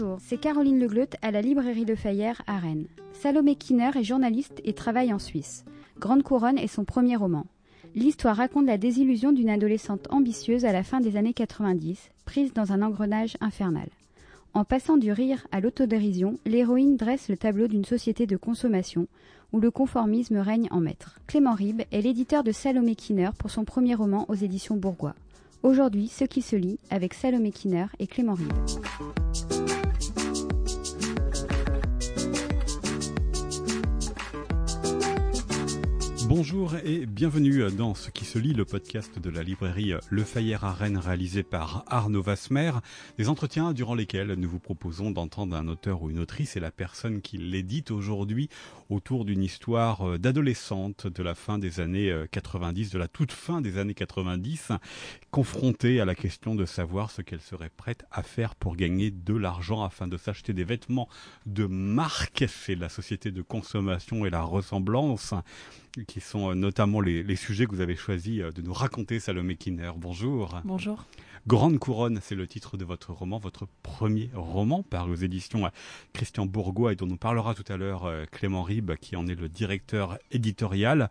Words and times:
Bonjour, 0.00 0.18
c'est 0.20 0.38
Caroline 0.38 0.78
Legleut 0.78 1.08
à 1.22 1.32
la 1.32 1.42
librairie 1.42 1.84
Le 1.84 1.96
Fayère 1.96 2.40
à 2.46 2.58
Rennes. 2.58 2.86
Salomé 3.14 3.56
Kinner 3.56 3.90
est 3.96 4.04
journaliste 4.04 4.60
et 4.62 4.72
travaille 4.72 5.12
en 5.12 5.18
Suisse. 5.18 5.64
Grande 5.98 6.22
Couronne 6.22 6.56
est 6.56 6.68
son 6.68 6.84
premier 6.84 7.16
roman. 7.16 7.46
L'histoire 7.96 8.36
raconte 8.36 8.66
la 8.66 8.78
désillusion 8.78 9.32
d'une 9.32 9.50
adolescente 9.50 10.06
ambitieuse 10.10 10.64
à 10.64 10.72
la 10.72 10.84
fin 10.84 11.00
des 11.00 11.16
années 11.16 11.32
90, 11.32 12.12
prise 12.26 12.52
dans 12.52 12.70
un 12.70 12.82
engrenage 12.82 13.36
infernal. 13.40 13.88
En 14.54 14.62
passant 14.62 14.98
du 14.98 15.10
rire 15.10 15.48
à 15.50 15.58
l'autodérision, 15.58 16.38
l'héroïne 16.46 16.96
dresse 16.96 17.28
le 17.28 17.36
tableau 17.36 17.66
d'une 17.66 17.84
société 17.84 18.24
de 18.26 18.36
consommation 18.36 19.08
où 19.52 19.58
le 19.58 19.72
conformisme 19.72 20.36
règne 20.36 20.68
en 20.70 20.78
maître. 20.78 21.18
Clément 21.26 21.54
Ribes 21.54 21.82
est 21.90 22.02
l'éditeur 22.02 22.44
de 22.44 22.52
Salomé 22.52 22.94
Kinner 22.94 23.30
pour 23.36 23.50
son 23.50 23.64
premier 23.64 23.96
roman 23.96 24.26
aux 24.28 24.34
éditions 24.34 24.76
Bourgois. 24.76 25.16
Aujourd'hui, 25.64 26.06
ce 26.06 26.22
qui 26.22 26.40
se 26.40 26.54
lit 26.54 26.78
avec 26.88 27.14
Salomé 27.14 27.50
Kinner 27.50 27.86
et 27.98 28.06
Clément 28.06 28.34
Ribes. 28.34 29.47
Bonjour 36.28 36.74
et 36.84 37.06
bienvenue 37.06 37.72
dans 37.72 37.94
ce 37.94 38.10
qui 38.10 38.26
se 38.26 38.38
lit, 38.38 38.52
le 38.52 38.66
podcast 38.66 39.18
de 39.18 39.30
la 39.30 39.42
librairie 39.42 39.94
Le 40.10 40.24
Fayère 40.24 40.62
à 40.64 40.74
Rennes 40.74 40.98
réalisé 40.98 41.42
par 41.42 41.84
Arnaud 41.86 42.20
Vasmer. 42.20 42.72
Des 43.16 43.30
entretiens 43.30 43.72
durant 43.72 43.94
lesquels 43.94 44.34
nous 44.34 44.50
vous 44.50 44.58
proposons 44.58 45.10
d'entendre 45.10 45.56
un 45.56 45.68
auteur 45.68 46.02
ou 46.02 46.10
une 46.10 46.18
autrice 46.18 46.54
et 46.54 46.60
la 46.60 46.70
personne 46.70 47.22
qui 47.22 47.38
l'édite 47.38 47.90
aujourd'hui 47.90 48.50
autour 48.90 49.24
d'une 49.24 49.42
histoire 49.42 50.18
d'adolescente 50.18 51.06
de 51.06 51.22
la 51.22 51.34
fin 51.34 51.58
des 51.58 51.80
années 51.80 52.14
90, 52.30 52.90
de 52.90 52.98
la 52.98 53.08
toute 53.08 53.32
fin 53.32 53.62
des 53.62 53.78
années 53.78 53.94
90, 53.94 54.72
confrontée 55.30 55.98
à 55.98 56.04
la 56.04 56.14
question 56.14 56.54
de 56.54 56.66
savoir 56.66 57.10
ce 57.10 57.22
qu'elle 57.22 57.40
serait 57.40 57.70
prête 57.74 58.04
à 58.10 58.22
faire 58.22 58.54
pour 58.54 58.76
gagner 58.76 59.10
de 59.10 59.34
l'argent 59.34 59.82
afin 59.82 60.06
de 60.06 60.18
s'acheter 60.18 60.52
des 60.52 60.64
vêtements 60.64 61.08
de 61.46 61.64
marque. 61.64 62.44
C'est 62.48 62.74
la 62.74 62.90
société 62.90 63.30
de 63.30 63.40
consommation 63.40 64.26
et 64.26 64.30
la 64.30 64.42
ressemblance 64.42 65.32
qui 66.06 66.17
sont 66.20 66.54
notamment 66.54 67.00
les, 67.00 67.22
les, 67.22 67.36
sujets 67.36 67.66
que 67.66 67.72
vous 67.72 67.80
avez 67.80 67.96
choisi 67.96 68.38
de 68.38 68.62
nous 68.62 68.72
raconter, 68.72 69.20
Salomé 69.20 69.56
Kinner. 69.56 69.92
Bonjour. 69.96 70.60
Bonjour. 70.64 71.06
Grande 71.46 71.78
Couronne, 71.78 72.18
c'est 72.20 72.34
le 72.34 72.46
titre 72.46 72.76
de 72.76 72.84
votre 72.84 73.12
roman, 73.12 73.38
votre 73.38 73.68
premier 73.82 74.28
roman 74.34 74.82
par 74.82 75.08
aux 75.08 75.14
éditions 75.14 75.70
Christian 76.12 76.44
Bourgois 76.44 76.92
et 76.92 76.96
dont 76.96 77.06
nous 77.06 77.16
parlera 77.16 77.54
tout 77.54 77.64
à 77.72 77.76
l'heure 77.76 78.10
Clément 78.32 78.62
Ribes 78.62 78.96
qui 79.00 79.16
en 79.16 79.26
est 79.28 79.34
le 79.34 79.48
directeur 79.48 80.18
éditorial. 80.30 81.08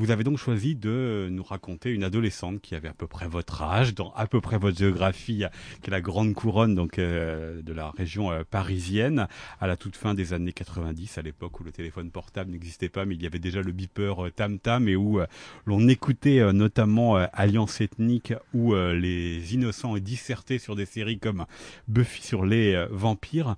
Vous 0.00 0.10
avez 0.10 0.24
donc 0.24 0.38
choisi 0.38 0.76
de 0.76 1.28
nous 1.30 1.42
raconter 1.42 1.90
une 1.90 2.04
adolescente 2.04 2.62
qui 2.62 2.74
avait 2.74 2.88
à 2.88 2.94
peu 2.94 3.06
près 3.06 3.28
votre 3.28 3.60
âge, 3.62 3.94
dans 3.94 4.14
à 4.14 4.26
peu 4.26 4.40
près 4.40 4.56
votre 4.56 4.78
géographie, 4.78 5.44
qui 5.82 5.88
est 5.88 5.90
la 5.90 6.00
Grande 6.00 6.32
Couronne 6.32 6.74
donc 6.74 6.98
euh, 6.98 7.60
de 7.60 7.72
la 7.74 7.90
région 7.90 8.32
euh, 8.32 8.42
parisienne, 8.50 9.28
à 9.60 9.66
la 9.66 9.76
toute 9.76 9.96
fin 9.96 10.14
des 10.14 10.32
années 10.32 10.54
90, 10.54 11.18
à 11.18 11.22
l'époque 11.22 11.60
où 11.60 11.64
le 11.64 11.70
téléphone 11.70 12.10
portable 12.10 12.50
n'existait 12.50 12.88
pas, 12.88 13.04
mais 13.04 13.14
il 13.14 13.22
y 13.22 13.26
avait 13.26 13.38
déjà 13.38 13.60
le 13.60 13.72
beeper 13.72 14.24
euh, 14.24 14.30
Tam 14.30 14.49
Et 14.86 14.96
où 14.96 15.20
l'on 15.66 15.88
écoutait 15.88 16.52
notamment 16.52 17.16
Alliance 17.16 17.80
ethnique 17.80 18.32
ou 18.54 18.74
les 18.74 19.54
innocents 19.54 19.96
dissertés 19.98 20.58
sur 20.58 20.76
des 20.76 20.86
séries 20.86 21.18
comme 21.18 21.46
Buffy 21.88 22.22
sur 22.22 22.44
les 22.44 22.86
vampires. 22.90 23.56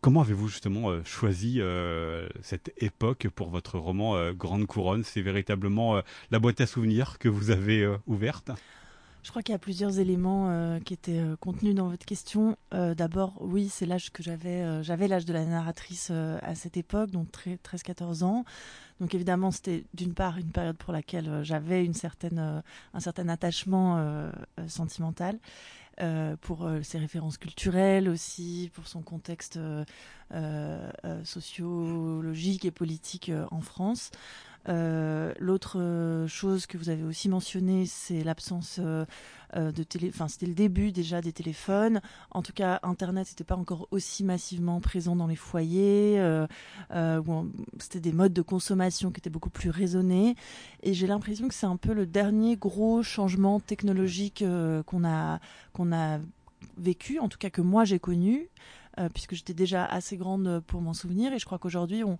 Comment 0.00 0.20
avez-vous 0.20 0.46
justement 0.46 0.90
euh, 0.90 1.02
choisi 1.04 1.60
euh, 1.60 2.28
cette 2.40 2.72
époque 2.78 3.26
pour 3.34 3.50
votre 3.50 3.78
roman 3.78 4.14
euh, 4.14 4.32
Grande 4.32 4.66
Couronne? 4.66 5.02
C'est 5.02 5.22
véritablement 5.22 6.00
la 6.30 6.38
boîte 6.38 6.60
à 6.60 6.66
souvenirs 6.66 7.18
que 7.18 7.28
vous 7.28 7.50
avez 7.50 7.86
ouverte? 8.06 8.52
Je 9.24 9.30
crois 9.30 9.42
qu'il 9.42 9.52
y 9.52 9.56
a 9.56 9.58
plusieurs 9.58 9.98
éléments 9.98 10.78
qui 10.84 10.94
étaient 10.94 11.20
contenus 11.40 11.74
dans 11.74 11.88
votre 11.88 12.06
question. 12.06 12.56
D'abord, 12.70 13.34
oui, 13.40 13.68
c'est 13.68 13.84
l'âge 13.84 14.10
que 14.10 14.22
j'avais. 14.22 14.82
j'avais 14.82 15.08
l'âge 15.08 15.26
de 15.26 15.32
la 15.32 15.44
narratrice 15.44 16.10
à 16.10 16.54
cette 16.54 16.76
époque, 16.76 17.10
donc 17.10 17.26
13-14 17.30 18.22
ans. 18.22 18.44
Donc 19.00 19.14
évidemment, 19.14 19.50
c'était 19.50 19.84
d'une 19.94 20.14
part 20.14 20.38
une 20.38 20.50
période 20.50 20.76
pour 20.76 20.92
laquelle 20.92 21.40
j'avais 21.42 21.84
une 21.84 21.94
certaine, 21.94 22.62
un 22.94 23.00
certain 23.00 23.28
attachement 23.28 24.30
sentimental. 24.66 25.38
Euh, 26.00 26.36
pour 26.40 26.64
euh, 26.64 26.80
ses 26.82 26.98
références 26.98 27.38
culturelles 27.38 28.08
aussi, 28.08 28.70
pour 28.72 28.86
son 28.86 29.02
contexte 29.02 29.56
euh, 29.56 29.84
euh 30.32 30.90
sociologique 31.24 32.64
et 32.64 32.70
politique 32.70 33.32
en 33.50 33.60
France. 33.60 34.12
Euh, 34.68 35.32
L'autre 35.38 36.26
chose 36.28 36.66
que 36.66 36.76
vous 36.78 36.88
avez 36.88 37.04
aussi 37.04 37.28
mentionné, 37.28 37.86
c'est 37.86 38.22
l'absence 38.22 38.80
euh, 38.80 39.04
de 39.54 39.82
télé. 39.82 40.10
Enfin, 40.12 40.28
c'était 40.28 40.46
le 40.46 40.54
début 40.54 40.92
déjà 40.92 41.20
des 41.20 41.32
téléphones. 41.32 42.00
En 42.30 42.42
tout 42.42 42.52
cas, 42.52 42.80
Internet 42.82 43.28
n'était 43.28 43.44
pas 43.44 43.56
encore 43.56 43.88
aussi 43.90 44.24
massivement 44.24 44.80
présent 44.80 45.16
dans 45.16 45.26
les 45.26 45.36
foyers. 45.36 46.18
Euh, 46.18 46.46
c'était 47.78 48.00
des 48.00 48.12
modes 48.12 48.32
de 48.32 48.42
consommation 48.42 49.10
qui 49.10 49.20
étaient 49.20 49.30
beaucoup 49.30 49.50
plus 49.50 49.70
raisonnés. 49.70 50.36
Et 50.82 50.94
j'ai 50.94 51.06
l'impression 51.06 51.48
que 51.48 51.54
c'est 51.54 51.66
un 51.66 51.76
peu 51.76 51.92
le 51.92 52.06
dernier 52.06 52.56
gros 52.56 53.02
changement 53.02 53.60
technologique 53.60 54.44
qu'on 54.86 55.04
a 55.04 55.40
vécu, 56.76 57.18
en 57.18 57.28
tout 57.28 57.38
cas 57.38 57.50
que 57.50 57.60
moi 57.60 57.84
j'ai 57.84 57.98
connu. 57.98 58.48
Euh, 58.98 59.08
puisque 59.08 59.34
j'étais 59.34 59.54
déjà 59.54 59.84
assez 59.84 60.16
grande 60.16 60.60
pour 60.66 60.80
m'en 60.80 60.94
souvenir. 60.94 61.32
Et 61.32 61.38
je 61.38 61.44
crois 61.44 61.58
qu'aujourd'hui, 61.58 62.02
on, 62.04 62.16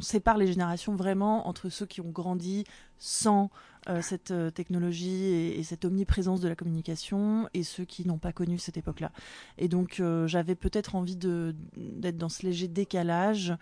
sépare 0.00 0.38
les 0.38 0.46
générations 0.46 0.94
vraiment 0.94 1.48
entre 1.48 1.68
ceux 1.68 1.86
qui 1.86 2.00
ont 2.00 2.10
grandi 2.10 2.64
sans 2.98 3.50
cette 4.00 4.30
euh, 4.30 4.50
technologie 4.50 5.24
et, 5.24 5.62
cette 5.62 5.84
omniprésence 5.84 6.40
de 6.40 6.48
la 6.48 6.54
communication 6.54 7.48
et 7.54 7.62
ceux 7.62 7.84
qui 7.84 8.06
n'ont 8.06 8.18
pas 8.18 8.32
connu 8.32 8.58
cette 8.58 8.76
époque-là. 8.76 9.10
Et 9.58 9.68
donc 9.68 10.00
euh, 10.00 10.26
j'avais 10.26 10.54
peut-être 10.54 10.94
envie 10.94 11.16
d'être 11.16 12.16
dans 12.16 12.28
ce 12.28 12.46
léger 12.46 12.68
décalage, 12.68 13.54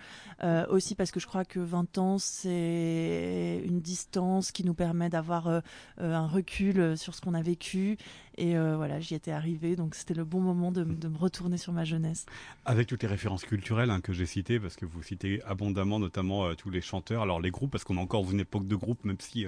aussi 0.70 0.94
parce 0.94 1.10
que 1.10 1.20
je 1.20 1.26
crois 1.26 1.44
que 1.44 1.60
20 1.60 1.98
ans, 1.98 2.18
c'est 2.18 3.62
une 3.64 3.80
distance 3.80 4.52
qui 4.52 4.64
nous 4.64 4.74
permet 4.74 5.08
d'avoir 5.08 5.62
un 5.98 6.26
recul 6.26 6.96
sur 6.96 7.14
ce 7.14 7.20
qu'on 7.20 7.34
a 7.34 7.42
vécu. 7.42 7.98
Et 8.36 8.54
voilà, 8.54 9.00
j'y 9.00 9.14
étais 9.14 9.32
arrivée, 9.32 9.76
donc 9.76 9.94
c'était 9.94 10.14
le 10.14 10.24
bon 10.24 10.40
moment 10.40 10.72
de, 10.72 10.84
me 10.84 11.16
retourner 11.16 11.58
sur 11.58 11.72
ma 11.72 11.84
jeunesse. 11.84 12.24
Avec 12.64 12.86
toutes 12.86 13.02
les 13.02 13.08
références 13.08 13.44
culturelles 13.44 13.90
hein, 13.90 14.00
que 14.00 14.12
j'ai 14.12 14.26
citées, 14.26 14.58
parce 14.58 14.76
que 14.76 14.86
vous 14.86 15.02
citez 15.02 15.42
abondamment 15.42 15.98
notamment 15.98 16.54
tous 16.54 16.70
les 16.70 16.80
chanteurs, 16.80 17.22
alors 17.22 17.40
les 17.40 17.50
groupes, 17.50 17.70
parce 17.70 17.84
qu'on 17.84 17.98
a 17.98 18.00
encore 18.00 18.30
une 18.30 18.40
époque 18.40 18.66
de 18.66 18.76
groupe, 18.76 19.04
même 19.04 19.20
si 19.20 19.40
y 19.40 19.46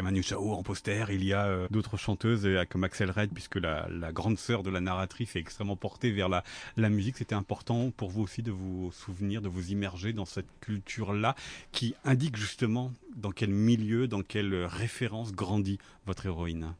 a 0.00 0.02
Manu 0.14 0.52
en 0.52 0.62
poster, 0.62 1.06
il 1.10 1.24
y 1.24 1.32
a 1.32 1.46
euh, 1.46 1.66
d'autres 1.70 1.96
chanteuses 1.96 2.46
euh, 2.46 2.64
comme 2.68 2.84
Axel 2.84 3.10
Red, 3.10 3.30
puisque 3.32 3.56
la, 3.56 3.88
la, 3.90 4.12
grande 4.12 4.38
sœur 4.38 4.62
de 4.62 4.70
la 4.70 4.80
narratrice 4.80 5.34
est 5.34 5.40
extrêmement 5.40 5.74
portée 5.74 6.12
vers 6.12 6.28
la, 6.28 6.44
la 6.76 6.88
musique. 6.88 7.16
C'était 7.16 7.34
important 7.34 7.90
pour 7.90 8.10
vous 8.10 8.22
aussi 8.22 8.42
de 8.42 8.52
vous 8.52 8.92
souvenir, 8.92 9.42
de 9.42 9.48
vous 9.48 9.72
immerger 9.72 10.12
dans 10.12 10.24
cette 10.24 10.46
culture-là 10.60 11.34
qui 11.72 11.96
indique 12.04 12.36
justement 12.36 12.92
dans 13.16 13.32
quel 13.32 13.50
milieu, 13.50 14.06
dans 14.06 14.22
quelle 14.22 14.54
référence 14.66 15.32
grandit 15.32 15.78
votre 16.06 16.26
héroïne. 16.26 16.74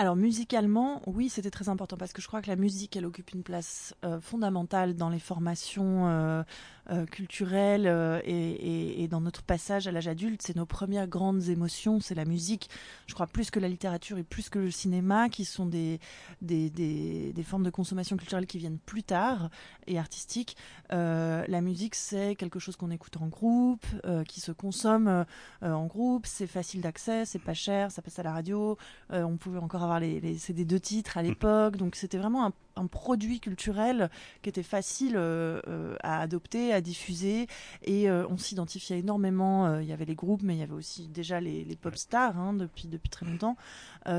Alors 0.00 0.14
musicalement, 0.14 1.02
oui, 1.06 1.28
c'était 1.28 1.50
très 1.50 1.68
important 1.68 1.96
parce 1.96 2.12
que 2.12 2.22
je 2.22 2.28
crois 2.28 2.40
que 2.40 2.46
la 2.46 2.54
musique, 2.54 2.96
elle 2.96 3.04
occupe 3.04 3.32
une 3.32 3.42
place 3.42 3.96
euh, 4.04 4.20
fondamentale 4.20 4.94
dans 4.94 5.08
les 5.08 5.18
formations 5.18 6.06
euh, 6.06 6.44
euh, 6.90 7.04
culturelles 7.04 8.22
et, 8.24 9.08
dans 9.10 9.20
notre 9.20 9.42
passage 9.42 9.88
à 9.88 9.90
l'âge 9.90 10.06
adulte. 10.06 10.40
C'est 10.40 10.54
nos 10.54 10.66
premières 10.66 11.08
grandes 11.08 11.48
émotions, 11.48 11.98
c'est 11.98 12.14
la 12.14 12.26
musique. 12.26 12.70
Je 13.08 13.14
crois 13.14 13.26
plus 13.26 13.50
que 13.50 13.58
la 13.58 13.66
littérature 13.66 14.18
et 14.18 14.22
plus 14.22 14.50
que 14.50 14.60
le 14.60 14.70
cinéma, 14.70 15.28
qui 15.28 15.44
sont 15.44 15.66
des, 15.66 15.98
des, 16.42 16.70
des, 16.70 17.32
des 17.32 17.42
formes 17.42 17.64
de 17.64 17.70
consommation 17.70 18.16
culturelle 18.16 18.46
qui 18.46 18.58
viennent 18.58 18.78
plus 18.78 19.02
tard 19.02 19.50
et 19.88 19.98
artistiques. 19.98 20.56
la 20.90 21.60
musique, 21.60 21.96
c'est 21.96 22.36
quelque 22.36 22.60
chose 22.60 22.76
qu'on 22.76 22.92
écoute 22.92 23.16
en 23.16 23.26
groupe, 23.26 23.84
qui 24.28 24.40
se 24.40 24.52
consomme 24.52 25.24
en 25.60 25.86
groupe. 25.86 26.24
C'est 26.24 26.46
facile 26.46 26.82
d'accès, 26.82 27.24
c'est 27.24 27.42
pas 27.42 27.54
cher, 27.54 27.90
ça 27.90 28.00
passe 28.00 28.20
à 28.20 28.22
la 28.22 28.32
radio. 28.32 28.78
on 29.10 29.36
pouvait 29.36 29.58
encore 29.58 29.87
avoir 29.88 30.00
les, 30.00 30.20
les 30.20 30.38
CD 30.38 30.64
de 30.64 30.78
titres 30.78 31.18
à 31.18 31.22
l'époque. 31.22 31.76
Donc 31.76 31.96
c'était 31.96 32.18
vraiment 32.18 32.46
un, 32.46 32.52
un, 32.76 32.86
produit 32.86 33.40
culturel 33.40 34.10
qui 34.42 34.48
était 34.48 34.62
facile 34.62 35.14
euh, 35.16 35.60
euh, 35.68 35.96
à 36.02 36.20
adopter, 36.20 36.72
à 36.72 36.80
diffuser. 36.80 37.46
Et 37.82 38.08
euh, 38.10 38.26
on 38.28 38.36
s'identifiait 38.36 38.98
énormément. 38.98 39.78
Il 39.80 39.86
y 39.86 39.92
avait 39.92 40.04
les 40.04 40.14
groupes, 40.14 40.42
mais 40.42 40.54
il 40.54 40.60
y 40.60 40.62
avait 40.62 40.74
aussi 40.74 41.08
déjà 41.08 41.40
les, 41.40 41.64
les 41.64 41.76
pop 41.76 41.96
stars 41.96 42.38
hein, 42.38 42.52
depuis, 42.52 42.88
depuis 42.88 43.08
très 43.08 43.26
longtemps. 43.26 43.56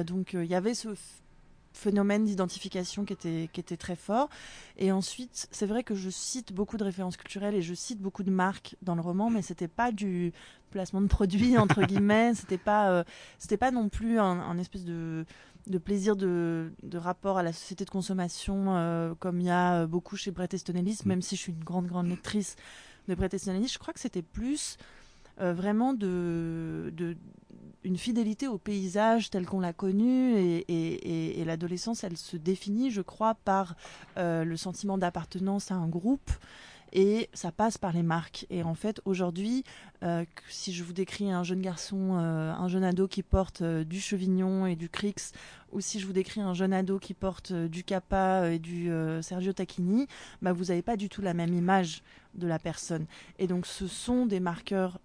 donc 0.06 0.34
il 0.34 0.46
y 0.46 0.56
avait 0.56 0.74
ce 0.74 0.90
phénomène 1.72 2.26
d'identification 2.26 3.06
qui 3.06 3.14
était, 3.14 3.50
qui 3.54 3.60
était 3.60 3.78
très 3.78 3.96
fort. 3.96 4.30
Et 4.78 4.92
ensuite, 4.92 5.48
c'est 5.52 5.66
vrai 5.66 5.84
que 5.84 5.96
je 5.96 6.10
cite 6.10 6.52
beaucoup 6.52 6.78
de 6.78 6.84
références 6.84 7.16
culturelles 7.16 7.56
et 7.56 7.62
je 7.62 7.74
cite 7.74 8.00
beaucoup 8.00 8.24
de 8.24 8.32
marques 8.32 8.76
dans 8.82 8.96
le 8.96 9.02
roman, 9.02 9.30
mais 9.30 9.42
c'était 9.42 9.68
pas 9.68 9.92
du 9.92 10.34
placement 10.72 11.02
de 11.02 11.08
produits 11.08 11.58
entre 11.58 11.82
guillemets, 11.88 12.34
c'était 12.36 12.58
pas, 12.58 13.04
c'était 13.38 13.58
pas 13.58 13.72
non 13.72 13.90
plus 13.90 14.20
un, 14.20 14.26
un 14.26 14.58
espèce 14.58 14.84
de 14.84 15.26
de 15.68 15.78
plaisir 15.78 16.16
de, 16.16 16.72
de, 16.84 16.98
rapport 16.98 17.38
à 17.38 17.44
la 17.44 17.54
société 17.54 17.86
de 17.86 17.90
consommation, 17.90 18.76
euh, 18.76 19.14
comme 19.20 19.40
il 19.40 19.48
y 19.48 19.52
a 19.52 19.86
beaucoup 19.86 20.16
chez 20.16 20.32
Bret 20.32 20.50
Easton 20.54 20.74
Ellis, 20.74 21.00
mm. 21.04 21.08
même 21.08 21.22
si 21.22 21.36
je 21.36 21.42
suis 21.42 21.52
une 21.52 21.64
grande, 21.64 21.88
grande 21.88 22.08
lectrice 22.08 22.56
de 23.08 23.16
Bret 23.16 23.30
Easton 23.34 23.54
Ellis, 23.54 23.68
je 23.68 23.80
crois 23.80 23.94
que 23.94 24.00
c'était 24.00 24.22
plus 24.22 24.78
vraiment 25.42 25.94
de, 25.94 26.92
de 26.98 27.16
une 27.86 27.96
fidélité 27.96 28.50
au 28.50 28.58
paysage 28.58 29.30
tel 29.30 29.46
qu'on 29.46 29.62
l'a 29.62 29.72
connu 29.72 30.36
et, 30.38 31.44
l'adolescence, 31.46 32.04
elle 32.04 32.18
se 32.18 32.36
définit, 32.36 32.92
je 32.92 33.02
crois, 33.02 33.36
par 33.36 33.76
le 34.18 34.56
sentiment 34.58 34.98
d'appartenance 34.98 35.72
à 35.72 35.76
un 35.76 35.88
groupe 35.88 36.30
et 36.94 37.30
ça 37.34 37.52
passe 37.52 37.78
par 37.78 37.94
les 37.94 38.04
marques. 38.04 38.46
Et 38.50 38.64
en 38.64 38.76
fait, 38.76 39.02
aujourd'hui, 39.06 39.64
euh, 40.04 40.26
si 40.50 40.74
je 40.74 40.84
vous 40.84 40.94
décris 40.94 41.32
un 41.32 41.44
jeune 41.44 41.62
garçon, 41.62 42.18
euh, 42.18 42.52
un 42.54 42.68
jeune 42.68 42.84
ado 42.84 43.08
qui 43.08 43.24
porte 43.24 43.62
euh, 43.62 43.84
du 43.84 44.00
Chevignon 44.00 44.66
et 44.66 44.76
du 44.76 44.90
Crix, 44.90 45.34
ou 45.72 45.82
si 45.82 46.00
je 46.00 46.08
vous 46.08 46.14
décris 46.14 46.42
un 46.42 46.54
jeune 46.54 46.74
ado 46.74 47.00
qui 47.00 47.14
porte 47.14 47.54
du 47.54 47.84
Kappa 47.84 48.50
et 48.50 48.58
du 48.58 48.90
Sergio 49.22 49.54
Tacchini, 49.54 50.08
bah, 50.42 50.52
vous 50.52 50.66
n'avez 50.66 50.82
pas 50.82 50.98
du 50.98 51.10
tout 51.10 51.22
la 51.22 51.36
même 51.36 51.54
image 51.54 52.02
de 52.36 52.48
la 52.48 52.60
personne. 52.60 53.06
Et 53.38 53.48
donc 53.48 53.66
ce 53.66 53.88
sont 53.88 54.26
des 54.26 54.40
marqueurs 54.40 55.00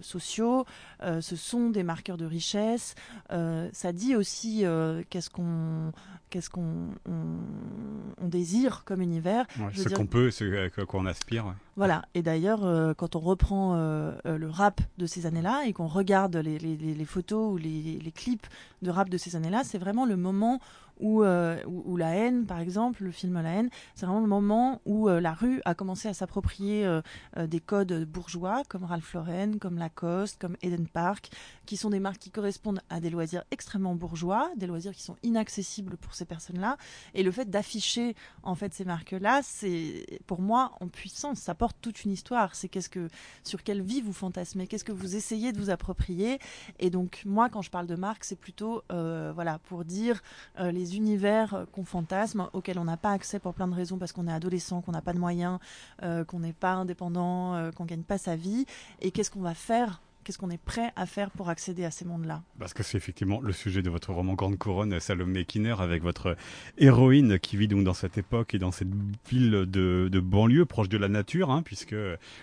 sociaux, 0.00 0.66
ce 1.00 1.36
sont 1.36 1.70
des 1.70 1.82
marqueurs 1.82 2.16
de 2.16 2.26
richesse. 2.26 2.94
ça 3.30 3.92
dit 3.92 4.16
aussi 4.16 4.64
qu'est-ce 5.10 5.30
qu'on 5.30 5.92
qu'est-ce 6.32 6.48
qu'on 6.48 6.88
on, 7.06 8.28
désire 8.28 8.82
comme 8.84 9.02
univers. 9.02 9.46
ce 9.74 9.88
qu'on 9.90 10.06
peut, 10.06 10.30
ce 10.30 10.66
à 10.66 10.86
quoi 10.86 11.00
on 11.00 11.06
aspire. 11.06 11.54
Voilà. 11.76 12.02
Et 12.14 12.22
d'ailleurs, 12.22 12.64
euh, 12.64 12.94
quand 12.94 13.14
on 13.16 13.20
reprend 13.20 13.74
euh, 13.74 14.12
euh, 14.24 14.38
le 14.38 14.48
rap 14.48 14.80
de 14.96 15.06
ces 15.06 15.26
années-là 15.26 15.64
et 15.66 15.74
qu'on 15.74 15.86
regarde 15.86 16.36
les, 16.36 16.58
les, 16.58 16.76
les, 16.76 17.04
photos 17.04 17.52
ou 17.52 17.58
les, 17.58 17.98
les, 18.02 18.12
clips 18.12 18.46
de 18.80 18.90
rap 18.90 19.10
de 19.10 19.18
ces 19.18 19.36
années-là, 19.36 19.62
c'est 19.64 19.78
vraiment 19.78 20.06
le 20.06 20.16
moment 20.16 20.60
euh, 21.02 21.56
où, 21.66 21.96
La 21.96 22.14
haine, 22.14 22.46
par 22.46 22.60
exemple, 22.60 23.04
le 23.04 23.10
film 23.10 23.40
La 23.40 23.50
haine, 23.50 23.70
c'est 23.94 24.06
vraiment 24.06 24.20
le 24.20 24.28
moment 24.28 24.80
où 24.84 25.08
euh, 25.08 25.20
la 25.20 25.32
rue 25.32 25.60
a 25.64 25.74
commencé 25.74 26.08
à 26.08 26.14
s'approprier 26.14 26.84
euh, 26.86 27.02
des 27.46 27.60
codes 27.60 28.04
bourgeois, 28.04 28.62
comme 28.68 28.84
Ralph 28.84 29.12
Lauren, 29.14 29.58
comme 29.58 29.78
Lacoste, 29.78 30.40
comme 30.40 30.56
Eden 30.62 30.86
Park, 30.86 31.30
qui 31.66 31.76
sont 31.76 31.90
des 31.90 32.00
marques 32.00 32.18
qui 32.18 32.30
correspondent 32.30 32.80
à 32.88 33.00
des 33.00 33.10
loisirs 33.10 33.44
extrêmement 33.50 33.94
bourgeois, 33.94 34.50
des 34.56 34.66
loisirs 34.66 34.92
qui 34.92 35.02
sont 35.02 35.16
inaccessibles 35.22 35.96
pour 35.96 36.14
ces 36.14 36.24
personnes-là. 36.24 36.76
Et 37.14 37.22
le 37.22 37.30
fait 37.30 37.50
d'afficher 37.50 38.14
en 38.42 38.54
fait 38.54 38.72
ces 38.72 38.84
marques-là, 38.84 39.40
c'est 39.42 40.20
pour 40.26 40.40
moi 40.40 40.72
en 40.80 40.88
puissance, 40.88 41.38
ça 41.38 41.54
porte 41.54 41.76
toute 41.80 42.04
une 42.04 42.12
histoire. 42.12 42.54
C'est 42.54 42.68
qu'est-ce 42.68 42.88
que 42.88 43.08
sur 43.44 43.62
quelle 43.62 43.82
vie 43.82 44.00
vous 44.00 44.12
fantasmez, 44.12 44.66
qu'est-ce 44.66 44.84
que 44.84 44.92
vous 44.92 45.16
essayez 45.16 45.52
de 45.52 45.58
vous 45.58 45.70
approprier. 45.70 46.38
Et 46.78 46.90
donc 46.90 47.22
moi, 47.26 47.48
quand 47.48 47.62
je 47.62 47.70
parle 47.70 47.86
de 47.86 47.96
marque, 47.96 48.24
c'est 48.24 48.38
plutôt 48.38 48.82
voilà 48.88 49.58
pour 49.58 49.84
dire 49.84 50.22
les 50.58 50.91
univers 50.94 51.66
qu'on 51.72 51.84
fantasme, 51.84 52.48
auxquels 52.52 52.78
on 52.78 52.84
n'a 52.84 52.96
pas 52.96 53.12
accès 53.12 53.38
pour 53.38 53.54
plein 53.54 53.68
de 53.68 53.74
raisons, 53.74 53.98
parce 53.98 54.12
qu'on 54.12 54.26
est 54.28 54.32
adolescent, 54.32 54.80
qu'on 54.80 54.92
n'a 54.92 55.02
pas 55.02 55.12
de 55.12 55.18
moyens, 55.18 55.58
euh, 56.02 56.24
qu'on 56.24 56.40
n'est 56.40 56.52
pas 56.52 56.72
indépendant, 56.72 57.54
euh, 57.54 57.70
qu'on 57.70 57.84
gagne 57.84 58.02
pas 58.02 58.18
sa 58.18 58.36
vie. 58.36 58.66
Et 59.00 59.10
qu'est-ce 59.10 59.30
qu'on 59.30 59.40
va 59.40 59.54
faire 59.54 60.00
Qu'est-ce 60.24 60.38
qu'on 60.38 60.50
est 60.50 60.62
prêt 60.62 60.92
à 60.94 61.04
faire 61.06 61.32
pour 61.32 61.48
accéder 61.48 61.84
à 61.84 61.90
ces 61.90 62.04
mondes-là? 62.04 62.42
Parce 62.60 62.74
que 62.74 62.84
c'est 62.84 62.96
effectivement 62.96 63.40
le 63.40 63.52
sujet 63.52 63.82
de 63.82 63.90
votre 63.90 64.12
roman 64.12 64.34
Grande 64.34 64.56
Couronne, 64.56 65.00
Salomé 65.00 65.44
Kinner, 65.44 65.74
avec 65.80 66.02
votre 66.02 66.36
héroïne 66.78 67.40
qui 67.40 67.56
vit 67.56 67.66
donc 67.66 67.82
dans 67.82 67.94
cette 67.94 68.18
époque 68.18 68.54
et 68.54 68.58
dans 68.58 68.70
cette 68.70 68.90
ville 69.28 69.66
de, 69.66 70.20
banlieue 70.20 70.64
proche 70.64 70.88
de 70.88 70.96
la 70.96 71.08
nature, 71.08 71.50
hein, 71.50 71.62
puisque 71.62 71.96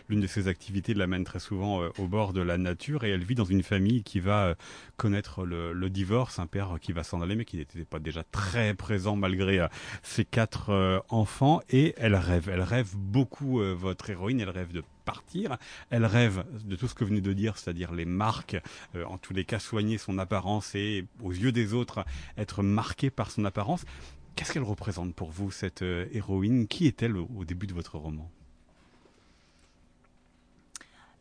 l'une 0.09 0.19
de 0.19 0.27
ses 0.27 0.49
activités 0.49 0.93
l'amène 0.93 1.23
très 1.23 1.39
souvent 1.39 1.81
euh, 1.81 1.89
au 1.97 2.07
bord 2.07 2.33
de 2.33 2.41
la 2.41 2.57
nature 2.57 3.05
et 3.05 3.11
elle 3.11 3.23
vit 3.23 3.35
dans 3.35 3.45
une 3.45 3.63
famille 3.63 4.03
qui 4.03 4.19
va 4.19 4.47
euh, 4.47 4.55
connaître 4.97 5.45
le, 5.45 5.89
divorce, 5.89 6.37
un 6.39 6.47
père 6.47 6.75
qui 6.81 6.91
va 6.91 7.03
s'en 7.03 7.21
aller 7.21 7.35
mais 7.35 7.45
qui 7.45 7.57
n'était 7.57 7.85
pas 7.85 7.99
déjà 7.99 8.23
très 8.23 8.73
présent 8.73 9.15
malgré 9.15 9.59
euh, 9.59 9.67
ses 10.03 10.25
quatre 10.25 11.03
enfants 11.07 11.61
et 11.69 11.95
elle 11.97 12.15
rêve, 12.15 12.49
elle 12.49 12.61
rêve 12.61 12.95
beaucoup 12.95 13.61
votre 13.75 14.09
héroïne, 14.09 14.41
elle 14.41 14.49
rêve 14.49 14.71
de 14.71 14.83
partir. 15.09 15.57
Elle 15.89 16.05
rêve 16.05 16.45
de 16.65 16.75
tout 16.75 16.87
ce 16.87 16.93
que 16.93 17.03
vous 17.03 17.09
venez 17.09 17.21
de 17.21 17.33
dire, 17.33 17.57
c'est-à-dire 17.57 17.91
les 17.93 18.05
marques, 18.05 18.57
euh, 18.93 19.03
en 19.05 19.17
tous 19.17 19.33
les 19.33 19.43
cas 19.43 19.57
soigner 19.57 19.97
son 19.97 20.19
apparence 20.19 20.75
et 20.75 21.07
aux 21.23 21.31
yeux 21.31 21.51
des 21.51 21.73
autres 21.73 22.05
être 22.37 22.61
marquée 22.61 23.09
par 23.09 23.31
son 23.31 23.43
apparence. 23.43 23.85
Qu'est-ce 24.35 24.53
qu'elle 24.53 24.61
représente 24.61 25.15
pour 25.15 25.31
vous, 25.31 25.49
cette 25.49 25.81
euh, 25.81 26.05
héroïne? 26.11 26.67
Qui 26.67 26.85
est-elle 26.85 27.17
au, 27.17 27.43
début 27.43 27.65
de 27.65 27.73
votre 27.73 27.97
roman? 27.97 28.29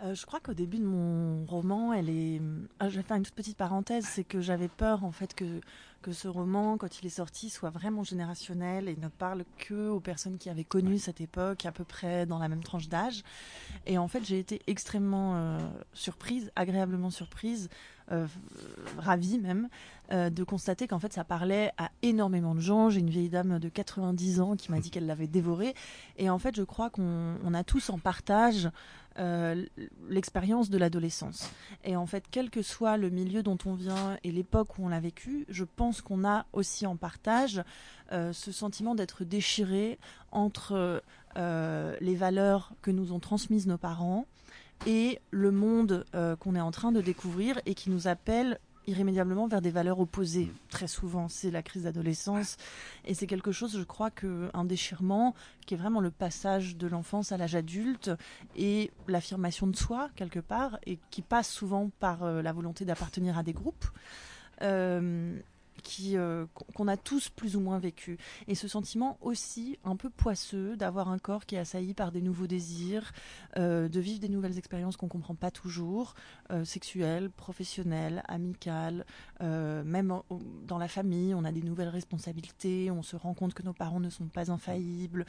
Euh, 0.02 0.14
je 0.14 0.26
crois 0.26 0.40
qu'au 0.40 0.52
début 0.52 0.78
de 0.78 0.84
mon 0.84 1.46
roman, 1.46 1.94
elle 1.94 2.10
est. 2.10 2.42
je 2.82 2.94
vais 2.94 3.02
faire 3.02 3.16
une 3.16 3.22
toute 3.22 3.34
petite 3.34 3.56
parenthèse, 3.56 4.04
c'est 4.04 4.24
que 4.24 4.42
j'avais 4.42 4.68
peur 4.68 5.02
en 5.02 5.12
fait 5.12 5.34
que 5.34 5.60
que 6.02 6.12
ce 6.12 6.28
roman, 6.28 6.76
quand 6.76 7.00
il 7.00 7.06
est 7.06 7.10
sorti, 7.10 7.50
soit 7.50 7.70
vraiment 7.70 8.04
générationnel 8.04 8.88
et 8.88 8.96
ne 8.96 9.08
parle 9.08 9.44
que 9.58 9.88
aux 9.88 10.00
personnes 10.00 10.38
qui 10.38 10.48
avaient 10.48 10.64
connu 10.64 10.98
cette 10.98 11.20
époque 11.20 11.66
à 11.66 11.72
peu 11.72 11.84
près 11.84 12.26
dans 12.26 12.38
la 12.38 12.48
même 12.48 12.62
tranche 12.62 12.88
d'âge. 12.88 13.22
Et 13.86 13.98
en 13.98 14.08
fait, 14.08 14.24
j'ai 14.24 14.38
été 14.38 14.60
extrêmement 14.66 15.36
euh, 15.36 15.58
surprise, 15.92 16.52
agréablement 16.56 17.10
surprise, 17.10 17.68
euh, 18.10 18.26
ravie 18.96 19.38
même, 19.38 19.68
euh, 20.12 20.30
de 20.30 20.42
constater 20.42 20.86
qu'en 20.88 20.98
fait 20.98 21.12
ça 21.12 21.24
parlait 21.24 21.72
à 21.76 21.90
énormément 22.00 22.54
de 22.54 22.60
gens. 22.60 22.88
J'ai 22.88 23.00
une 23.00 23.10
vieille 23.10 23.28
dame 23.28 23.58
de 23.58 23.68
90 23.68 24.40
ans 24.40 24.56
qui 24.56 24.70
m'a 24.70 24.80
dit 24.80 24.90
qu'elle 24.90 25.06
l'avait 25.06 25.26
dévoré. 25.26 25.74
Et 26.16 26.30
en 26.30 26.38
fait, 26.38 26.56
je 26.56 26.62
crois 26.62 26.88
qu'on 26.88 27.54
a 27.54 27.64
tous 27.64 27.90
en 27.90 27.98
partage 27.98 28.70
euh, 29.18 29.64
l'expérience 30.08 30.70
de 30.70 30.78
l'adolescence. 30.78 31.50
Et 31.84 31.96
en 31.96 32.06
fait, 32.06 32.24
quel 32.30 32.50
que 32.50 32.62
soit 32.62 32.96
le 32.96 33.10
milieu 33.10 33.42
dont 33.42 33.58
on 33.64 33.74
vient 33.74 34.16
et 34.22 34.30
l'époque 34.30 34.78
où 34.78 34.84
on 34.84 34.88
l'a 34.88 35.00
vécu, 35.00 35.44
je 35.48 35.64
pense 35.64 36.02
qu'on 36.02 36.24
a 36.24 36.46
aussi 36.52 36.86
en 36.86 36.96
partage 36.96 37.62
euh, 38.12 38.32
ce 38.32 38.52
sentiment 38.52 38.94
d'être 38.94 39.24
déchiré 39.24 39.98
entre 40.30 41.02
euh, 41.36 41.96
les 42.00 42.14
valeurs 42.14 42.72
que 42.80 42.90
nous 42.90 43.12
ont 43.12 43.18
transmises 43.18 43.66
nos 43.66 43.78
parents 43.78 44.26
et 44.86 45.18
le 45.32 45.50
monde 45.50 46.04
qu'on 46.38 46.54
est 46.54 46.60
en 46.60 46.70
train 46.70 46.92
de 46.92 47.00
découvrir 47.00 47.60
et 47.66 47.74
qui 47.74 47.90
nous 47.90 48.06
appelle 48.06 48.60
irrémédiablement 48.88 49.46
vers 49.46 49.60
des 49.60 49.70
valeurs 49.70 50.00
opposées. 50.00 50.46
Mm. 50.46 50.54
Très 50.70 50.88
souvent, 50.88 51.28
c'est 51.28 51.50
la 51.50 51.62
crise 51.62 51.84
d'adolescence. 51.84 52.56
Et 53.04 53.14
c'est 53.14 53.26
quelque 53.26 53.52
chose, 53.52 53.76
je 53.78 53.84
crois, 53.84 54.10
qu'un 54.10 54.64
déchirement 54.64 55.34
qui 55.66 55.74
est 55.74 55.76
vraiment 55.76 56.00
le 56.00 56.10
passage 56.10 56.76
de 56.76 56.86
l'enfance 56.86 57.30
à 57.30 57.36
l'âge 57.36 57.54
adulte 57.54 58.10
et 58.56 58.90
l'affirmation 59.06 59.66
de 59.66 59.76
soi, 59.76 60.08
quelque 60.16 60.40
part, 60.40 60.78
et 60.86 60.98
qui 61.10 61.22
passe 61.22 61.50
souvent 61.50 61.90
par 62.00 62.24
euh, 62.24 62.42
la 62.42 62.52
volonté 62.52 62.84
d'appartenir 62.84 63.36
à 63.38 63.42
des 63.42 63.52
groupes. 63.52 63.86
Euh, 64.62 65.38
qui 65.82 66.16
euh, 66.16 66.46
qu'on 66.74 66.88
a 66.88 66.96
tous 66.96 67.28
plus 67.28 67.56
ou 67.56 67.60
moins 67.60 67.78
vécu. 67.78 68.18
Et 68.46 68.54
ce 68.54 68.68
sentiment 68.68 69.18
aussi 69.20 69.78
un 69.84 69.96
peu 69.96 70.10
poisseux 70.10 70.76
d'avoir 70.76 71.08
un 71.08 71.18
corps 71.18 71.46
qui 71.46 71.56
est 71.56 71.58
assailli 71.58 71.94
par 71.94 72.12
des 72.12 72.22
nouveaux 72.22 72.46
désirs 72.46 73.12
euh, 73.56 73.88
de 73.88 74.00
vivre 74.00 74.20
des 74.20 74.28
nouvelles 74.28 74.58
expériences 74.58 74.96
qu'on 74.96 75.08
comprend 75.08 75.34
pas 75.34 75.50
toujours 75.50 76.14
euh, 76.50 76.64
sexuelles 76.64 77.30
professionnelles 77.30 78.22
amicales 78.28 79.04
même 79.40 80.20
dans 80.66 80.78
la 80.78 80.88
famille 80.88 81.34
on 81.34 81.44
a 81.44 81.52
des 81.52 81.62
nouvelles 81.62 81.88
responsabilités 81.88 82.90
on 82.90 83.02
se 83.02 83.16
rend 83.16 83.34
compte 83.34 83.54
que 83.54 83.62
nos 83.62 83.72
parents 83.72 84.00
ne 84.00 84.10
sont 84.10 84.26
pas 84.26 84.50
infaillibles. 84.50 85.24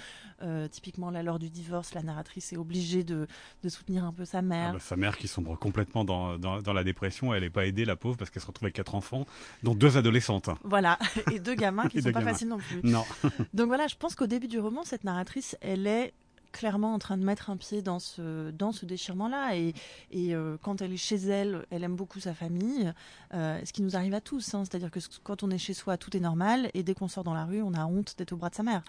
Typiquement 0.72 1.12
là 1.12 1.24
lors 1.24 1.39
du 1.39 1.50
divorce 1.50 1.94
la 1.94 2.01
narratrice 2.01 2.51
est 2.53 2.58
obligée 2.58 3.03
de, 3.03 3.27
de 3.63 3.70
soutenir 3.70 4.03
un 4.03 4.12
peu 4.12 4.25
sa 4.25 4.41
mère. 4.41 4.70
ah 4.70 4.74
bah, 4.74 4.79
sa 4.79 4.96
mère 4.96 5.18
qui 5.18 5.27
sombre 5.27 5.58
complètement 5.58 6.03
dans, 6.03 6.38
dans, 6.38 6.62
dans 6.62 6.74
la 6.74 6.84
dépression 6.84 7.34
elle 7.34 7.44
n'est 7.44 7.50
pas 7.50 7.68
aidée 7.68 7.86
la 7.86 7.96
pauvre 7.96 8.18
parce 8.18 8.29
qu'elle 8.29 8.41
se 8.41 8.48
retrouve 8.48 8.65
avec 8.65 8.75
quatre 8.75 8.96
enfants 8.96 9.25
dont 9.63 9.75
deux 9.75 9.98
adolescents 9.98 10.38
voilà, 10.63 10.98
et 11.31 11.39
deux 11.39 11.55
gamins 11.55 11.88
qui 11.88 11.98
ne 11.98 12.01
sont 12.03 12.12
pas 12.12 12.22
faciles 12.22 12.48
non 12.48 12.58
plus. 12.58 12.81
Non. 12.84 13.05
Donc 13.53 13.67
voilà, 13.67 13.88
je 13.88 13.96
pense 13.96 14.15
qu'au 14.15 14.27
début 14.27 14.48
du 14.48 14.60
roman, 14.60 14.84
cette 14.84 15.03
narratrice, 15.03 15.58
elle 15.62 15.88
est 15.88 16.13
clairement 16.51 16.93
en 16.93 17.00
train 17.00 17.17
de 17.17 17.24
mettre 17.24 17.50
un 17.50 17.58
pied 17.58 17.81
dans 17.81 18.00
ce, 18.00 18.51
dans 18.51 18.72
ce 18.72 18.86
déchirement-là. 18.86 19.55
Et, 19.55 19.74
et 20.12 20.36
euh, 20.36 20.58
quand 20.62 20.81
elle 20.81 20.93
est 20.93 20.98
chez 20.98 21.15
elle, 21.15 21.65
elle 21.69 21.84
aime 21.84 21.96
beaucoup 21.96 22.19
sa 22.19 22.34
famille, 22.34 22.91
euh, 23.34 23.60
ce 23.63 23.74
qui 23.74 23.81
nous 23.81 23.96
arrive 23.96 24.13
à 24.13 24.22
tous. 24.22 24.53
Hein. 24.53 24.63
C'est-à-dire 24.65 24.91
que 24.91 25.00
quand 25.24 25.43
on 25.43 25.51
est 25.51 25.58
chez 25.58 25.74
soi, 25.74 25.98
tout 25.98 26.15
est 26.15 26.19
normal, 26.19 26.69
et 26.74 26.84
dès 26.84 26.93
qu'on 26.93 27.08
sort 27.08 27.24
dans 27.24 27.34
la 27.34 27.46
rue, 27.46 27.62
on 27.62 27.74
a 27.74 27.86
honte 27.86 28.15
d'être 28.17 28.34
au 28.34 28.38
bras 28.38 28.50
de 28.50 28.55
sa 28.55 28.63
mère. 28.63 28.84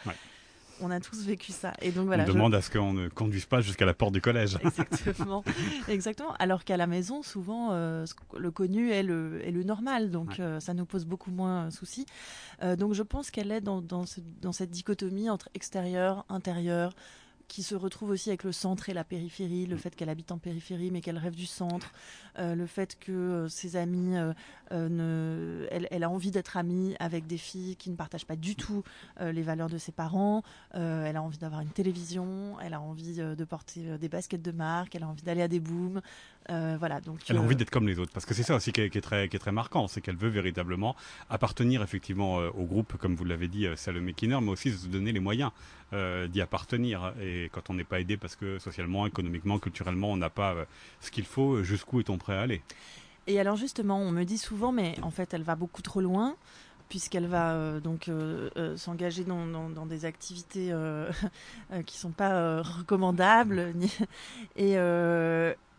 On 0.82 0.90
a 0.90 1.00
tous 1.00 1.24
vécu 1.24 1.52
ça. 1.52 1.72
Et 1.80 1.90
donc 1.90 2.06
voilà. 2.06 2.24
On 2.24 2.32
demande 2.32 2.54
à 2.54 2.62
ce 2.62 2.70
qu'on 2.70 2.92
ne 2.92 3.08
conduise 3.08 3.46
pas 3.46 3.60
jusqu'à 3.60 3.84
la 3.84 3.94
porte 3.94 4.12
du 4.12 4.20
collège. 4.20 4.58
Exactement. 4.64 5.44
Exactement. 5.88 6.34
Alors 6.38 6.64
qu'à 6.64 6.76
la 6.76 6.86
maison, 6.86 7.22
souvent, 7.22 7.68
euh, 7.72 8.04
le 8.38 8.50
connu 8.50 8.90
est 8.90 9.02
le, 9.02 9.46
est 9.46 9.50
le 9.50 9.62
normal. 9.62 10.10
Donc 10.10 10.40
euh, 10.40 10.60
ça 10.60 10.74
nous 10.74 10.86
pose 10.86 11.04
beaucoup 11.04 11.30
moins 11.30 11.66
de 11.66 11.70
soucis. 11.70 12.06
Euh, 12.62 12.76
donc 12.76 12.94
je 12.94 13.02
pense 13.02 13.30
qu'elle 13.30 13.52
est 13.52 13.60
dans, 13.60 13.80
dans, 13.80 14.04
dans 14.40 14.52
cette 14.52 14.70
dichotomie 14.70 15.30
entre 15.30 15.48
extérieur, 15.54 16.24
intérieur, 16.28 16.92
qui 17.50 17.64
se 17.64 17.74
retrouve 17.74 18.10
aussi 18.10 18.28
avec 18.28 18.44
le 18.44 18.52
centre 18.52 18.90
et 18.90 18.94
la 18.94 19.02
périphérie, 19.02 19.66
le 19.66 19.76
fait 19.76 19.96
qu'elle 19.96 20.08
habite 20.08 20.30
en 20.30 20.38
périphérie 20.38 20.92
mais 20.92 21.00
qu'elle 21.00 21.18
rêve 21.18 21.34
du 21.34 21.46
centre, 21.46 21.92
euh, 22.38 22.54
le 22.54 22.64
fait 22.64 22.96
que 23.00 23.10
euh, 23.10 23.48
ses 23.48 23.74
amis, 23.74 24.16
euh, 24.16 24.32
ne, 24.70 25.66
elle, 25.72 26.04
a 26.04 26.08
envie 26.08 26.30
d'être 26.30 26.56
amie 26.56 26.94
avec 27.00 27.26
des 27.26 27.38
filles 27.38 27.74
qui 27.74 27.90
ne 27.90 27.96
partagent 27.96 28.24
pas 28.24 28.36
du 28.36 28.54
tout 28.54 28.84
les 29.20 29.42
valeurs 29.42 29.68
de 29.68 29.78
ses 29.78 29.90
parents, 29.90 30.42
elle 30.72 31.16
a 31.16 31.22
envie 31.22 31.38
d'avoir 31.38 31.60
une 31.60 31.70
télévision, 31.70 32.56
elle 32.60 32.74
a 32.74 32.80
envie 32.80 33.16
de 33.16 33.44
porter 33.44 33.98
des 33.98 34.08
baskets 34.08 34.42
de 34.42 34.52
marque, 34.52 34.94
elle 34.94 35.02
a 35.02 35.08
envie 35.08 35.22
d'aller 35.22 35.42
à 35.42 35.48
des 35.48 35.58
booms, 35.58 36.00
voilà. 36.48 37.00
Donc 37.00 37.18
elle 37.28 37.36
a 37.36 37.40
envie 37.40 37.56
d'être 37.56 37.70
comme 37.70 37.88
les 37.88 37.98
autres 37.98 38.12
parce 38.12 38.24
que 38.24 38.34
c'est 38.34 38.44
ça 38.44 38.54
aussi 38.54 38.72
qui 38.72 38.80
est, 38.80 39.00
très 39.00 39.28
qui 39.28 39.36
est 39.36 39.40
très 39.40 39.52
marquant, 39.52 39.88
c'est 39.88 40.00
qu'elle 40.00 40.16
veut 40.16 40.28
véritablement 40.28 40.94
appartenir 41.28 41.82
effectivement 41.82 42.36
au 42.36 42.64
groupe 42.64 42.96
comme 42.96 43.16
vous 43.16 43.24
l'avez 43.24 43.48
dit 43.48 43.66
Salomé 43.74 44.12
Kinner, 44.12 44.38
mais 44.40 44.50
aussi 44.50 44.70
se 44.70 44.86
donner 44.86 45.12
les 45.12 45.20
moyens 45.20 45.50
d'y 45.92 46.40
appartenir 46.40 47.12
et 47.20 47.39
et 47.44 47.48
quand 47.50 47.70
on 47.70 47.74
n'est 47.74 47.84
pas 47.84 48.00
aidé 48.00 48.16
parce 48.16 48.36
que 48.36 48.58
socialement, 48.58 49.06
économiquement, 49.06 49.58
culturellement, 49.58 50.10
on 50.10 50.16
n'a 50.16 50.30
pas 50.30 50.54
ce 51.00 51.10
qu'il 51.10 51.26
faut, 51.26 51.62
jusqu'où 51.62 52.00
est-on 52.00 52.18
prêt 52.18 52.34
à 52.34 52.42
aller? 52.42 52.62
Et 53.26 53.38
alors 53.38 53.56
justement, 53.56 53.98
on 54.00 54.10
me 54.10 54.24
dit 54.24 54.38
souvent, 54.38 54.72
mais 54.72 54.96
en 55.02 55.10
fait, 55.10 55.34
elle 55.34 55.42
va 55.42 55.54
beaucoup 55.54 55.82
trop 55.82 56.00
loin 56.00 56.36
puisqu'elle 56.90 57.26
va 57.26 57.52
euh, 57.52 57.80
donc 57.80 58.08
euh, 58.08 58.50
euh, 58.56 58.76
s'engager 58.76 59.24
dans, 59.24 59.46
dans, 59.46 59.86
des 59.86 60.04
activités 60.04 60.74
qui 61.86 61.96
sont 61.96 62.10
pas 62.10 62.60
recommandables. 62.60 63.72
et, 64.56 64.72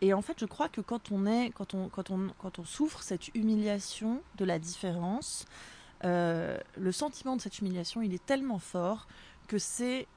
et 0.02 0.14
en 0.14 0.22
fait, 0.24 0.40
je 0.40 0.46
crois 0.46 0.70
que 0.70 0.82
quand 0.82 1.12
on 1.12 1.28
est, 1.28 1.52
quand 1.52 1.76
on, 1.76 1.90
quand 1.90 2.10
on, 2.10 2.30
quand 2.40 2.58
on 2.58 2.64
souffre 2.64 3.04
cette 3.04 3.28
humiliation 3.36 4.22
de 4.38 4.46
la 4.46 4.58
différence, 4.58 5.46
le 6.04 6.92
sentiment 6.92 7.36
de 7.36 7.42
cette 7.42 7.60
humiliation, 7.60 8.02
il 8.02 8.14
est 8.16 8.26
tellement 8.26 8.60
fort 8.60 9.08
que 9.48 9.60
c'est 9.60 10.08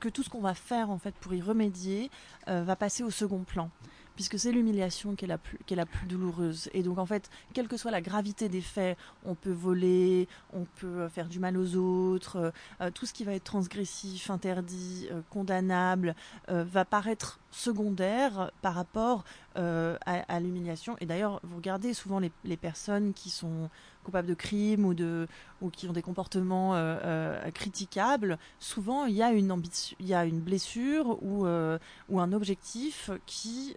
que 0.00 0.08
tout 0.08 0.22
ce 0.22 0.30
qu'on 0.30 0.40
va 0.40 0.54
faire 0.54 0.90
en 0.90 0.98
fait 0.98 1.14
pour 1.14 1.34
y 1.34 1.40
remédier 1.40 2.10
va 2.46 2.76
passer 2.76 3.02
au 3.02 3.10
second 3.10 3.44
plan 3.44 3.70
puisque 4.18 4.36
c'est 4.36 4.50
l'humiliation 4.50 5.14
qui 5.14 5.26
est, 5.26 5.28
la 5.28 5.38
plus, 5.38 5.58
qui 5.64 5.74
est 5.74 5.76
la 5.76 5.86
plus 5.86 6.04
douloureuse. 6.08 6.68
Et 6.74 6.82
donc, 6.82 6.98
en 6.98 7.06
fait, 7.06 7.30
quelle 7.54 7.68
que 7.68 7.76
soit 7.76 7.92
la 7.92 8.00
gravité 8.00 8.48
des 8.48 8.60
faits, 8.60 8.98
on 9.24 9.36
peut 9.36 9.52
voler, 9.52 10.26
on 10.52 10.64
peut 10.80 11.06
faire 11.06 11.28
du 11.28 11.38
mal 11.38 11.56
aux 11.56 11.76
autres, 11.76 12.34
euh, 12.34 12.50
euh, 12.80 12.90
tout 12.90 13.06
ce 13.06 13.12
qui 13.12 13.22
va 13.22 13.32
être 13.34 13.44
transgressif, 13.44 14.28
interdit, 14.28 15.06
euh, 15.12 15.20
condamnable, 15.30 16.16
va 16.48 16.84
paraître 16.84 17.38
secondaire 17.52 18.50
par 18.60 18.74
rapport 18.74 19.22
à, 19.54 20.40
l'humiliation. 20.40 20.96
Et 21.00 21.06
d'ailleurs, 21.06 21.40
vous 21.44 21.56
regardez 21.56 21.94
souvent 21.94 22.18
les, 22.18 22.32
les 22.44 22.56
personnes 22.56 23.12
qui 23.12 23.30
sont 23.30 23.70
coupables 24.08 24.28
de 24.28 24.34
crimes 24.34 24.86
ou, 24.86 24.94
de, 24.94 25.28
ou 25.60 25.68
qui 25.68 25.86
ont 25.86 25.92
des 25.92 26.00
comportements 26.00 26.74
euh, 26.74 26.96
euh, 27.04 27.50
critiquables, 27.50 28.38
souvent 28.58 29.04
il 29.04 29.14
y 29.14 29.22
a 29.22 29.32
une, 29.32 29.54
il 30.00 30.06
y 30.06 30.14
a 30.14 30.24
une 30.24 30.40
blessure 30.40 31.22
ou, 31.22 31.44
euh, 31.44 31.78
ou 32.08 32.18
un 32.18 32.32
objectif 32.32 33.10
qui 33.26 33.74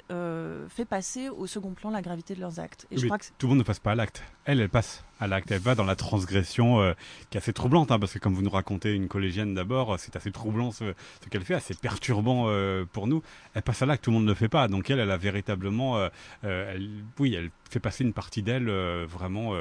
fait 0.70 0.86
passer 0.86 1.28
au 1.28 1.48
second 1.48 1.72
plan 1.72 1.90
la 1.90 2.02
gravité 2.02 2.34
de 2.34 2.40
leurs 2.40 2.62
actes. 2.62 2.88
Et 2.92 2.98
je 2.98 3.06
crois 3.08 3.18
que 3.18 3.26
tout 3.38 3.48
le 3.48 3.50
monde 3.50 3.60
ne 3.60 3.64
passe 3.64 3.80
pas 3.80 3.92
à 3.92 3.96
l'acte. 3.96 4.24
Elle, 4.46 4.62
elle 4.62 4.70
passe 4.70 5.04
à 5.22 5.28
l'acte. 5.28 5.52
Elle 5.52 5.62
va 5.62 5.76
dans 5.76 5.86
la 5.86 5.96
transgression 5.96 6.94
qui 7.30 7.38
est 7.38 7.40
assez 7.40 7.54
troublante, 7.54 7.92
hein, 7.92 8.00
parce 8.00 8.14
que 8.14 8.20
comme 8.20 8.34
vous 8.34 8.42
nous 8.42 8.50
racontez 8.50 8.94
une 8.94 9.08
collégienne 9.08 9.54
d'abord, 9.54 9.98
c'est 10.00 10.16
assez 10.18 10.32
troublant 10.32 10.72
ce, 10.72 10.94
qu'elle 11.30 11.44
fait, 11.44 11.54
assez 11.54 11.76
perturbant 11.76 12.48
pour 12.92 13.08
nous. 13.08 13.24
Elle 13.54 13.62
passe 13.62 13.82
à 13.82 13.86
l'acte, 13.86 14.04
tout 14.04 14.10
le 14.10 14.16
monde 14.16 14.26
ne 14.26 14.30
le 14.30 14.36
fait 14.36 14.50
pas. 14.50 14.68
Donc 14.68 14.90
elle, 14.90 15.00
elle 15.00 15.12
a 15.12 15.18
véritablement, 15.18 16.10
elle, 16.44 16.90
oui, 17.20 17.36
elle 17.36 17.52
fait 17.70 17.80
passer 17.80 18.04
une 18.04 18.14
partie 18.14 18.44
d'elle 18.44 18.70
vraiment 19.06 19.54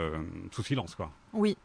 sous 0.51 0.65
silence, 0.65 0.97
quoi. 0.97 1.13
Oui. 1.33 1.57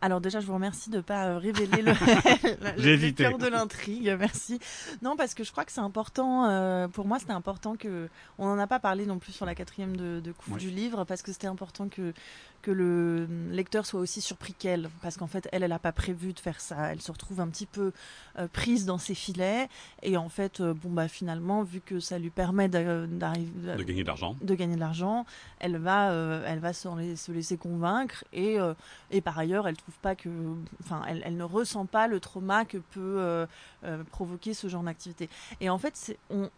Alors 0.00 0.20
déjà, 0.20 0.40
je 0.40 0.46
vous 0.46 0.54
remercie 0.54 0.90
de 0.90 0.98
ne 0.98 1.02
pas 1.02 1.26
euh, 1.26 1.38
révéler 1.38 1.82
le, 1.82 1.92
le 2.76 3.10
cœur 3.10 3.38
de 3.38 3.48
l'intrigue. 3.48 4.14
Merci. 4.18 4.60
Non, 5.02 5.16
parce 5.16 5.34
que 5.34 5.42
je 5.42 5.50
crois 5.50 5.64
que 5.64 5.72
c'est 5.72 5.80
important. 5.80 6.48
Euh, 6.48 6.86
pour 6.88 7.06
moi, 7.06 7.18
c'était 7.18 7.32
important 7.32 7.76
que 7.76 8.08
on 8.38 8.46
n'en 8.46 8.58
a 8.58 8.66
pas 8.66 8.78
parlé 8.78 9.06
non 9.06 9.18
plus 9.18 9.32
sur 9.32 9.46
la 9.46 9.54
quatrième 9.54 9.96
de, 9.96 10.20
de 10.20 10.32
coupe 10.32 10.58
du 10.58 10.70
livre, 10.70 11.04
parce 11.04 11.22
que 11.22 11.32
c'était 11.32 11.48
important 11.48 11.88
que 11.88 12.12
que 12.60 12.70
le 12.72 13.28
lecteur 13.52 13.86
soit 13.86 14.00
aussi 14.00 14.20
surpris 14.20 14.52
qu'elle, 14.52 14.88
parce 15.00 15.16
qu'en 15.16 15.28
fait, 15.28 15.48
elle, 15.52 15.62
elle 15.62 15.70
n'a 15.70 15.78
pas 15.78 15.92
prévu 15.92 16.32
de 16.32 16.40
faire 16.40 16.60
ça. 16.60 16.92
Elle 16.92 17.00
se 17.00 17.12
retrouve 17.12 17.40
un 17.40 17.46
petit 17.48 17.66
peu 17.66 17.92
euh, 18.38 18.48
prise 18.48 18.84
dans 18.84 18.98
ses 18.98 19.14
filets, 19.14 19.68
et 20.02 20.16
en 20.16 20.28
fait, 20.28 20.60
euh, 20.60 20.74
bon 20.74 20.90
bah 20.90 21.06
finalement, 21.08 21.62
vu 21.62 21.80
que 21.80 22.00
ça 22.00 22.18
lui 22.18 22.30
permet 22.30 22.68
d'arriver 22.68 23.06
de 23.76 23.82
gagner 23.84 24.02
de 24.02 24.08
l'argent, 24.08 24.36
de 24.40 24.54
gagner 24.54 24.74
de 24.74 24.80
l'argent, 24.80 25.24
elle 25.60 25.76
va, 25.76 26.12
elle 26.46 26.58
va 26.58 26.72
se, 26.72 26.88
se, 27.16 27.30
laisser 27.32 27.56
convaincre, 27.56 28.24
et 28.32 28.56
et 29.10 29.20
par 29.20 29.38
ailleurs, 29.38 29.68
elle 29.68 29.76
trouve 29.76 29.87
pas 30.02 30.14
que, 30.14 30.28
enfin, 30.82 31.02
elle, 31.06 31.36
ne 31.36 31.44
ressent 31.44 31.86
pas 31.86 32.08
le 32.08 32.20
trauma 32.20 32.64
que 32.64 32.78
peut 32.78 33.46
provoquer 34.10 34.54
ce 34.54 34.68
genre 34.68 34.82
d'activité. 34.82 35.28
Et 35.60 35.70
en 35.70 35.78
fait, 35.78 36.16
on 36.30 36.44
euh, 36.44 36.48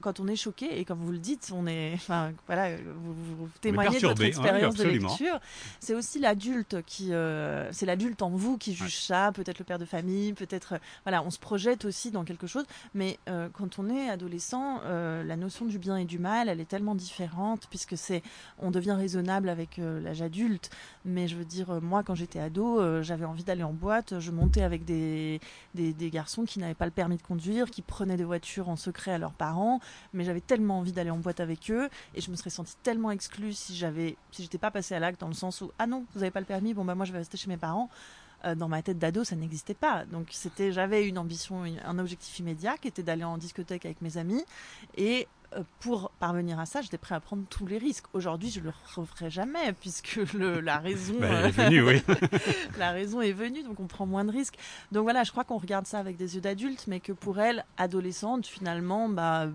quand 0.00 0.20
on 0.20 0.26
est 0.28 0.36
choqué 0.36 0.78
et 0.78 0.84
comme 0.84 0.98
vous 1.00 1.12
le 1.12 1.18
dites, 1.18 1.52
on 1.54 1.66
est, 1.66 1.92
enfin 1.94 2.32
voilà, 2.46 2.76
vous, 2.76 3.48
témoignez 3.60 4.00
de 4.00 4.06
votre 4.06 4.22
expérience 4.22 4.74
de 4.76 4.84
lecture. 4.84 5.38
C'est 5.80 5.94
aussi 5.94 6.18
l'adulte 6.18 6.82
qui, 6.86 7.12
euh, 7.12 7.70
c'est 7.72 7.86
l'adulte 7.86 8.22
en 8.22 8.30
vous 8.30 8.56
qui 8.56 8.74
juge 8.74 8.98
ça, 8.98 9.30
peut-être 9.32 9.58
le 9.58 9.64
père 9.64 9.78
de 9.78 9.84
famille, 9.84 10.32
peut-être, 10.32 10.74
euh, 10.74 10.78
voilà, 11.04 11.22
on 11.22 11.30
se 11.30 11.38
projette 11.38 11.84
aussi 11.84 12.10
dans 12.10 12.24
quelque 12.24 12.46
chose. 12.46 12.64
Mais 12.94 13.18
quand 13.52 13.78
on 13.78 13.90
est 13.90 14.08
adolescent, 14.08 14.80
la 14.84 15.36
notion 15.36 15.64
du 15.64 15.78
bien 15.78 15.96
et 15.96 16.04
du 16.04 16.18
mal, 16.18 16.48
elle 16.48 16.60
est 16.60 16.68
tellement 16.68 16.94
différente 16.94 17.66
puisque 17.68 17.96
c'est, 17.96 18.22
on 18.58 18.70
devient 18.70 18.92
raisonnable 18.92 19.48
avec 19.48 19.78
l'âge 19.78 20.22
adulte. 20.22 20.70
Mais 21.04 21.28
je 21.28 21.36
veux 21.36 21.44
dire, 21.44 21.80
moi, 21.82 22.02
quand 22.02 22.14
j'étais 22.14 22.38
ado, 22.38 23.02
j'avais 23.02 23.24
envie 23.24 23.44
d'aller 23.44 23.62
en 23.62 23.72
boîte, 23.72 24.20
je 24.20 24.30
montais 24.30 24.62
avec 24.62 24.84
des, 24.84 25.40
des, 25.74 25.92
des 25.92 26.10
garçons 26.10 26.44
qui 26.44 26.58
n'avaient 26.58 26.74
pas 26.74 26.84
le 26.84 26.90
permis 26.90 27.16
de 27.16 27.22
conduire, 27.22 27.70
qui 27.70 27.82
prenaient 27.82 28.16
des 28.16 28.24
voitures 28.24 28.68
en 28.68 28.76
secret 28.76 29.12
à 29.12 29.18
leurs 29.18 29.32
parents 29.32 29.73
mais 30.12 30.24
j'avais 30.24 30.40
tellement 30.40 30.78
envie 30.78 30.92
d'aller 30.92 31.10
en 31.10 31.18
boîte 31.18 31.40
avec 31.40 31.70
eux 31.70 31.88
et 32.14 32.20
je 32.20 32.30
me 32.30 32.36
serais 32.36 32.50
sentie 32.50 32.76
tellement 32.82 33.10
exclue 33.10 33.52
si 33.52 33.76
j'avais, 33.76 34.16
si 34.30 34.42
j'étais 34.42 34.58
pas 34.58 34.70
passée 34.70 34.94
à 34.94 34.98
l'acte 34.98 35.20
dans 35.20 35.28
le 35.28 35.34
sens 35.34 35.60
où 35.60 35.72
ah 35.78 35.86
non, 35.86 36.04
vous 36.14 36.22
avez 36.22 36.30
pas 36.30 36.40
le 36.40 36.46
permis, 36.46 36.74
bon 36.74 36.84
bah 36.84 36.94
moi 36.94 37.04
je 37.04 37.12
vais 37.12 37.18
rester 37.18 37.36
chez 37.36 37.48
mes 37.48 37.56
parents. 37.56 37.88
Euh, 38.44 38.54
dans 38.54 38.68
ma 38.68 38.82
tête 38.82 38.98
d'ado, 38.98 39.24
ça 39.24 39.36
n'existait 39.36 39.74
pas. 39.74 40.04
Donc 40.04 40.28
c'était, 40.30 40.70
j'avais 40.70 41.08
une 41.08 41.16
ambition, 41.16 41.64
un 41.84 41.98
objectif 41.98 42.38
immédiat 42.40 42.76
qui 42.76 42.88
était 42.88 43.02
d'aller 43.02 43.24
en 43.24 43.38
discothèque 43.38 43.86
avec 43.86 44.02
mes 44.02 44.18
amis 44.18 44.44
et 44.98 45.26
pour 45.80 46.10
parvenir 46.18 46.58
à 46.58 46.66
ça, 46.66 46.80
j'étais 46.80 46.98
prêt 46.98 47.14
à 47.14 47.20
prendre 47.20 47.44
tous 47.48 47.66
les 47.66 47.78
risques. 47.78 48.06
Aujourd'hui, 48.12 48.50
je 48.50 48.60
le 48.60 48.72
referai 48.94 49.30
jamais 49.30 49.72
puisque 49.72 50.16
le, 50.34 50.60
la 50.60 50.78
raison 50.78 51.14
bah, 51.20 51.48
est 51.48 51.50
venue, 51.50 51.82
oui. 51.82 52.02
la 52.78 52.90
raison 52.90 53.20
est 53.20 53.32
venue, 53.32 53.62
donc 53.62 53.80
on 53.80 53.86
prend 53.86 54.06
moins 54.06 54.24
de 54.24 54.32
risques. 54.32 54.56
Donc 54.92 55.04
voilà, 55.04 55.24
je 55.24 55.30
crois 55.30 55.44
qu'on 55.44 55.58
regarde 55.58 55.86
ça 55.86 55.98
avec 55.98 56.16
des 56.16 56.34
yeux 56.34 56.40
d'adulte, 56.40 56.84
mais 56.86 57.00
que 57.00 57.12
pour 57.12 57.38
elle, 57.38 57.64
adolescente, 57.76 58.46
finalement, 58.46 59.08
bah, 59.08 59.48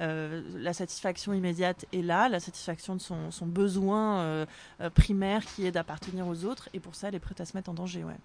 euh, 0.00 0.42
la 0.56 0.72
satisfaction 0.72 1.32
immédiate 1.32 1.86
est 1.92 2.02
là, 2.02 2.28
la 2.28 2.40
satisfaction 2.40 2.94
de 2.94 3.00
son, 3.00 3.30
son 3.30 3.46
besoin 3.46 4.20
euh, 4.20 4.46
primaire 4.94 5.44
qui 5.44 5.66
est 5.66 5.72
d'appartenir 5.72 6.26
aux 6.26 6.44
autres, 6.44 6.68
et 6.74 6.80
pour 6.80 6.94
ça, 6.94 7.08
elle 7.08 7.14
est 7.14 7.20
prête 7.20 7.40
à 7.40 7.44
se 7.44 7.56
mettre 7.56 7.70
en 7.70 7.74
danger. 7.74 8.04
Ouais. 8.04 8.16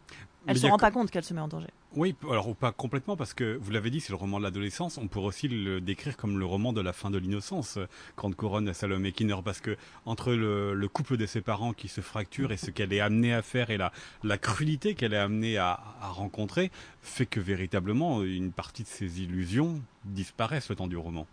Elle 0.45 0.55
ne 0.55 0.59
se 0.59 0.67
rend 0.67 0.77
pas 0.77 0.91
compte 0.91 1.09
qu'elle 1.09 1.23
se 1.23 1.33
met 1.33 1.41
en 1.41 1.47
danger. 1.47 1.69
Oui, 1.95 2.15
alors 2.29 2.55
pas 2.55 2.71
complètement, 2.71 3.15
parce 3.15 3.33
que 3.33 3.57
vous 3.61 3.71
l'avez 3.71 3.89
dit, 3.89 3.99
c'est 3.99 4.11
le 4.11 4.17
roman 4.17 4.39
de 4.39 4.43
l'adolescence. 4.43 4.97
On 4.97 5.07
pourrait 5.07 5.27
aussi 5.27 5.47
le 5.47 5.79
décrire 5.79 6.17
comme 6.17 6.39
le 6.39 6.45
roman 6.45 6.73
de 6.73 6.81
la 6.81 6.91
fin 6.91 7.11
de 7.11 7.17
l'innocence, 7.17 7.77
Grande 8.17 8.35
Couronne, 8.35 8.73
Salomé 8.73 9.11
Kinner, 9.11 9.37
parce 9.45 9.61
que 9.61 9.77
entre 10.05 10.33
le, 10.33 10.87
couple 10.87 11.17
de 11.17 11.25
ses 11.25 11.41
parents 11.41 11.73
qui 11.73 11.87
se 11.87 12.01
fracture 12.01 12.51
et 12.51 12.57
ce 12.57 12.71
qu'elle 12.71 12.93
est 12.93 12.99
amenée 12.99 13.33
à 13.33 13.41
faire 13.41 13.69
et 13.69 13.77
la, 13.77 13.91
la 14.23 14.37
crudité 14.37 14.95
qu'elle 14.95 15.13
est 15.13 15.17
amenée 15.17 15.57
à, 15.57 15.79
rencontrer, 16.01 16.71
fait 17.01 17.25
que 17.25 17.39
véritablement 17.39 18.23
une 18.23 18.51
partie 18.51 18.83
de 18.83 18.87
ses 18.87 19.21
illusions 19.21 19.81
disparaissent 20.05 20.69
le 20.69 20.75
temps 20.75 20.87
du 20.87 20.97
roman. 20.97 21.27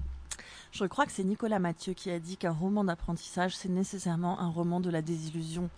Je 0.73 0.85
crois 0.85 1.05
que 1.05 1.13
c'est 1.13 1.25
Nicolas 1.25 1.59
Mathieu 1.59 1.95
qui 1.95 2.11
a 2.11 2.21
dit 2.21 2.37
qu'un 2.37 2.53
roman 2.53 2.85
d'apprentissage, 2.85 3.57
c'est 3.57 3.69
nécessairement 3.69 4.39
un 4.41 4.49
roman 4.49 4.81
de 4.81 4.91
la 4.91 5.03
désillusion. 5.03 5.69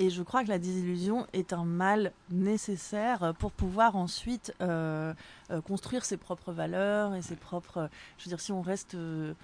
Et 0.00 0.08
je 0.08 0.22
crois 0.22 0.42
que 0.42 0.48
la 0.48 0.58
désillusion 0.58 1.26
est 1.34 1.52
un 1.52 1.64
mal 1.64 2.12
nécessaire 2.30 3.34
pour 3.38 3.52
pouvoir 3.52 3.96
ensuite 3.96 4.54
euh, 4.62 5.12
euh, 5.50 5.60
construire 5.60 6.06
ses 6.06 6.16
propres 6.16 6.52
valeurs 6.52 7.14
et 7.14 7.20
ses 7.20 7.36
propres. 7.36 7.90
Je 8.16 8.24
veux 8.24 8.30
dire, 8.30 8.40
si 8.40 8.50
on 8.50 8.62
reste 8.62 8.94
euh, 8.94 9.34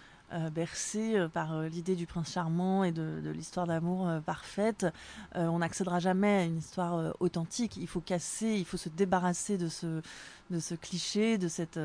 bercé 0.53 1.27
par 1.33 1.63
l'idée 1.63 1.95
du 1.97 2.07
prince 2.07 2.33
charmant 2.33 2.85
et 2.85 2.93
de, 2.93 3.31
l'histoire 3.31 3.67
d'amour 3.67 4.09
parfaite, 4.25 4.87
on 5.35 5.59
n'accédera 5.59 6.01
jamais 6.01 6.39
à 6.39 6.45
une 6.45 6.59
histoire 6.59 7.15
authentique. 7.21 7.77
Il 7.77 7.87
faut 7.87 8.01
casser, 8.01 8.55
il 8.55 8.65
faut 8.65 8.77
se 8.77 8.89
débarrasser 8.89 9.59
de 9.59 9.69
ce, 9.69 10.75
cliché, 10.75 11.39
de 11.39 11.49
cette 11.49 11.79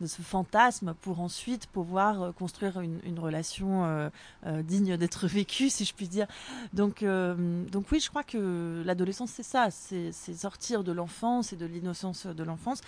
de 0.00 0.06
ce 0.06 0.22
fantasme 0.22 0.94
pour 1.00 1.20
ensuite 1.20 1.66
pouvoir 1.66 2.22
euh, 2.22 2.32
construire 2.32 2.80
une, 2.80 3.18
relation 3.18 3.84
euh, 3.84 4.10
euh, 4.46 4.62
digne 4.62 4.96
d'être 4.96 5.26
vécue, 5.26 5.70
si 5.70 5.84
je 5.84 5.94
puis 5.94 6.08
dire. 6.08 6.26
Donc, 6.72 7.04
donc 7.04 7.86
oui, 7.90 8.00
je 8.00 8.10
crois 8.10 8.24
que 8.24 8.82
l'adolescence, 8.84 9.30
c'est 9.30 9.42
ça, 9.42 9.68
c'est 9.70 10.12
sortir 10.12 10.84
de 10.84 10.92
l'enfance 10.92 11.52
et 11.52 11.56
de 11.56 11.66
l'innocence 11.66 12.26
de 12.26 12.44
l'enfance 12.44 12.80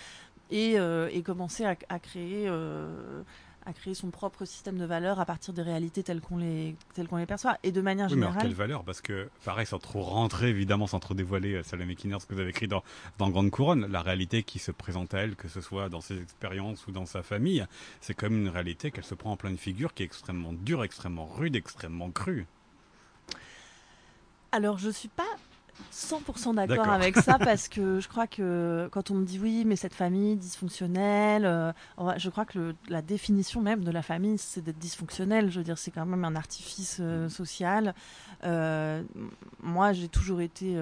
et, 0.51 0.77
commencer 1.23 1.65
à 1.65 1.99
créer 1.99 2.49
à 3.69 3.73
créer 3.73 3.93
son 3.93 4.09
propre 4.09 4.45
système 4.45 4.77
de 4.77 4.85
valeurs 4.85 5.19
à 5.19 5.25
partir 5.25 5.53
des 5.53 5.61
réalités 5.61 6.01
telles 6.01 6.21
qu'on 6.21 6.37
les, 6.37 6.75
telles 6.95 7.07
qu'on 7.07 7.17
les 7.17 7.27
perçoit. 7.27 7.57
Et 7.63 7.71
de 7.71 7.81
manière 7.81 8.09
générale. 8.09 8.35
Mais 8.35 8.41
quelle 8.41 8.53
valeur? 8.53 8.83
Parce 8.83 8.99
que, 8.99 9.29
pareil, 9.45 9.67
sans 9.67 9.77
trop 9.77 10.01
rentrer, 10.01 10.49
évidemment, 10.49 10.87
sans 10.87 10.99
trop 10.99 11.13
dévoiler 11.13 11.53
euh, 11.53 11.63
Salomé 11.63 11.95
Kinner, 11.95 12.19
ce 12.19 12.25
que 12.25 12.33
vous 12.33 12.39
avez 12.39 12.49
écrit 12.49 12.67
dans, 12.67 12.83
dans 13.19 13.29
Grande 13.29 13.51
Couronne, 13.51 13.85
la 13.89 14.01
réalité 14.01 14.43
qui 14.43 14.57
se 14.57 14.71
présente 14.71 15.13
à 15.13 15.19
elle, 15.19 15.35
que 15.35 15.47
ce 15.47 15.61
soit 15.61 15.87
dans 15.89 16.01
ses 16.01 16.19
expériences 16.19 16.87
ou 16.87 16.91
dans 16.91 17.05
sa 17.05 17.21
famille, 17.21 17.65
c'est 18.01 18.15
quand 18.15 18.29
même 18.29 18.41
une 18.41 18.49
réalité 18.49 18.89
qu'elle 18.89 19.03
se 19.03 19.15
prend 19.15 19.31
en 19.31 19.37
pleine 19.37 19.57
figure, 19.57 19.93
qui 19.93 20.03
est 20.03 20.07
extrêmement 20.07 20.53
dure, 20.53 20.83
extrêmement 20.83 21.27
rude, 21.27 21.55
extrêmement 21.55 22.09
crue. 22.09 22.47
Alors, 24.51 24.79
je 24.79 24.89
suis 24.89 25.09
pas 25.09 25.28
100% 25.93 26.55
d'accord 26.55 26.89
avec 26.89 27.17
ça 27.17 27.37
parce 27.39 27.67
que 27.67 27.99
je 27.99 28.07
crois 28.07 28.27
que 28.27 28.87
quand 28.91 29.11
on 29.11 29.15
me 29.15 29.25
dit 29.25 29.39
oui, 29.39 29.63
mais 29.65 29.75
cette 29.75 29.93
famille 29.93 30.35
dysfonctionnelle, 30.35 31.45
euh, 31.45 31.71
je 32.17 32.29
crois 32.29 32.45
que 32.45 32.75
la 32.87 33.01
définition 33.01 33.61
même 33.61 33.83
de 33.83 33.91
la 33.91 34.01
famille, 34.01 34.37
c'est 34.37 34.61
d'être 34.61 34.79
dysfonctionnel. 34.79 35.51
Je 35.51 35.57
veux 35.57 35.63
dire, 35.63 35.77
c'est 35.77 35.91
quand 35.91 36.05
même 36.05 36.25
un 36.25 36.35
artifice 36.35 36.97
euh, 36.99 37.29
social. 37.29 37.93
Euh, 38.43 39.03
moi, 39.61 39.93
j'ai 39.93 40.07
toujours 40.07 40.41
été 40.41 40.75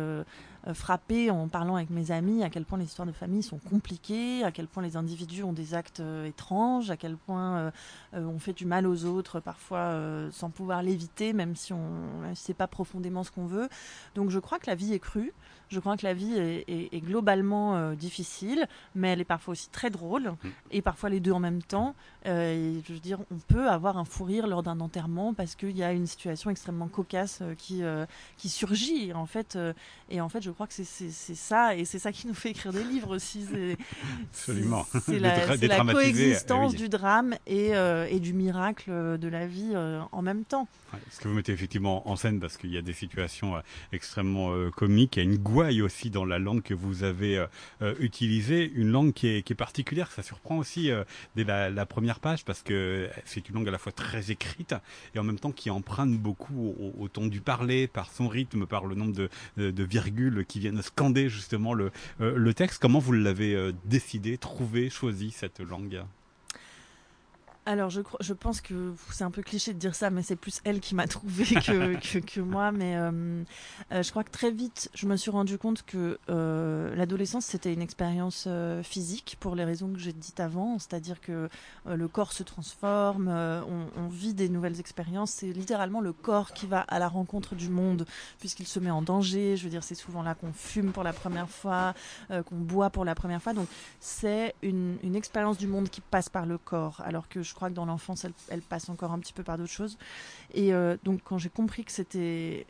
frappée 0.73 1.31
en 1.31 1.47
parlant 1.47 1.75
avec 1.75 1.89
mes 1.89 2.11
amis 2.11 2.43
à 2.43 2.49
quel 2.49 2.65
point 2.65 2.77
les 2.77 2.85
histoires 2.85 3.07
de 3.07 3.11
famille 3.11 3.43
sont 3.43 3.57
compliquées, 3.57 4.43
à 4.43 4.51
quel 4.51 4.67
point 4.67 4.83
les 4.83 4.97
individus 4.97 5.43
ont 5.43 5.53
des 5.53 5.73
actes 5.73 6.01
étranges, 6.25 6.91
à 6.91 6.97
quel 6.97 7.17
point 7.17 7.71
on 8.13 8.39
fait 8.39 8.53
du 8.53 8.65
mal 8.65 8.87
aux 8.87 9.05
autres 9.05 9.39
parfois 9.39 9.99
sans 10.31 10.49
pouvoir 10.49 10.83
l'éviter, 10.83 11.33
même 11.33 11.55
si 11.55 11.73
on 11.73 12.27
ne 12.27 12.35
sait 12.35 12.53
pas 12.53 12.67
profondément 12.67 13.23
ce 13.23 13.31
qu'on 13.31 13.45
veut. 13.45 13.69
Donc 14.15 14.29
je 14.29 14.39
crois 14.39 14.59
que 14.59 14.67
la 14.67 14.75
vie 14.75 14.93
est 14.93 14.99
crue. 14.99 15.33
Je 15.69 15.79
crois 15.79 15.97
que 15.97 16.05
la 16.05 16.13
vie 16.13 16.33
est, 16.37 17.03
globalement 17.03 17.75
euh, 17.75 17.95
difficile, 17.95 18.67
mais 18.95 19.09
elle 19.09 19.21
est 19.21 19.25
parfois 19.25 19.51
aussi 19.51 19.69
très 19.69 19.89
drôle, 19.89 20.23
mm. 20.23 20.49
et 20.71 20.81
parfois 20.81 21.09
les 21.09 21.19
deux 21.19 21.31
en 21.31 21.39
même 21.39 21.61
temps. 21.61 21.95
Euh, 22.25 22.79
je 22.87 22.93
veux 22.93 22.99
dire, 22.99 23.19
on 23.31 23.37
peut 23.37 23.69
avoir 23.69 23.97
un 23.97 24.05
fou 24.05 24.23
rire 24.23 24.47
lors 24.47 24.63
d'un 24.63 24.79
enterrement 24.79 25.33
parce 25.33 25.55
qu'il 25.55 25.77
y 25.77 25.83
a 25.83 25.93
une 25.93 26.07
situation 26.07 26.49
extrêmement 26.49 26.87
cocasse 26.87 27.39
euh, 27.41 27.53
qui, 27.55 27.81
qui 28.37 28.49
surgit, 28.49 29.13
en 29.13 29.25
fait. 29.25 29.57
et 30.09 30.21
en 30.21 30.29
fait, 30.29 30.41
je 30.41 30.51
crois 30.51 30.67
que 30.67 30.73
c'est 30.73 30.85
ça, 31.11 31.75
et 31.75 31.85
c'est 31.85 31.99
ça 31.99 32.11
qui 32.11 32.27
nous 32.27 32.33
fait 32.33 32.51
écrire 32.51 32.71
des 32.71 32.83
livres 32.83 33.15
aussi. 33.15 33.45
Absolument. 34.31 34.85
C'est 35.05 35.19
la, 35.19 35.55
la, 35.57 35.93
coexistence 35.93 36.75
du 36.75 36.89
drame 36.89 37.35
et, 37.45 37.71
et, 38.09 38.19
du 38.19 38.33
miracle 38.33 39.17
de 39.17 39.27
la 39.27 39.47
vie 39.47 39.73
en 40.11 40.21
même 40.21 40.43
temps. 40.45 40.67
Ce 41.09 41.19
que 41.19 41.27
vous 41.27 41.33
mettez 41.33 41.51
effectivement 41.51 42.09
en 42.09 42.15
scène, 42.15 42.39
parce 42.39 42.57
qu'il 42.57 42.71
y 42.71 42.77
a 42.77 42.81
des 42.81 42.93
situations 42.93 43.55
extrêmement 43.91 44.53
comiques, 44.71 45.17
il 45.17 45.23
y 45.23 45.27
a 45.27 45.29
une 45.29 45.37
aussi 45.81 46.09
dans 46.09 46.25
la 46.25 46.39
langue 46.39 46.61
que 46.61 46.73
vous 46.73 47.03
avez 47.03 47.37
euh, 47.37 47.47
euh, 47.81 47.95
utilisée, 47.99 48.71
une 48.75 48.91
langue 48.91 49.13
qui 49.13 49.27
est, 49.27 49.55
particulière. 49.55 50.11
Ça 50.11 50.21
surprend 50.23 50.57
aussi 50.57 50.91
euh, 50.91 51.03
dès 51.35 51.43
la, 51.43 51.85
première 51.85 52.19
page 52.19 52.45
parce 52.45 52.61
que 52.61 53.09
c'est 53.25 53.49
une 53.49 53.55
langue 53.55 53.67
à 53.67 53.71
la 53.71 53.77
fois 53.77 53.91
très 53.91 54.29
écrite 54.29 54.75
et 55.15 55.19
en 55.19 55.23
même 55.23 55.39
temps 55.39 55.51
qui 55.51 55.69
emprunte 55.69 56.17
beaucoup 56.17 56.75
au, 56.99 57.07
ton 57.07 57.27
du 57.27 57.41
parler, 57.41 57.87
par 57.87 58.11
son 58.11 58.27
rythme, 58.27 58.65
par 58.65 58.85
le 58.85 58.95
nombre 58.95 59.13
de, 59.13 59.83
virgules 59.83 60.45
qui 60.45 60.59
viennent 60.59 60.81
scander 60.81 61.29
justement 61.29 61.73
le 61.73 61.91
texte. 62.53 62.79
Comment 62.81 62.99
vous 62.99 63.13
l'avez 63.13 63.71
décidé, 63.85 64.37
trouvé, 64.37 64.89
choisi 64.89 65.31
cette 65.31 65.59
langue? 65.59 66.03
Alors, 67.67 67.89
je, 67.89 67.99
je 68.21 68.31
pense 68.31 68.61
que 68.61 68.93
c'est 69.11 69.25
un 69.25 69.29
peu 69.29 69.41
cliché 69.41 69.73
de 69.73 69.77
dire 69.77 69.93
ça, 69.93 70.09
mais 70.09 70.21
c'est 70.21 70.37
plus 70.37 70.61
elle 70.63 70.79
qui 70.79 70.95
m'a 70.95 71.05
trouvé 71.07 71.43
que, 71.43 72.19
que, 72.19 72.39
moi. 72.39 72.71
Mais 72.71 72.95
euh, 72.95 73.43
euh, 73.91 74.01
je 74.01 74.09
crois 74.09 74.23
que 74.23 74.31
très 74.31 74.51
vite, 74.51 74.89
je 74.93 75.05
me 75.05 75.17
suis 75.17 75.31
rendu 75.31 75.57
compte 75.57 75.83
que 75.83 76.17
euh, 76.29 76.95
l'adolescence, 76.95 77.45
c'était 77.45 77.73
une 77.73 77.81
expérience 77.81 78.47
physique 78.83 79.35
pour 79.41 79.53
les 79.53 79.65
raisons 79.65 79.91
que 79.91 79.99
j'ai 79.99 80.13
dites 80.13 80.39
avant. 80.39 80.79
C'est-à-dire 80.79 81.19
que 81.19 81.49
le 81.85 82.07
corps 82.07 82.31
se 82.31 82.43
transforme, 82.43 83.27
on, 83.27 84.07
vit 84.07 84.33
des 84.33 84.47
nouvelles 84.47 84.79
expériences. 84.79 85.31
C'est 85.31 85.51
littéralement 85.51 85.99
le 85.99 86.13
corps 86.13 86.53
qui 86.53 86.67
va 86.67 86.79
à 86.79 86.99
la 86.99 87.09
rencontre 87.09 87.53
du 87.53 87.67
monde, 87.67 88.05
puisqu'il 88.39 88.67
se 88.67 88.79
met 88.79 88.91
en 88.91 89.01
danger. 89.01 89.57
Je 89.57 89.65
veux 89.65 89.69
dire, 89.69 89.83
c'est 89.83 89.95
souvent 89.95 90.23
là 90.23 90.35
qu'on 90.35 90.53
fume 90.53 90.93
pour 90.93 91.03
la 91.03 91.11
première 91.11 91.49
fois, 91.49 91.93
qu'on 92.29 92.55
boit 92.55 92.91
pour 92.91 93.03
la 93.03 93.13
première 93.13 93.41
fois. 93.41 93.51
Donc, 93.51 93.67
c'est 93.99 94.55
une, 94.61 94.97
une 95.03 95.17
expérience 95.17 95.57
du 95.57 95.67
monde 95.67 95.89
qui 95.89 95.99
passe 95.99 96.29
par 96.29 96.45
le 96.45 96.57
corps. 96.57 97.01
Alors 97.05 97.27
que 97.27 97.41
je 97.41 97.56
crois 97.57 97.69
que 97.69 97.73
dans 97.73 97.85
l'enfance, 97.85 98.25
elle, 98.49 98.61
passe 98.61 98.87
encore 98.87 99.11
un 99.11 99.19
petit 99.19 99.33
peu 99.33 99.43
par 99.43 99.57
d'autres 99.57 99.71
choses. 99.71 99.97
Et 100.53 100.73
euh, 100.73 100.95
donc, 101.03 101.21
quand 101.23 101.39
j'ai 101.39 101.49
compris 101.49 101.83
que 101.83 101.91
c'était 101.91 102.65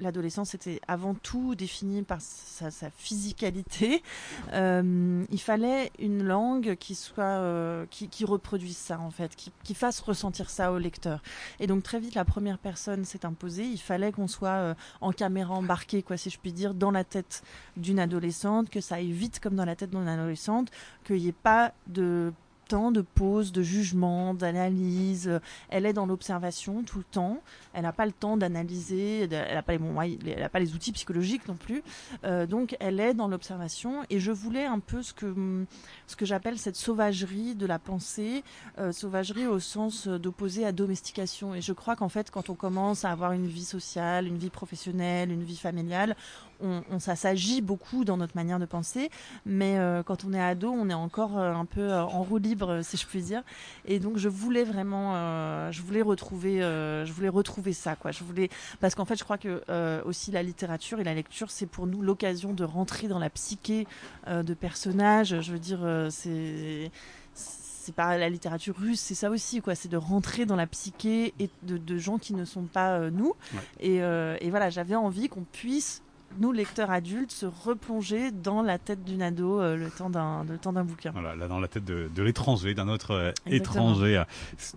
l'adolescence 0.00 0.54
était 0.54 0.80
avant 0.88 1.14
tout 1.14 1.54
définie 1.54 2.02
par 2.02 2.20
sa, 2.20 2.70
physicalité. 2.96 4.02
Euh, 4.52 5.24
il 5.30 5.40
fallait 5.40 5.92
une 6.00 6.24
langue 6.24 6.74
qui 6.74 6.96
soit 6.96 7.22
euh, 7.22 7.86
qui, 7.90 8.24
reproduise 8.24 8.76
ça 8.76 8.98
en 8.98 9.10
fait, 9.10 9.36
qui, 9.36 9.74
fasse 9.74 10.00
ressentir 10.00 10.50
ça 10.50 10.72
au 10.72 10.78
lecteur. 10.78 11.22
Et 11.60 11.66
donc 11.66 11.84
très 11.84 12.00
vite 12.00 12.14
la 12.14 12.24
première 12.24 12.58
personne 12.58 13.04
s'est 13.04 13.24
imposée. 13.24 13.64
Il 13.64 13.78
fallait 13.78 14.10
qu'on 14.10 14.26
soit 14.26 14.74
en 15.00 15.12
caméra 15.12 15.54
embarquée, 15.54 16.02
quoi, 16.02 16.16
si 16.16 16.28
je 16.28 16.38
puis 16.38 16.52
dire, 16.52 16.74
dans 16.74 16.90
la 16.90 17.04
tête 17.04 17.42
d'une 17.76 18.00
adolescente, 18.00 18.68
que 18.68 18.80
ça 18.80 18.96
aille 18.96 19.12
vite 19.12 19.38
comme 19.38 19.54
dans 19.54 19.64
la 19.64 19.76
tête 19.76 19.90
d'une 19.90 20.08
adolescente, 20.08 20.70
qu'il 21.04 21.16
n'y 21.16 21.28
ait 21.28 21.32
pas 21.32 21.72
de 21.86 22.32
de 22.72 23.02
pause, 23.02 23.52
de 23.52 23.62
jugement, 23.62 24.34
d'analyse. 24.34 25.40
Elle 25.68 25.86
est 25.86 25.92
dans 25.92 26.06
l'observation 26.06 26.82
tout 26.82 26.98
le 26.98 27.04
temps. 27.04 27.42
Elle 27.74 27.82
n'a 27.82 27.92
pas 27.92 28.06
le 28.06 28.12
temps 28.12 28.36
d'analyser. 28.36 29.28
Elle 29.30 29.54
n'a 29.54 29.62
pas, 29.62 29.72
les, 29.72 30.48
pas 30.48 30.58
les 30.58 30.74
outils 30.74 30.92
psychologiques 30.92 31.46
non 31.48 31.54
plus. 31.54 31.82
Euh, 32.24 32.46
donc 32.46 32.76
elle 32.80 33.00
est 33.00 33.14
dans 33.14 33.28
l'observation. 33.28 34.02
Et 34.10 34.20
je 34.20 34.32
voulais 34.32 34.64
un 34.64 34.78
peu 34.78 35.02
ce 35.02 35.12
que, 35.12 35.66
ce 36.06 36.16
que 36.16 36.24
j'appelle 36.24 36.58
cette 36.58 36.76
sauvagerie 36.76 37.54
de 37.54 37.66
la 37.66 37.78
pensée. 37.78 38.42
Euh, 38.78 38.92
sauvagerie 38.92 39.46
au 39.46 39.60
sens 39.60 40.08
d'opposer 40.08 40.64
à 40.64 40.72
domestication. 40.72 41.54
Et 41.54 41.60
je 41.60 41.72
crois 41.72 41.96
qu'en 41.96 42.08
fait, 42.08 42.30
quand 42.30 42.48
on 42.50 42.54
commence 42.54 43.04
à 43.04 43.10
avoir 43.10 43.32
une 43.32 43.46
vie 43.46 43.64
sociale, 43.64 44.26
une 44.26 44.38
vie 44.38 44.50
professionnelle, 44.50 45.30
une 45.30 45.44
vie 45.44 45.56
familiale, 45.56 46.16
on, 46.62 46.98
ça 46.98 47.16
s'agit 47.16 47.60
beaucoup 47.60 48.04
dans 48.04 48.16
notre 48.16 48.36
manière 48.36 48.58
de 48.58 48.66
penser, 48.66 49.10
mais 49.46 49.78
euh, 49.78 50.02
quand 50.02 50.24
on 50.24 50.32
est 50.32 50.40
ado, 50.40 50.70
on 50.70 50.88
est 50.88 50.94
encore 50.94 51.38
euh, 51.38 51.52
un 51.52 51.64
peu 51.64 51.80
euh, 51.80 52.02
en 52.02 52.22
roue 52.22 52.38
libre, 52.38 52.80
si 52.82 52.96
je 52.96 53.06
puis 53.06 53.22
dire. 53.22 53.42
Et 53.84 53.98
donc, 53.98 54.16
je 54.16 54.28
voulais 54.28 54.64
vraiment, 54.64 55.70
je 55.70 55.82
voulais 55.82 56.02
retrouver, 56.02 56.60
je 56.60 57.12
voulais 57.12 57.28
retrouver 57.28 57.72
ça, 57.72 57.96
quoi. 57.96 58.10
Je 58.12 58.24
voulais, 58.24 58.48
parce 58.80 58.94
qu'en 58.94 59.04
fait, 59.04 59.16
je 59.16 59.24
crois 59.24 59.38
que 59.38 59.62
aussi 60.04 60.30
la 60.30 60.42
littérature 60.42 61.00
et 61.00 61.04
la 61.04 61.14
lecture, 61.14 61.50
c'est 61.50 61.66
pour 61.66 61.86
nous 61.86 62.02
l'occasion 62.02 62.52
de 62.52 62.64
rentrer 62.64 63.08
dans 63.08 63.18
la 63.18 63.30
psyché 63.30 63.86
de 64.28 64.54
personnages. 64.54 65.40
Je 65.40 65.52
veux 65.52 65.58
dire, 65.58 65.80
c'est 66.10 66.90
c'est 67.34 67.94
pas 67.94 68.16
la 68.16 68.28
littérature 68.28 68.76
russe, 68.76 69.00
c'est 69.00 69.16
ça 69.16 69.28
aussi, 69.28 69.60
quoi. 69.60 69.74
C'est 69.74 69.88
de 69.88 69.96
rentrer 69.96 70.46
dans 70.46 70.54
la 70.54 70.68
psyché 70.68 71.34
et 71.40 71.50
de, 71.64 71.98
gens 71.98 72.18
qui 72.18 72.32
ne 72.32 72.44
sont 72.44 72.62
pas 72.62 73.10
nous. 73.10 73.34
Et, 73.80 73.96
et, 73.96 74.50
voilà, 74.50 74.70
j'avais 74.70 74.94
envie 74.94 75.28
qu'on 75.28 75.44
puisse 75.44 76.02
nous, 76.38 76.52
lecteurs 76.52 76.90
adultes, 76.90 77.32
se 77.32 77.46
replonger 77.46 78.30
dans 78.30 78.62
la 78.62 78.78
tête 78.78 79.04
d'une 79.04 79.22
ado 79.22 79.60
euh, 79.60 79.76
le 79.76 79.90
temps 79.90 80.10
d'un 80.10 80.44
temps 80.60 80.72
d'un 80.72 80.84
bouquin. 80.84 81.10
Voilà, 81.12 81.34
là 81.34 81.48
dans 81.48 81.60
la 81.60 81.68
tête 81.68 81.84
de, 81.84 82.22
l'étranger, 82.22 82.74
d'un 82.74 82.88
autre 82.88 83.12
euh, 83.12 83.32
étranger. 83.46 84.22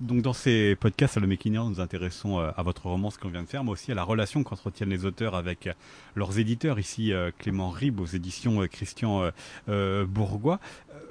Donc 0.02 0.22
dans 0.22 0.34
ces 0.34 0.76
podcasts, 0.76 1.18
le 1.18 1.28
Making 1.28 1.56
nous 1.56 1.80
intéressons 1.80 2.40
euh, 2.40 2.52
à 2.58 2.64
votre 2.64 2.88
roman, 2.88 3.10
ce 3.10 3.18
qu'on 3.18 3.30
vient 3.30 3.44
de 3.44 3.48
faire, 3.48 3.64
mais 3.64 3.72
aussi 3.72 3.92
à 3.92 3.96
la 3.96 4.04
relation 4.04 4.44
qu'entretiennent 4.44 4.90
les 4.90 5.06
auteurs 5.06 5.36
avec 5.36 5.70
leurs 6.16 6.38
éditeurs. 6.40 6.80
Ici, 6.80 7.14
Clément 7.40 7.70
Ribes 7.70 8.00
aux 8.00 8.06
éditions 8.06 8.66
Christian 8.68 9.30
Bourgois. 9.68 10.60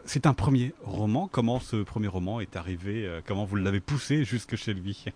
C'est 0.04 0.26
un 0.26 0.34
premier 0.34 0.74
roman. 0.82 1.28
Comment 1.30 1.60
ce 1.60 1.76
premier 1.76 2.08
roman 2.08 2.40
est 2.40 2.56
arrivé 2.56 3.08
Comment 3.26 3.44
vous 3.44 3.56
l'avez 3.56 3.80
poussé 3.80 4.24
jusque 4.24 4.56
chez 4.56 4.74
lui? 4.74 5.06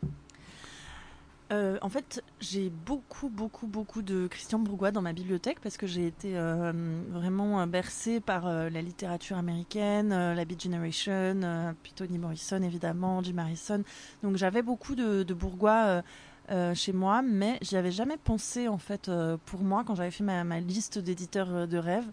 Euh, 1.50 1.78
en 1.80 1.88
fait, 1.88 2.22
j'ai 2.40 2.68
beaucoup, 2.68 3.30
beaucoup, 3.30 3.66
beaucoup 3.66 4.02
de 4.02 4.26
Christian 4.26 4.58
Bourgois 4.58 4.90
dans 4.90 5.00
ma 5.00 5.14
bibliothèque 5.14 5.60
parce 5.62 5.78
que 5.78 5.86
j'ai 5.86 6.06
été 6.06 6.36
euh, 6.36 6.72
vraiment 7.08 7.66
bercée 7.66 8.20
par 8.20 8.46
euh, 8.46 8.68
la 8.68 8.82
littérature 8.82 9.38
américaine, 9.38 10.10
la 10.10 10.44
Beat 10.44 10.62
Generation, 10.62 11.74
puis 11.82 11.92
Toni 11.92 12.18
Morrison 12.18 12.62
évidemment, 12.62 13.22
Jim 13.22 13.38
Harrison. 13.38 13.82
Donc 14.22 14.36
j'avais 14.36 14.62
beaucoup 14.62 14.94
de, 14.94 15.24
Bourgois 15.32 16.02
chez 16.74 16.92
moi, 16.92 17.22
mais 17.22 17.58
j'y 17.62 17.76
avais 17.76 17.92
jamais 17.92 18.16
pensé 18.16 18.68
en 18.68 18.78
fait 18.78 19.10
pour 19.46 19.60
moi 19.60 19.84
quand 19.86 19.94
j'avais 19.94 20.10
fait 20.10 20.24
ma, 20.24 20.44
ma 20.44 20.60
liste 20.60 20.98
d'éditeurs 20.98 21.68
de 21.68 21.78
rêve 21.78 22.06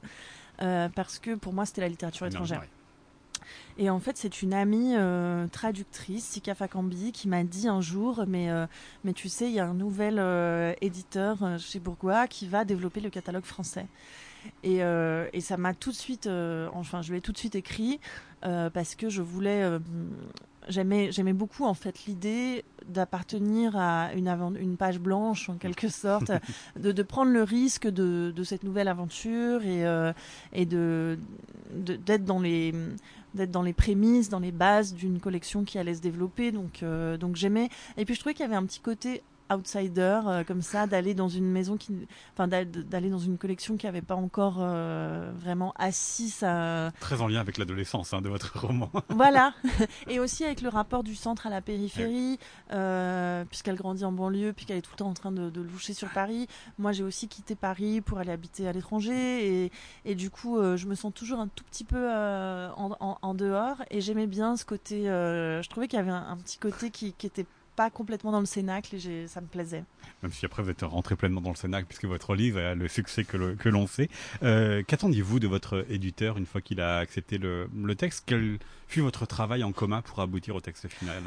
parce 0.95 1.19
que 1.19 1.35
pour 1.35 1.53
moi 1.53 1.65
c'était 1.65 1.81
la 1.81 1.89
littérature 1.89 2.27
étrangère. 2.27 2.63
Et 3.77 3.89
en 3.89 3.99
fait, 3.99 4.17
c'est 4.17 4.41
une 4.41 4.53
amie 4.53 4.95
euh, 4.95 5.47
traductrice, 5.47 6.23
Sika 6.25 6.55
Fakambi, 6.55 7.11
qui 7.11 7.27
m'a 7.27 7.43
dit 7.43 7.67
un 7.67 7.81
jour, 7.81 8.23
mais, 8.27 8.49
euh, 8.49 8.65
mais 9.03 9.13
tu 9.13 9.27
sais, 9.27 9.47
il 9.47 9.53
y 9.53 9.59
a 9.59 9.65
un 9.65 9.73
nouvel 9.73 10.17
euh, 10.17 10.73
éditeur 10.81 11.59
chez 11.59 11.79
Bourgois 11.79 12.27
qui 12.27 12.47
va 12.47 12.63
développer 12.63 13.01
le 13.01 13.09
catalogue 13.09 13.43
français. 13.43 13.87
Et, 14.63 14.77
et 14.77 15.41
ça 15.41 15.57
m'a 15.57 15.73
tout 15.73 15.89
de 15.89 15.95
suite, 15.95 16.29
enfin, 16.71 17.01
je 17.01 17.09
lui 17.11 17.17
ai 17.17 17.21
tout 17.21 17.31
de 17.31 17.37
suite 17.37 17.55
écrit 17.55 17.99
parce 18.41 18.93
que 18.93 19.09
je 19.09 19.23
voulais 19.23 19.67
j'aimais 20.67 21.11
j'aimais 21.11 21.33
beaucoup 21.33 21.65
en 21.65 21.73
fait 21.73 22.05
l'idée 22.05 22.63
d'appartenir 22.87 23.75
à 23.75 24.13
une 24.13 24.27
une 24.59 24.77
page 24.77 24.99
blanche 24.99 25.49
en 25.49 25.55
quelque 25.55 25.87
sorte 25.87 26.31
de, 26.79 26.91
de 26.91 27.03
prendre 27.03 27.31
le 27.31 27.41
risque 27.41 27.87
de, 27.87 28.31
de 28.35 28.43
cette 28.43 28.63
nouvelle 28.63 28.87
aventure 28.87 29.63
et 29.63 29.83
et 30.53 30.67
de 30.67 31.17
d'être 31.73 32.23
dans 32.23 32.39
les 32.39 32.71
d'être 33.35 33.51
dans 33.51 33.61
les 33.61 33.73
prémices, 33.73 34.29
dans 34.29 34.39
les 34.39 34.51
bases 34.51 34.93
d'une 34.93 35.19
collection 35.19 35.63
qui 35.63 35.77
allait 35.77 35.95
se 35.95 36.01
développer. 36.01 36.51
Donc, 36.51 36.83
euh, 36.83 37.17
j'aimais. 37.33 37.69
Et 37.97 38.05
puis 38.05 38.15
je 38.15 38.19
trouvais 38.19 38.33
qu'il 38.33 38.43
y 38.43 38.47
avait 38.47 38.55
un 38.55 38.65
petit 38.65 38.79
côté 38.79 39.21
outsider 39.51 40.19
euh, 40.25 40.43
comme 40.43 40.61
ça 40.61 40.87
d'aller 40.87 41.13
dans 41.13 41.29
une 41.29 41.49
maison 41.49 41.77
qui 41.77 41.93
enfin 42.33 42.47
d'aller 42.47 43.09
dans 43.09 43.19
une 43.19 43.37
collection 43.37 43.77
qui 43.77 43.85
n'avait 43.85 44.01
pas 44.01 44.15
encore 44.15 44.57
euh, 44.59 45.31
vraiment 45.35 45.73
assis 45.77 46.29
sa 46.29 46.91
très 46.99 47.21
en 47.21 47.27
lien 47.27 47.39
avec 47.39 47.57
l'adolescence 47.57 48.13
hein, 48.13 48.21
de 48.21 48.29
votre 48.29 48.59
roman. 48.65 48.89
Voilà. 49.09 49.53
Et 50.07 50.19
aussi 50.19 50.43
avec 50.43 50.61
le 50.61 50.69
rapport 50.69 51.03
du 51.03 51.15
centre 51.15 51.47
à 51.47 51.49
la 51.49 51.61
périphérie 51.61 52.39
euh, 52.71 53.45
puisqu'elle 53.45 53.75
grandit 53.75 54.05
en 54.05 54.11
banlieue 54.11 54.53
puis 54.53 54.65
qu'elle 54.65 54.77
est 54.77 54.81
tout 54.81 54.91
le 54.93 54.97
temps 54.97 55.09
en 55.09 55.13
train 55.13 55.31
de, 55.31 55.49
de 55.49 55.61
loucher 55.61 55.93
sur 55.93 56.09
Paris. 56.09 56.47
Moi 56.79 56.91
j'ai 56.91 57.03
aussi 57.03 57.27
quitté 57.27 57.55
Paris 57.55 58.01
pour 58.01 58.17
aller 58.17 58.31
habiter 58.31 58.67
à 58.67 58.71
l'étranger 58.71 59.63
et, 59.65 59.71
et, 60.05 60.15
du 60.15 60.29
coup 60.29 60.57
je 60.75 60.85
me 60.87 60.95
sens 60.95 61.13
toujours 61.13 61.39
un 61.39 61.47
tout 61.47 61.63
petit 61.65 61.83
peu 61.83 62.09
en, 62.09 63.17
en, 63.21 63.33
dehors. 63.33 63.83
Et 63.91 64.01
j'aimais 64.01 64.27
bien 64.27 64.57
ce 64.57 64.65
côté 64.65 65.03
je 65.05 65.69
trouvais 65.69 65.87
qu'il 65.87 65.97
y 65.97 66.01
avait 66.01 66.11
un, 66.11 66.37
petit 66.37 66.57
côté 66.57 66.89
qui, 66.89 67.13
qui 67.13 67.27
était 67.27 67.45
pas 67.75 67.89
complètement 67.89 68.31
dans 68.31 68.39
le 68.39 68.45
cénacle 68.45 68.95
et 68.95 69.27
ça 69.27 69.41
me 69.41 69.47
plaisait. 69.47 69.83
Même 70.23 70.31
si 70.31 70.45
après 70.45 70.63
vous 70.63 70.69
êtes 70.69 70.81
rentré 70.81 71.15
pleinement 71.15 71.41
dans 71.41 71.49
le 71.49 71.55
cénacle 71.55 71.87
puisque 71.87 72.05
votre 72.05 72.35
livre 72.35 72.59
a 72.59 72.75
le 72.75 72.87
succès 72.87 73.23
que 73.23 73.69
l'on 73.69 73.87
sait. 73.87 74.09
Euh, 74.43 74.83
qu'attendiez-vous 74.83 75.39
de 75.39 75.47
votre 75.47 75.85
éditeur 75.89 76.37
une 76.37 76.45
fois 76.45 76.61
qu'il 76.61 76.81
a 76.81 76.97
accepté 76.97 77.37
le, 77.37 77.69
le 77.75 77.95
texte? 77.95 78.23
Quel 78.25 78.59
fut 78.87 79.01
votre 79.01 79.25
travail 79.25 79.63
en 79.63 79.71
commun 79.71 80.01
pour 80.01 80.19
aboutir 80.21 80.55
au 80.55 80.61
texte 80.61 80.87
final? 80.87 81.23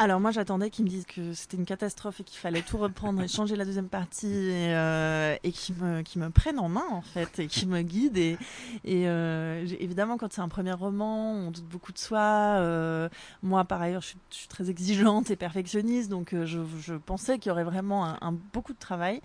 Alors 0.00 0.18
moi 0.18 0.30
j'attendais 0.30 0.70
qu'ils 0.70 0.86
me 0.86 0.90
disent 0.90 1.04
que 1.04 1.34
c'était 1.34 1.58
une 1.58 1.66
catastrophe 1.66 2.20
et 2.20 2.24
qu'il 2.24 2.38
fallait 2.38 2.62
tout 2.62 2.78
reprendre 2.78 3.20
et 3.20 3.28
changer 3.28 3.54
la 3.54 3.66
deuxième 3.66 3.90
partie 3.90 4.32
et, 4.32 4.74
euh, 4.74 5.36
qu'ils 5.52 5.74
me, 5.76 6.30
prennent 6.30 6.58
en 6.58 6.70
main 6.70 6.86
en 6.90 7.02
fait 7.02 7.38
et 7.38 7.46
qu'ils 7.48 7.68
me 7.68 7.82
guident. 7.82 8.16
Et, 8.16 8.38
et 8.84 9.06
euh, 9.08 9.66
évidemment 9.78 10.16
quand 10.16 10.32
c'est 10.32 10.40
un 10.40 10.48
premier 10.48 10.72
roman 10.72 11.34
on 11.34 11.50
doute 11.50 11.66
beaucoup 11.66 11.92
de 11.92 11.98
soi 11.98 12.56
euh, 12.56 13.10
moi 13.42 13.66
par 13.66 13.82
ailleurs 13.82 14.00
je 14.00 14.14
suis, 14.30 14.48
très 14.48 14.70
exigeante 14.70 15.30
et 15.30 15.36
perfectionniste 15.36 16.08
donc 16.08 16.32
euh, 16.32 16.46
je, 16.46 16.94
pensais 16.94 17.38
qu'il 17.38 17.50
y 17.50 17.52
aurait 17.52 17.64
vraiment 17.64 18.06
un, 18.06 18.32
beaucoup 18.54 18.72
de 18.72 18.78
travail 18.78 19.20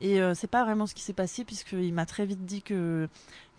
et 0.00 0.20
euh, 0.20 0.34
c'est 0.34 0.46
pas 0.46 0.64
vraiment 0.64 0.86
ce 0.86 0.94
qui 0.94 1.02
s'est 1.02 1.12
passé 1.12 1.44
puisqu'il 1.44 1.92
m'a 1.92 2.06
très 2.06 2.26
vite 2.26 2.44
dit 2.44 2.62
que 2.62 3.08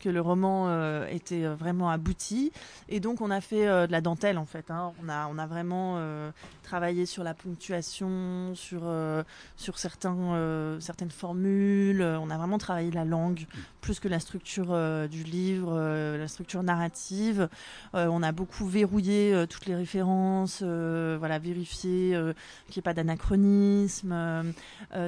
que 0.01 0.09
le 0.09 0.19
roman 0.19 0.65
euh, 0.67 1.07
était 1.07 1.45
euh, 1.45 1.55
vraiment 1.55 1.89
abouti. 1.89 2.51
Et 2.89 2.99
donc, 2.99 3.21
on 3.21 3.29
a 3.29 3.39
fait 3.39 3.67
euh, 3.67 3.87
de 3.87 3.91
la 3.91 4.01
dentelle, 4.01 4.37
en 4.37 4.45
fait. 4.45 4.71
Hein. 4.71 4.93
On, 5.01 5.09
a, 5.09 5.27
on 5.27 5.37
a 5.37 5.45
vraiment 5.45 6.01
travaillé 6.63 7.05
sur 7.05 7.23
la 7.23 7.33
ponctuation, 7.33 8.53
sur, 8.55 8.81
sur 9.55 9.77
certains, 9.77 10.77
certaines 10.79 11.11
formules. 11.11 12.01
On 12.01 12.29
a 12.29 12.37
vraiment 12.37 12.57
travaillé 12.57 12.91
la 12.91 13.05
langue, 13.05 13.45
plus 13.81 13.99
que 13.99 14.07
la 14.07 14.19
structure 14.19 14.67
du 15.09 15.23
livre, 15.23 15.77
la 16.17 16.27
structure 16.27 16.63
narrative. 16.63 17.49
on 17.93 18.23
a 18.23 18.31
beaucoup 18.31 18.65
verrouillé 18.65 19.45
toutes 19.49 19.65
les 19.65 19.75
références, 19.75 20.63
voilà, 20.63 21.39
vérifié 21.39 22.17
qu'il 22.67 22.75
n'y 22.75 22.79
ait 22.79 22.81
pas 22.81 22.93
d'anachronisme. 22.93 24.53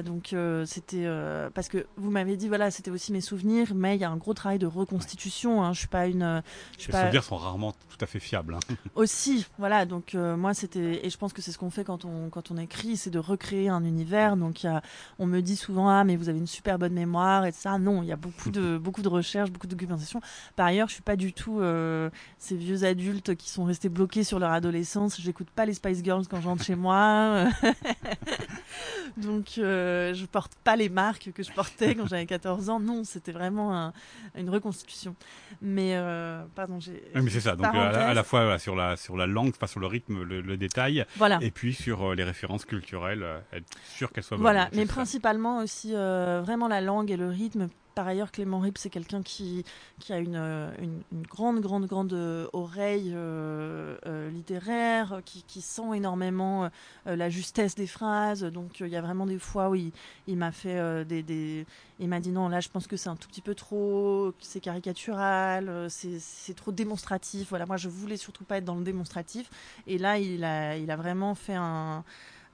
donc, 0.04 0.34
c'était... 0.66 1.06
parce 1.54 1.68
que 1.68 1.86
vous 1.96 2.10
m'avez 2.10 2.36
dit, 2.36 2.48
voilà, 2.48 2.70
c'était 2.70 2.90
aussi 2.90 3.12
mes 3.12 3.20
souvenirs, 3.20 3.72
mais 3.74 3.96
il 3.96 4.00
y 4.00 4.04
a 4.04 4.10
un 4.10 4.16
gros 4.16 4.34
travail 4.34 4.58
de 4.58 4.66
reconstitution. 4.66 5.62
Hein. 5.62 5.72
Je 5.72 5.80
suis 5.80 5.88
pas 5.88 6.06
une. 6.06 6.42
Je 6.76 6.82
suis 6.82 6.88
Les 6.88 6.92
pas... 6.92 7.04
souvenirs 7.04 7.24
sont 7.24 7.36
rarement 7.36 7.72
tout 7.72 8.04
à 8.04 8.06
fait 8.06 8.20
fiables. 8.20 8.54
Hein. 8.54 8.74
Aussi, 8.94 9.46
voilà. 9.58 9.86
Donc 9.86 10.14
euh, 10.14 10.36
moi 10.36 10.54
c'était 10.54 11.04
et 11.04 11.10
je 11.10 11.18
pense 11.18 11.32
que 11.32 11.42
c'est 11.42 11.52
ce 11.52 11.58
qu'on 11.58 11.70
fait 11.70 11.84
quand 11.84 12.04
on 12.04 12.28
quand 12.28 12.50
on 12.50 12.56
écrit, 12.56 12.96
c'est 12.96 13.10
de 13.10 13.18
recréer 13.18 13.68
un 13.68 13.84
univers. 13.84 14.36
Donc 14.36 14.62
y 14.62 14.66
a, 14.66 14.82
on 15.18 15.26
me 15.26 15.40
dit 15.40 15.56
souvent 15.56 15.88
ah 15.88 16.04
mais 16.04 16.16
vous 16.16 16.28
avez 16.28 16.38
une 16.38 16.46
super 16.46 16.78
bonne 16.78 16.94
mémoire 16.94 17.46
et 17.46 17.52
ça. 17.52 17.78
Non, 17.78 18.02
il 18.02 18.08
y 18.08 18.12
a 18.12 18.16
beaucoup 18.16 18.50
de 18.50 18.78
beaucoup 18.82 19.02
de 19.02 19.08
recherches, 19.08 19.50
beaucoup 19.50 19.66
de 19.66 19.74
documentation. 19.74 20.20
Par 20.56 20.66
ailleurs, 20.66 20.88
je 20.88 20.94
suis 20.94 21.02
pas 21.02 21.16
du 21.16 21.32
tout 21.32 21.60
euh, 21.60 22.10
ces 22.38 22.56
vieux 22.56 22.84
adultes 22.84 23.36
qui 23.36 23.48
sont 23.48 23.64
restés 23.64 23.88
bloqués 23.88 24.24
sur 24.24 24.38
leur 24.38 24.50
adolescence. 24.50 25.20
J'écoute 25.20 25.48
pas 25.50 25.66
les 25.66 25.74
Spice 25.74 26.02
Girls 26.02 26.24
quand 26.28 26.40
je 26.40 26.48
rentre 26.48 26.64
chez 26.64 26.76
moi. 26.76 27.46
Donc 29.16 29.58
euh, 29.58 30.14
je 30.14 30.26
porte 30.26 30.52
pas 30.64 30.76
les 30.76 30.88
marques 30.88 31.13
que 31.18 31.42
je 31.42 31.52
portais 31.52 31.94
quand 31.94 32.06
j'avais 32.06 32.26
14 32.26 32.70
ans. 32.70 32.80
Non, 32.80 33.04
c'était 33.04 33.32
vraiment 33.32 33.76
un, 33.76 33.92
une 34.36 34.50
reconstitution. 34.50 35.14
Mais 35.62 35.94
euh, 35.94 36.42
pardon, 36.54 36.80
j'ai. 36.80 37.02
Oui, 37.14 37.22
mais 37.22 37.30
c'est 37.30 37.40
ça. 37.40 37.56
Donc 37.56 37.66
à 37.66 37.92
la, 37.92 38.08
à 38.08 38.14
la, 38.14 38.22
fois 38.24 38.42
voilà, 38.42 38.58
sur 38.58 38.76
la 38.76 38.96
sur 38.96 39.16
la 39.16 39.26
langue, 39.26 39.56
pas 39.56 39.66
sur 39.66 39.80
le 39.80 39.86
rythme, 39.86 40.22
le, 40.22 40.40
le 40.40 40.56
détail, 40.56 41.04
voilà. 41.16 41.38
et 41.40 41.50
puis 41.50 41.74
sur 41.74 42.10
euh, 42.10 42.14
les 42.14 42.24
références 42.24 42.64
culturelles, 42.64 43.22
euh, 43.22 43.38
être 43.52 43.66
sûr 43.88 44.12
qu'elles 44.12 44.24
soient. 44.24 44.36
Voilà, 44.36 44.66
bonnes, 44.66 44.80
mais 44.80 44.86
principalement 44.86 45.58
aussi 45.58 45.92
euh, 45.94 46.42
vraiment 46.44 46.68
la 46.68 46.80
langue 46.80 47.10
et 47.10 47.16
le 47.16 47.28
rythme 47.28 47.68
par 47.94 48.06
ailleurs, 48.06 48.32
Clément 48.32 48.60
Rip, 48.60 48.78
c'est 48.78 48.90
quelqu'un 48.90 49.22
qui, 49.22 49.64
qui 50.00 50.12
a 50.12 50.18
une, 50.18 50.36
une, 50.36 51.02
une, 51.12 51.22
grande, 51.22 51.60
grande, 51.60 51.86
grande 51.86 52.12
oreille 52.52 53.12
euh, 53.14 53.96
euh, 54.06 54.30
littéraire, 54.30 55.20
qui, 55.24 55.44
qui, 55.46 55.60
sent 55.60 55.94
énormément 55.94 56.70
euh, 57.06 57.16
la 57.16 57.30
justesse 57.30 57.74
des 57.74 57.86
phrases. 57.86 58.44
Donc, 58.44 58.80
il 58.80 58.88
y 58.88 58.96
a 58.96 59.00
vraiment 59.00 59.26
des 59.26 59.38
fois 59.38 59.70
où 59.70 59.74
il, 59.74 59.92
il 60.26 60.36
m'a 60.36 60.52
fait 60.52 61.04
des, 61.04 61.22
des, 61.22 61.66
Il 62.00 62.08
m'a 62.08 62.20
dit 62.20 62.30
non, 62.30 62.48
là, 62.48 62.60
je 62.60 62.68
pense 62.68 62.86
que 62.86 62.96
c'est 62.96 63.08
un 63.08 63.16
tout 63.16 63.28
petit 63.28 63.42
peu 63.42 63.54
trop, 63.54 64.32
c'est 64.40 64.60
caricatural, 64.60 65.88
c'est 65.88 66.54
trop 66.54 66.72
démonstratif. 66.72 67.48
Voilà, 67.50 67.66
moi, 67.66 67.76
je 67.76 67.88
voulais 67.88 68.16
surtout 68.16 68.44
pas 68.44 68.58
être 68.58 68.64
dans 68.64 68.76
le 68.76 68.84
démonstratif. 68.84 69.50
Et 69.86 69.98
là, 69.98 70.18
il 70.18 70.44
a, 70.44 70.76
il 70.76 70.90
a 70.90 70.96
vraiment 70.96 71.34
fait 71.34 71.54
un 71.54 72.04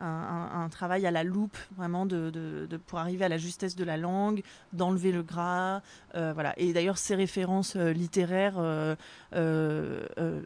un, 0.00 0.62
un, 0.64 0.68
travail 0.68 1.06
à 1.06 1.10
la 1.10 1.24
loupe, 1.24 1.56
vraiment, 1.76 2.06
de, 2.06 2.30
de, 2.30 2.66
de, 2.68 2.76
pour 2.76 2.98
arriver 2.98 3.24
à 3.24 3.28
la 3.28 3.38
justesse 3.38 3.76
de 3.76 3.84
la 3.84 3.96
langue, 3.96 4.42
d'enlever 4.72 5.12
le 5.12 5.22
gras. 5.22 5.82
Euh, 6.14 6.32
voilà. 6.32 6.58
Et 6.58 6.72
d'ailleurs, 6.72 6.98
ces 6.98 7.14
références 7.14 7.76
euh, 7.76 7.92
littéraires 7.92 8.56
euh, 8.58 8.96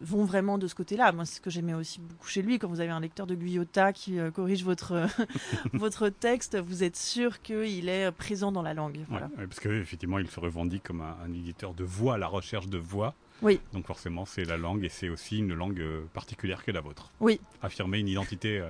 vont 0.00 0.24
vraiment 0.24 0.58
de 0.58 0.66
ce 0.66 0.74
côté-là. 0.74 1.12
Moi, 1.12 1.24
c'est 1.24 1.36
ce 1.36 1.40
que 1.40 1.50
j'aimais 1.50 1.74
aussi 1.74 2.00
beaucoup 2.00 2.28
chez 2.28 2.42
lui. 2.42 2.58
Quand 2.58 2.68
vous 2.68 2.80
avez 2.80 2.90
un 2.90 3.00
lecteur 3.00 3.26
de 3.26 3.34
Guyota 3.34 3.92
qui 3.92 4.18
corrige 4.34 4.64
votre, 4.64 5.06
votre 5.72 6.08
texte, 6.08 6.56
vous 6.56 6.82
êtes 6.82 6.96
sûr 6.96 7.42
qu'il 7.42 7.88
est 7.88 8.10
présent 8.12 8.52
dans 8.52 8.62
la 8.62 8.74
langue. 8.74 9.00
Voilà. 9.08 9.26
Ouais, 9.38 9.46
parce 9.46 9.60
qu'effectivement, 9.60 10.18
il 10.18 10.28
se 10.28 10.40
revendique 10.40 10.82
comme 10.82 11.00
un, 11.00 11.16
un 11.24 11.32
éditeur 11.32 11.74
de 11.74 11.84
voix, 11.84 12.14
à 12.14 12.18
la 12.18 12.26
recherche 12.26 12.68
de 12.68 12.78
voix. 12.78 13.14
Oui. 13.42 13.60
Donc 13.72 13.86
forcément, 13.86 14.24
c'est 14.24 14.44
la 14.44 14.56
langue 14.56 14.84
et 14.84 14.88
c'est 14.88 15.08
aussi 15.08 15.38
une 15.38 15.54
langue 15.54 15.82
particulière 16.12 16.64
que 16.64 16.70
la 16.70 16.80
vôtre. 16.80 17.10
Oui. 17.20 17.40
Affirmer 17.62 17.98
une 17.98 18.08
identité 18.08 18.62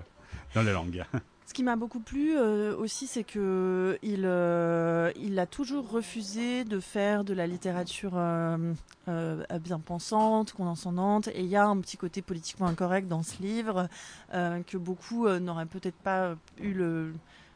dans 0.55 0.63
la 0.63 0.73
langue. 0.73 1.05
Ce 1.47 1.53
qui 1.53 1.63
m'a 1.63 1.77
beaucoup 1.77 2.01
plu 2.01 2.37
euh, 2.37 2.75
aussi, 2.75 3.07
c'est 3.07 3.23
que 3.23 3.99
euh, 4.03 5.13
il 5.15 5.39
a 5.39 5.47
toujours 5.47 5.91
refusé 5.91 6.65
de 6.65 6.81
faire 6.81 7.23
de 7.23 7.35
la 7.35 7.47
littérature 7.47 8.15
euh, 8.17 8.75
bien 9.61 9.79
pensante, 9.79 10.53
condescendante, 10.53 11.29
et 11.29 11.41
il 11.41 11.47
y 11.47 11.57
a 11.57 11.67
un 11.67 11.79
petit 11.81 11.99
côté 11.99 12.23
politiquement 12.23 12.67
incorrect 12.67 13.09
dans 13.09 13.23
ce 13.23 13.43
livre 13.43 13.89
que 14.33 14.77
beaucoup 14.77 15.29
n'auraient 15.29 15.67
peut-être 15.67 15.99
pas 15.99 16.35
eu 16.61 16.73
le 16.73 17.13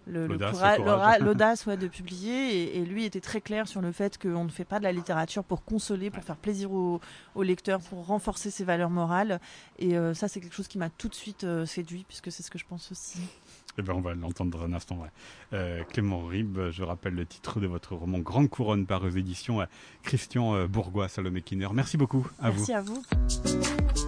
l'audace 1.21 1.67
ouais, 1.67 1.77
de 1.77 1.87
publier 1.87 2.63
et, 2.63 2.79
et, 2.79 2.85
lui 2.85 3.05
était 3.05 3.21
très 3.21 3.41
clair 3.41 3.69
sur 3.69 3.81
le 3.81 3.93
fait 3.93 4.19
qu'on 4.19 4.45
ne 4.45 4.49
fait 4.49 4.65
pas 4.65 4.79
de 4.79 4.85
la 4.85 4.93
littérature 4.93 5.45
pour 5.45 5.65
consoler, 5.65 6.11
pour 6.11 6.25
faire 6.25 6.37
plaisir 6.37 6.73
aux 6.73 7.01
au 7.35 7.43
lecteurs, 7.43 7.81
pour 7.81 8.07
renforcer 8.07 8.51
ses 8.51 8.65
valeurs 8.65 8.91
morales 8.91 9.41
et 9.79 9.97
euh, 9.97 10.15
ça 10.15 10.29
c'est 10.29 10.41
quelque 10.41 10.55
chose 10.55 10.69
qui 10.69 10.79
m'a 10.79 10.91
tout 10.91 11.09
de 11.09 11.15
suite 11.15 11.45
euh, 11.45 11.67
séduit 11.67 12.05
puisque 12.07 12.33
c'est 12.33 12.43
ce 12.43 12.51
que 12.51 12.59
je 12.59 12.65
pense 12.65 12.91
aussi. 12.91 13.21
Eh 13.81 13.83
ben, 13.83 13.95
on 13.95 14.01
va 14.01 14.13
l'entendre 14.15 14.65
un 14.65 14.73
instant. 14.73 14.97
Ouais. 14.97 15.09
Euh, 15.53 15.85
Clément 15.85 16.27
Rib, 16.27 16.59
je 16.71 16.83
rappelle 16.83 17.15
le 17.15 17.25
titre 17.25 17.61
de 17.61 17.69
votre 17.69 17.95
roman 17.95 18.19
Grande 18.19 18.51
Couronne 18.51 18.87
par 18.87 19.05
aux 19.05 19.11
éditions 19.11 19.65
Christian 20.03 20.67
Bourgois, 20.67 21.09
Salomé 21.09 21.43
Kinner. 21.43 21.69
Merci 21.73 21.97
beaucoup 21.97 22.27
à 22.41 22.51
Merci 22.51 22.73
vous. 22.73 22.73
Merci 22.73 22.73
à 22.73 22.81
vous. 22.81 24.08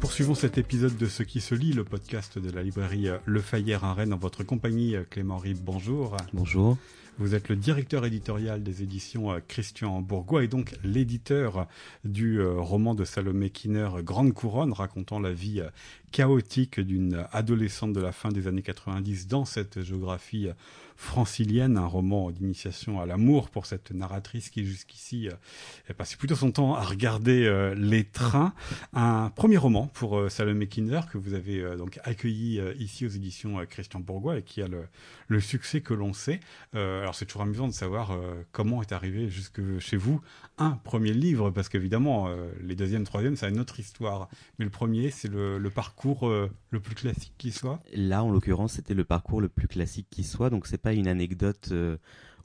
Poursuivons 0.00 0.34
cet 0.34 0.58
épisode 0.58 0.96
de 0.96 1.06
Ce 1.06 1.22
qui 1.22 1.40
se 1.40 1.54
lit, 1.54 1.72
le 1.72 1.84
podcast 1.84 2.38
de 2.38 2.50
la 2.50 2.62
librairie 2.62 3.08
Le 3.24 3.40
Fayère 3.40 3.84
à 3.84 3.94
Rennes 3.94 4.12
en 4.12 4.18
votre 4.18 4.44
compagnie. 4.44 4.94
Clément 5.10 5.38
Rib, 5.38 5.58
bonjour. 5.60 6.16
Bonjour. 6.32 6.76
Vous 7.18 7.34
êtes 7.34 7.48
le 7.48 7.56
directeur 7.56 8.04
éditorial 8.04 8.62
des 8.62 8.82
éditions 8.82 9.40
Christian 9.48 10.02
Bourgois 10.02 10.44
et 10.44 10.48
donc 10.48 10.74
l'éditeur 10.84 11.66
du 12.04 12.42
roman 12.42 12.94
de 12.94 13.04
Salomé 13.04 13.48
Kinner 13.48 13.88
Grande 14.02 14.34
Couronne 14.34 14.74
racontant 14.74 15.18
la 15.18 15.32
vie 15.32 15.62
chaotique 16.10 16.80
d'une 16.80 17.26
adolescente 17.32 17.92
de 17.92 18.00
la 18.00 18.12
fin 18.12 18.30
des 18.30 18.48
années 18.48 18.62
90 18.62 19.28
dans 19.28 19.44
cette 19.44 19.82
géographie 19.82 20.48
francilienne, 20.96 21.76
un 21.76 21.86
roman 21.86 22.30
d'initiation 22.30 23.00
à 23.00 23.06
l'amour 23.06 23.50
pour 23.50 23.66
cette 23.66 23.90
narratrice 23.90 24.48
qui 24.48 24.64
jusqu'ici 24.64 25.28
euh, 25.28 25.94
passé 25.94 26.16
plutôt 26.16 26.34
son 26.34 26.50
temps 26.50 26.74
à 26.74 26.82
regarder 26.82 27.44
euh, 27.44 27.74
les 27.74 28.04
trains. 28.04 28.54
Un 28.94 29.30
premier 29.30 29.58
roman 29.58 29.86
pour 29.88 30.18
euh, 30.18 30.28
Salomé 30.28 30.66
Kinder 30.66 31.02
que 31.12 31.18
vous 31.18 31.34
avez 31.34 31.60
euh, 31.60 31.76
donc 31.76 32.00
accueilli 32.04 32.58
euh, 32.58 32.72
ici 32.78 33.04
aux 33.04 33.10
éditions 33.10 33.64
Christian 33.68 34.00
Bourgois 34.00 34.38
et 34.38 34.42
qui 34.42 34.62
a 34.62 34.68
le, 34.68 35.40
succès 35.40 35.82
que 35.82 35.92
l'on 35.92 36.14
sait. 36.14 36.40
alors 36.72 37.14
c'est 37.14 37.26
toujours 37.26 37.42
amusant 37.42 37.68
de 37.68 37.72
savoir 37.72 38.16
comment 38.52 38.80
est 38.80 38.92
arrivé 38.92 39.28
jusque 39.28 39.60
chez 39.78 39.98
vous 39.98 40.20
un 40.56 40.70
premier 40.70 41.12
livre 41.12 41.50
parce 41.50 41.68
qu'évidemment 41.68 42.30
les 42.62 42.74
deuxième, 42.74 43.04
troisième, 43.04 43.36
c'est 43.36 43.48
une 43.48 43.60
autre 43.60 43.78
histoire. 43.78 44.28
Mais 44.58 44.64
le 44.64 44.70
premier, 44.70 45.10
c'est 45.10 45.28
le, 45.28 45.58
le, 45.58 45.70
parcours 45.70 45.95
le 46.04 46.80
plus 46.80 46.94
classique 46.94 47.34
qui 47.38 47.52
soit. 47.52 47.80
Là, 47.94 48.22
en 48.22 48.30
l'occurrence, 48.30 48.74
c'était 48.74 48.94
le 48.94 49.04
parcours 49.04 49.40
le 49.40 49.48
plus 49.48 49.68
classique 49.68 50.06
qui 50.10 50.24
soit. 50.24 50.50
Donc 50.50 50.66
c'est 50.66 50.78
pas 50.78 50.92
une 50.92 51.08
anecdote 51.08 51.68
euh, 51.72 51.96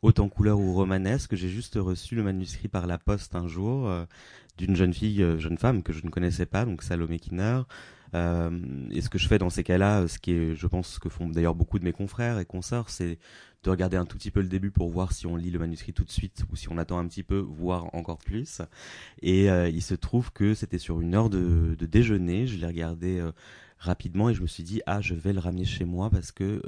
autant 0.02 0.30
couleur 0.30 0.60
ou 0.60 0.74
romanesque. 0.74 1.36
J'ai 1.36 1.50
juste 1.50 1.76
reçu 1.76 2.16
le 2.16 2.24
manuscrit 2.24 2.68
par 2.68 2.88
la 2.88 2.98
poste 2.98 3.36
un 3.36 3.48
jour 3.48 3.88
euh, 3.88 4.06
d'une 4.58 4.76
jeune 4.76 4.94
fille, 4.94 5.22
euh, 5.22 5.38
jeune 5.38 5.58
femme 5.58 5.84
que 5.84 5.94
je 5.94 6.04
ne 6.06 6.10
connaissais 6.10 6.46
pas, 6.46 6.66
donc 6.66 6.84
Salomé 6.84 7.20
Kinner. 7.20 7.62
Euh, 8.14 8.60
et 8.92 9.02
ce 9.02 9.10
que 9.10 9.18
je 9.18 9.28
fais 9.28 9.38
dans 9.38 9.50
ces 9.50 9.64
cas-là, 9.64 10.08
ce 10.08 10.20
qui 10.20 10.32
est, 10.32 10.56
je 10.56 10.68
pense, 10.68 11.00
que 11.00 11.10
font 11.10 11.28
d'ailleurs 11.28 11.56
beaucoup 11.56 11.80
de 11.80 11.84
mes 11.84 11.94
confrères 11.94 12.40
et 12.40 12.46
consorts, 12.46 12.90
c'est 12.90 13.18
de 13.64 13.70
regarder 13.70 13.98
un 13.98 14.06
tout 14.06 14.18
petit 14.18 14.32
peu 14.32 14.42
le 14.42 14.48
début 14.48 14.72
pour 14.72 14.90
voir 14.90 15.12
si 15.12 15.28
on 15.28 15.36
lit 15.36 15.52
le 15.52 15.60
manuscrit 15.60 15.94
tout 15.94 16.04
de 16.04 16.10
suite 16.10 16.44
ou 16.52 16.56
si 16.56 16.70
on 16.70 16.78
attend 16.78 16.98
un 16.98 17.08
petit 17.08 17.24
peu, 17.24 17.38
voire 17.38 17.94
encore 17.94 18.18
plus. 18.18 18.62
Et 19.22 19.52
euh, 19.52 19.70
il 19.70 19.82
se 19.82 19.94
trouve 19.94 20.32
que 20.32 20.54
c'était 20.54 20.80
sur 20.80 21.00
une 21.00 21.14
heure 21.14 21.30
de, 21.30 21.76
de 21.78 21.86
déjeuner. 21.86 22.48
Je 22.48 22.58
l'ai 22.58 22.68
regardé 22.68 23.24
rapidement 23.78 24.30
et 24.30 24.34
je 24.34 24.42
me 24.42 24.48
suis 24.48 24.64
dit 24.64 24.82
ah 24.86 25.02
je 25.02 25.14
vais 25.14 25.34
le 25.34 25.40
ramener 25.40 25.66
chez 25.66 25.86
moi 25.86 26.10
parce 26.10 26.32
que 26.32 26.62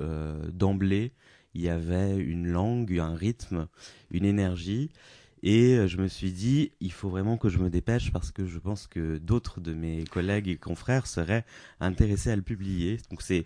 d'emblée 0.52 1.14
il 1.54 1.62
y 1.62 1.70
avait 1.70 2.18
une 2.18 2.48
langue, 2.48 2.98
un 3.00 3.16
rythme, 3.16 3.68
une 4.12 4.26
énergie. 4.26 4.90
Et 5.44 5.76
euh, 5.76 5.88
je 5.88 5.98
me 5.98 6.08
suis 6.08 6.32
dit, 6.32 6.72
il 6.80 6.92
faut 6.94 7.10
vraiment 7.10 7.38
que 7.38 7.50
je 7.50 7.60
me 7.60 7.70
dépêche 7.70 8.12
parce 8.12 8.32
que 8.32 8.48
je 8.48 8.58
pense 8.60 8.88
que 8.88 9.18
d'autres 9.18 9.60
de 9.60 9.74
mes 9.74 10.06
collègues 10.06 10.48
et 10.48 10.56
confrères 10.56 11.06
seraient 11.06 11.46
intéressés 11.82 12.32
à 12.32 12.36
le 12.38 12.42
publier. 12.42 12.98
Donc 13.10 13.22
c'est 13.22 13.46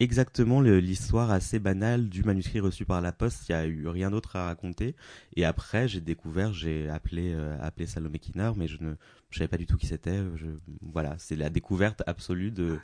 exactement 0.00 0.62
l'histoire 0.62 1.30
assez 1.30 1.58
banale 1.58 2.08
du 2.08 2.24
manuscrit 2.24 2.60
reçu 2.60 2.86
par 2.86 3.02
la 3.02 3.12
poste. 3.12 3.48
Il 3.48 3.52
n'y 3.52 3.58
a 3.58 3.66
eu 3.66 3.86
rien 3.88 4.10
d'autre 4.10 4.36
à 4.36 4.46
raconter. 4.46 4.96
Et 5.36 5.44
après, 5.44 5.86
j'ai 5.86 6.00
découvert, 6.00 6.54
j'ai 6.54 6.88
appelé, 6.88 7.32
euh, 7.34 7.58
appelé 7.60 7.86
Salomé 7.86 8.18
Kinner, 8.18 8.52
mais 8.56 8.66
je 8.66 8.82
ne 8.82 8.94
savais 9.30 9.48
pas 9.48 9.58
du 9.58 9.66
tout 9.66 9.76
qui 9.76 9.86
c'était. 9.86 10.20
Voilà, 10.80 11.14
c'est 11.18 11.36
la 11.36 11.50
découverte 11.50 12.02
absolue 12.06 12.52
de, 12.52 12.78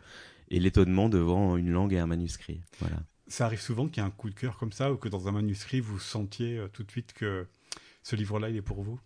et 0.51 0.61
l'étonnement 0.61 1.09
devant 1.09 1.57
une 1.57 1.71
langue 1.71 1.95
et 1.95 1.99
un 1.99 2.07
manuscrit. 2.07 2.61
Voilà. 2.79 2.97
Ça 3.27 3.47
arrive 3.47 3.61
souvent 3.61 3.89
qu'il 3.89 4.03
y 4.03 4.05
ait 4.05 4.09
un 4.09 4.11
coup 4.11 4.29
de 4.29 4.35
cœur 4.35 4.59
comme 4.59 4.73
ça, 4.73 4.93
ou 4.93 4.97
que 4.97 5.09
dans 5.09 5.29
un 5.29 5.33
manuscrit, 5.33 5.81
vous 5.81 5.99
sentiez 5.99 6.59
euh, 6.59 6.69
tout 6.69 6.83
de 6.83 6.91
suite 6.91 7.15
que 7.15 7.47
ce 8.03 8.17
livre-là, 8.17 8.51
il 8.51 8.57
est 8.57 8.63
pour 8.63 8.83
vous? 8.83 8.99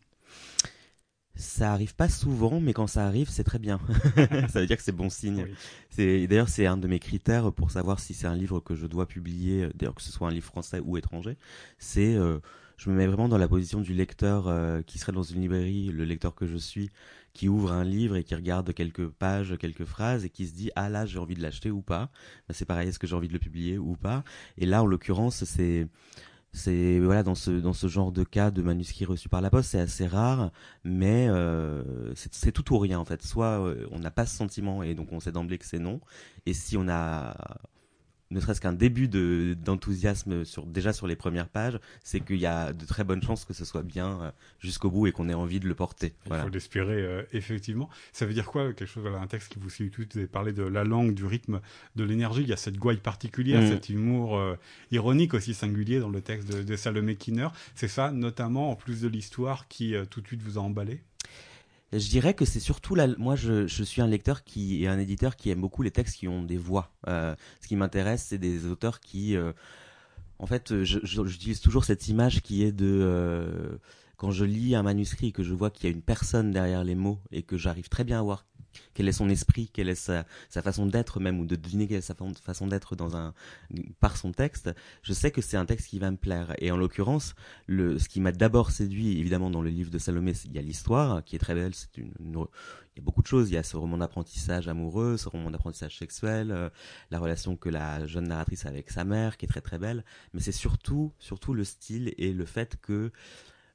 Ça 1.37 1.73
arrive 1.73 1.97
pas 1.97 2.09
souvent, 2.09 2.61
mais 2.61 2.73
quand 2.73 2.87
ça 2.87 3.07
arrive, 3.07 3.29
c'est 3.29 3.43
très 3.43 3.59
bien. 3.59 3.81
ça 4.49 4.61
veut 4.61 4.67
dire 4.67 4.77
que 4.77 4.83
c'est 4.83 4.93
bon 4.93 5.11
signe. 5.11 5.49
C'est 5.91 6.29
d'ailleurs 6.29 6.49
c'est 6.49 6.67
un 6.67 6.77
de 6.77 6.87
mes 6.87 7.01
critères 7.01 7.53
pour 7.53 7.73
savoir 7.73 7.99
si 7.99 8.15
c'est 8.15 8.29
un 8.29 8.37
livre 8.37 8.61
que 8.61 8.77
je 8.77 8.87
dois 8.87 9.07
publier, 9.07 9.69
d'ailleurs 9.75 9.97
que 9.97 10.03
ce 10.03 10.13
soit 10.13 10.29
un 10.29 10.31
livre 10.31 10.47
français 10.47 10.79
ou 10.79 10.97
étranger. 10.97 11.37
C'est 11.79 12.15
euh, 12.15 12.39
je 12.77 12.89
me 12.89 12.95
mets 12.95 13.07
vraiment 13.09 13.29
dans 13.29 13.39
la 13.39 13.49
position 13.49 13.81
du 13.81 13.95
lecteur 13.95 14.47
euh, 14.47 14.83
qui 14.83 14.99
serait 14.99 15.13
dans 15.13 15.23
une 15.23 15.41
librairie, 15.41 15.89
le 15.89 16.05
lecteur 16.05 16.37
que 16.37 16.47
je 16.47 16.57
suis, 16.57 16.91
qui 17.33 17.49
ouvre 17.49 17.73
un 17.73 17.85
livre 17.85 18.17
et 18.17 18.23
qui 18.23 18.37
regarde 18.37 18.73
quelques 18.73 19.09
pages, 19.09 19.57
quelques 19.59 19.85
phrases 19.85 20.25
et 20.25 20.31
qui 20.31 20.47
se 20.47 20.55
dit 20.55 20.71
ah 20.77 20.89
là 20.89 21.05
j'ai 21.05 21.19
envie 21.19 21.35
de 21.35 21.43
l'acheter 21.43 21.73
ou 21.73 21.83
pas. 21.83 22.11
Ben, 22.49 22.55
c'est 22.55 22.65
pareil, 22.65 22.89
est-ce 22.91 23.01
que 23.01 23.09
j'ai 23.09 23.17
envie 23.17 23.29
de 23.29 23.33
le 23.33 23.41
publier 23.41 23.77
ou 23.77 23.97
pas? 23.97 24.23
Et 24.57 24.67
là 24.67 24.85
en 24.85 24.87
l'occurrence 24.87 25.43
c'est 25.43 25.89
c'est 26.55 27.01
voilà 27.01 27.25
dans 27.25 27.35
ce 27.35 27.51
dans 27.51 27.73
ce 27.73 27.89
genre 27.89 28.13
de 28.13 28.23
cas 28.23 28.53
de 28.53 28.63
manuscrit 28.63 29.05
reçu 29.05 29.29
par 29.29 29.41
la 29.41 29.51
poste, 29.51 29.71
c'est 29.73 29.81
assez 29.81 30.07
rare, 30.07 30.53
mais 30.85 31.27
euh, 31.29 31.83
c'est 32.15 32.53
tout 32.53 32.73
ou 32.73 32.79
rien 32.79 32.99
en 33.01 33.05
fait. 33.05 33.23
Soit 33.23 33.61
euh, 33.61 33.87
on 33.91 33.99
n'a 33.99 34.13
pas 34.13 34.25
ce 34.25 34.37
sentiment 34.37 34.85
et 34.85 34.95
donc 34.95 35.13
on 35.13 35.19
sait 35.19 35.33
d'emblée 35.33 35.59
que 35.59 35.67
c'est 35.67 35.81
non, 35.81 36.01
et 36.47 36.55
si 36.55 36.77
on 36.77 36.89
a 36.89 37.37
ne 38.35 38.41
serait-ce 38.41 38.61
qu'un 38.61 38.73
début 38.73 39.07
de, 39.09 39.57
d'enthousiasme 39.65 40.45
sur, 40.45 40.67
déjà 40.67 40.93
sur 40.93 41.07
les 41.07 41.15
premières 41.15 41.49
pages, 41.49 41.79
c'est 42.03 42.21
qu'il 42.21 42.39
y 42.39 42.47
a 42.47 42.73
de 42.73 42.85
très 42.85 43.05
bonnes 43.05 43.23
chances 43.23 43.45
que 43.45 43.55
ce 43.55 43.65
soit 43.65 43.85
bien 43.85 44.21
euh, 44.21 44.31
jusqu'au 44.59 44.91
bout 44.91 45.07
et 45.07 45.13
qu'on 45.13 45.29
ait 45.29 45.35
envie 45.35 45.61
de 45.61 45.69
le 45.69 45.75
porter. 45.75 46.15
Il 46.27 46.35
faut 46.35 46.49
l'espérer, 46.49 47.01
euh, 47.01 47.23
effectivement. 47.33 47.89
Ça 48.13 48.27
veut 48.27 48.35
dire 48.35 48.47
quoi 48.47 48.73
Quelque 48.73 48.89
chose, 48.89 49.03
voilà, 49.03 49.21
un 49.21 49.27
texte 49.29 49.53
qui 49.53 49.61
vous 49.61 49.71
suit 49.71 49.91
tout, 49.91 50.05
vous 50.13 50.19
avez 50.19 50.27
parlé 50.27 50.53
de 50.53 50.65
la 50.65 50.83
langue, 50.83 51.15
du 51.15 51.25
rythme, 51.25 51.61
de 51.95 52.05
l'énergie. 52.05 52.43
Il 52.43 52.49
y 52.49 52.53
a 52.53 52.57
cette 52.57 52.77
gouaille 52.77 52.99
particulière, 52.99 53.63
mm. 53.63 53.69
cet 53.69 53.89
humour 53.89 54.37
euh, 54.37 54.57
ironique 54.91 55.35
aussi 55.35 55.55
singulier 55.55 56.01
dans 56.01 56.11
le 56.11 56.21
texte 56.21 56.53
de, 56.53 56.63
de 56.63 56.77
Salomé 56.77 57.15
Kinner. 57.15 57.49
C'est 57.77 57.89
ça, 57.89 58.11
notamment, 58.11 58.73
en 58.73 58.75
plus 58.77 59.01
de 59.01 59.09
l'histoire, 59.09 59.69
qui 59.69 59.95
tout 60.11 60.21
de 60.21 60.27
suite 60.27 60.43
vous 60.43 60.59
a 60.59 60.61
emballé? 60.61 61.01
Je 61.99 62.09
dirais 62.09 62.35
que 62.35 62.45
c'est 62.45 62.61
surtout 62.61 62.95
la... 62.95 63.07
moi 63.19 63.37
je, 63.37 63.67
je, 63.67 63.83
suis 63.83 64.03
un 64.03 64.07
lecteur 64.07 64.45
qui 64.45 64.83
et 64.83 64.89
un 64.89 64.99
éditeur 64.99 65.37
qui 65.37 65.51
aime 65.51 65.61
beaucoup 65.61 65.83
les 65.83 65.91
textes 65.91 66.17
qui 66.17 66.29
ont 66.29 66.43
des 66.43 66.57
voix. 66.57 66.91
Euh, 67.09 67.35
ce 67.61 67.69
qui 67.69 67.77
m'intéresse, 67.77 68.27
c'est 68.29 68.39
des 68.39 68.67
auteurs 68.67 69.01
qui, 69.01 69.37
euh, 69.37 69.53
en 70.39 70.47
fait, 70.47 70.83
j'utilise 70.83 71.61
toujours 71.61 71.85
cette 71.85 72.09
image 72.09 72.43
qui 72.43 72.65
est 72.65 72.73
de 72.73 73.01
euh, 73.03 73.79
quand 74.17 74.31
je 74.31 74.45
lis 74.45 74.75
un 74.75 74.83
manuscrit 74.83 75.29
et 75.29 75.33
que 75.33 75.43
je 75.43 75.55
vois 75.55 75.71
qu'il 75.71 75.89
y 75.89 75.93
a 75.93 75.95
une 75.95 76.03
personne 76.03 76.51
derrière 76.51 76.85
les 76.85 76.95
mots 76.95 77.21
et 77.31 77.43
que 77.43 77.57
j'arrive 77.57 77.89
très 77.89 78.05
bien 78.05 78.19
à 78.19 78.23
voir 78.23 78.45
quel 78.95 79.09
est 79.09 79.13
son 79.13 79.29
esprit, 79.29 79.69
quelle 79.73 79.89
est 79.89 79.95
sa, 79.95 80.25
façon 80.51 80.87
d'être 80.87 81.21
même, 81.21 81.41
ou 81.41 81.47
de 81.47 81.57
deviner 81.57 81.87
quelle 81.87 81.99
est 81.99 82.01
sa 82.01 82.15
façon 82.43 82.67
d'être 82.67 82.97
dans 82.97 83.17
un, 83.17 83.35
par 84.01 84.17
son 84.17 84.33
texte, 84.33 84.71
je 85.03 85.13
sais 85.13 85.31
que 85.31 85.41
c'est 85.41 85.57
un 85.57 85.67
texte 85.67 85.89
qui 85.89 85.99
va 85.99 86.11
me 86.11 86.17
plaire. 86.17 86.55
Et 86.59 86.71
en 86.71 86.77
l'occurrence, 86.77 87.35
le, 87.67 87.99
ce 87.99 88.09
qui 88.09 88.21
m'a 88.21 88.33
d'abord 88.33 88.71
séduit, 88.71 89.19
évidemment, 89.19 89.51
dans 89.51 89.63
le 89.63 89.71
livre 89.71 89.91
de 89.91 89.99
Salomé, 89.99 90.33
il 90.45 90.53
y 90.53 90.59
a 90.59 90.63
l'histoire, 90.63 91.25
qui 91.25 91.37
est 91.37 91.41
très 91.41 91.55
belle, 91.55 91.75
c'est 91.75 91.97
une, 91.97 92.13
il 92.97 93.01
y 93.01 93.03
a 93.03 93.05
beaucoup 93.05 93.23
de 93.23 93.27
choses. 93.27 93.51
Il 93.51 93.55
y 93.55 93.57
a 93.57 93.63
ce 93.63 93.77
roman 93.77 93.99
d'apprentissage 93.99 94.69
amoureux, 94.69 95.17
ce 95.17 95.29
roman 95.29 95.51
d'apprentissage 95.51 95.99
sexuel, 95.99 96.51
euh, 96.51 96.71
la 97.11 97.19
relation 97.19 97.57
que 97.57 97.69
la 97.69 98.07
jeune 98.07 98.29
narratrice 98.29 98.67
a 98.67 98.69
avec 98.69 98.91
sa 98.91 99.05
mère, 99.05 99.37
qui 99.37 99.47
est 99.47 99.49
très 99.49 99.61
très 99.61 99.79
belle. 99.79 100.05
Mais 100.33 100.41
c'est 100.41 100.53
surtout, 100.53 101.13
surtout 101.19 101.55
le 101.55 101.65
style 101.65 102.15
et 102.19 102.33
le 102.33 102.45
fait 102.45 102.77
que 102.81 103.11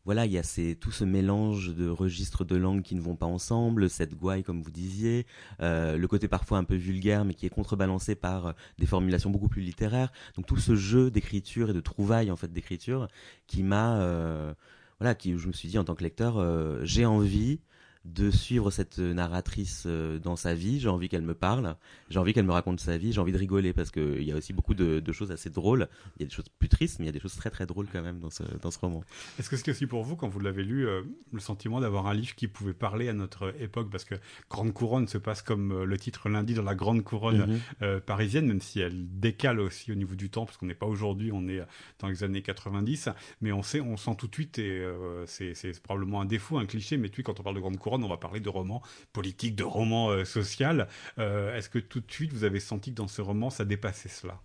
voilà, 0.09 0.25
il 0.25 0.31
y 0.31 0.39
a 0.39 0.73
tout 0.73 0.89
ce 0.89 1.03
mélange 1.03 1.75
de 1.75 1.87
registres 1.87 2.43
de 2.43 2.55
langues 2.55 2.81
qui 2.81 2.95
ne 2.95 2.99
vont 2.99 3.15
pas 3.15 3.27
ensemble, 3.27 3.91
cette 3.91 4.15
gouaille 4.15 4.41
comme 4.41 4.63
vous 4.63 4.71
disiez, 4.71 5.27
euh, 5.61 5.99
le 5.99 6.07
côté 6.07 6.27
parfois 6.27 6.57
un 6.57 6.63
peu 6.63 6.73
vulgaire 6.73 7.25
mais 7.25 7.35
qui 7.35 7.45
est 7.45 7.51
contrebalancé 7.51 8.15
par 8.15 8.47
euh, 8.47 8.51
des 8.79 8.87
formulations 8.87 9.29
beaucoup 9.29 9.49
plus 9.49 9.61
littéraires. 9.61 10.11
Donc 10.35 10.47
tout 10.47 10.57
ce 10.57 10.73
jeu 10.73 11.11
d'écriture 11.11 11.69
et 11.69 11.73
de 11.73 11.79
trouvailles 11.79 12.31
en 12.31 12.35
fait 12.35 12.51
d'écriture 12.51 13.07
qui 13.45 13.61
m'a, 13.61 13.99
euh, 13.99 14.51
voilà, 14.99 15.13
qui 15.13 15.37
je 15.37 15.47
me 15.47 15.53
suis 15.53 15.69
dit 15.69 15.77
en 15.77 15.83
tant 15.83 15.93
que 15.93 16.01
lecteur, 16.01 16.43
j'ai 16.83 17.05
envie 17.05 17.59
de 18.05 18.31
suivre 18.31 18.71
cette 18.71 18.97
narratrice 18.99 19.83
euh, 19.85 20.19
dans 20.19 20.37
sa 20.37 20.53
vie. 20.53 20.79
J'ai 20.79 20.87
envie 20.87 21.09
qu'elle 21.09 21.21
me 21.21 21.33
parle, 21.33 21.75
j'ai 22.09 22.17
envie 22.17 22.33
qu'elle 22.33 22.45
me 22.45 22.53
raconte 22.53 22.79
sa 22.79 22.97
vie, 22.97 23.11
j'ai 23.11 23.19
envie 23.19 23.33
de 23.33 23.37
rigoler 23.37 23.73
parce 23.73 23.91
qu'il 23.91 24.23
y 24.23 24.31
a 24.31 24.35
aussi 24.35 24.53
beaucoup 24.53 24.73
de, 24.73 25.11
choses 25.11 25.31
assez 25.31 25.49
drôles. 25.49 25.89
Il 26.15 26.21
y 26.21 26.23
a 26.23 26.27
des 26.27 26.33
choses 26.33 26.47
plus 26.59 26.69
tristes, 26.69 26.99
mais 26.99 27.05
il 27.05 27.07
y 27.07 27.09
a 27.09 27.13
des 27.13 27.19
choses 27.19 27.35
très 27.35 27.49
très 27.49 27.65
drôles 27.65 27.87
quand 27.91 28.01
même 28.01 28.19
dans 28.19 28.29
ce, 28.29 28.43
dans 28.61 28.71
ce 28.71 28.79
roman. 28.79 29.03
Est-ce 29.37 29.49
que 29.49 29.57
c'était 29.57 29.71
aussi 29.71 29.85
pour 29.85 30.03
vous, 30.03 30.15
quand 30.15 30.29
vous 30.29 30.39
l'avez 30.39 30.63
lu, 30.63 30.87
euh, 30.87 31.01
le 31.33 31.39
sentiment 31.39 31.81
d'avoir 31.81 32.07
un 32.07 32.13
livre 32.13 32.35
qui 32.35 32.47
pouvait 32.47 32.73
parler 32.73 33.09
à 33.09 33.13
notre 33.13 33.53
époque? 33.59 33.89
Parce 33.91 34.05
que 34.05 34.15
Grande 34.49 34.71
Couronne 34.71 35.07
se 35.07 35.17
passe 35.17 35.41
comme 35.41 35.71
euh, 35.71 35.85
le 35.85 35.97
titre 35.97 36.29
lundi 36.29 36.53
dans 36.53 36.63
la 36.63 36.75
Grande 36.75 37.03
Couronne 37.03 37.59
mhm. 37.81 37.99
parisienne, 38.01 38.47
même 38.47 38.61
si 38.61 38.79
elle 38.79 39.19
décale 39.19 39.59
aussi 39.59 39.91
au 39.91 39.95
niveau 39.95 40.15
du 40.15 40.29
temps, 40.29 40.45
parce 40.45 40.57
qu'on 40.57 40.67
n'est 40.67 40.73
pas 40.73 40.85
aujourd'hui, 40.85 41.31
on 41.31 41.47
est 41.47 41.61
dans 41.99 42.07
les 42.07 42.23
années 42.23 42.41
90, 42.41 43.09
mais 43.41 43.51
on 43.51 43.63
sait, 43.63 43.81
on 43.81 43.97
sent 43.97 44.15
tout 44.17 44.27
de 44.27 44.33
suite, 44.33 44.59
et 44.59 44.85
c'est 45.25 45.81
probablement 45.81 46.21
un 46.21 46.25
défaut, 46.25 46.57
un 46.57 46.65
cliché, 46.65 46.97
mais 46.97 47.09
tu 47.09 47.23
quand 47.23 47.39
on 47.39 47.43
parle 47.43 47.55
de 47.55 47.61
Grande 47.61 47.77
Couronne, 47.77 47.88
on 47.97 48.07
va 48.07 48.17
parler 48.17 48.39
de 48.39 48.49
romans 48.49 48.81
politiques, 49.13 49.55
de 49.55 49.63
romans 49.63 50.09
euh, 50.09 50.25
social. 50.25 50.87
Euh, 51.17 51.55
est-ce 51.55 51.69
que 51.69 51.79
tout 51.79 51.99
de 51.99 52.11
suite 52.11 52.33
vous 52.33 52.43
avez 52.43 52.59
senti 52.59 52.91
que 52.91 52.95
dans 52.95 53.07
ce 53.07 53.21
roman 53.21 53.49
ça 53.49 53.65
dépassait 53.65 54.09
cela? 54.09 54.41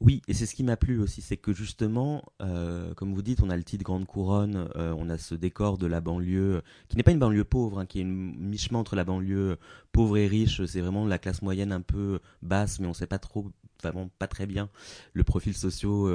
Oui, 0.00 0.20
et 0.28 0.34
c'est 0.34 0.44
ce 0.44 0.54
qui 0.54 0.64
m'a 0.64 0.76
plu 0.76 0.98
aussi, 0.98 1.22
c'est 1.22 1.36
que 1.36 1.52
justement, 1.52 2.24
euh, 2.42 2.92
comme 2.94 3.14
vous 3.14 3.22
dites, 3.22 3.42
on 3.42 3.48
a 3.48 3.56
le 3.56 3.62
titre 3.62 3.84
Grande 3.84 4.06
Couronne, 4.06 4.68
on 4.74 5.08
a 5.08 5.16
ce 5.16 5.34
décor 5.34 5.78
de 5.78 5.86
la 5.86 6.00
banlieue, 6.00 6.62
qui 6.88 6.96
n'est 6.96 7.02
pas 7.04 7.12
une 7.12 7.20
banlieue 7.20 7.44
pauvre, 7.44 7.78
hein, 7.78 7.86
qui 7.86 8.00
est 8.00 8.02
une 8.02 8.34
mi-chemin 8.36 8.80
entre 8.80 8.96
la 8.96 9.04
banlieue 9.04 9.56
pauvre 9.92 10.18
et 10.18 10.26
riche, 10.26 10.62
c'est 10.66 10.80
vraiment 10.80 11.06
la 11.06 11.18
classe 11.18 11.40
moyenne 11.40 11.72
un 11.72 11.80
peu 11.80 12.18
basse, 12.42 12.80
mais 12.80 12.86
on 12.86 12.90
ne 12.90 12.94
sait 12.94 13.06
pas 13.06 13.20
trop, 13.20 13.50
vraiment 13.82 14.10
pas 14.18 14.26
très 14.26 14.46
bien 14.46 14.68
le 15.14 15.24
profil 15.24 15.54
socio 15.54 16.10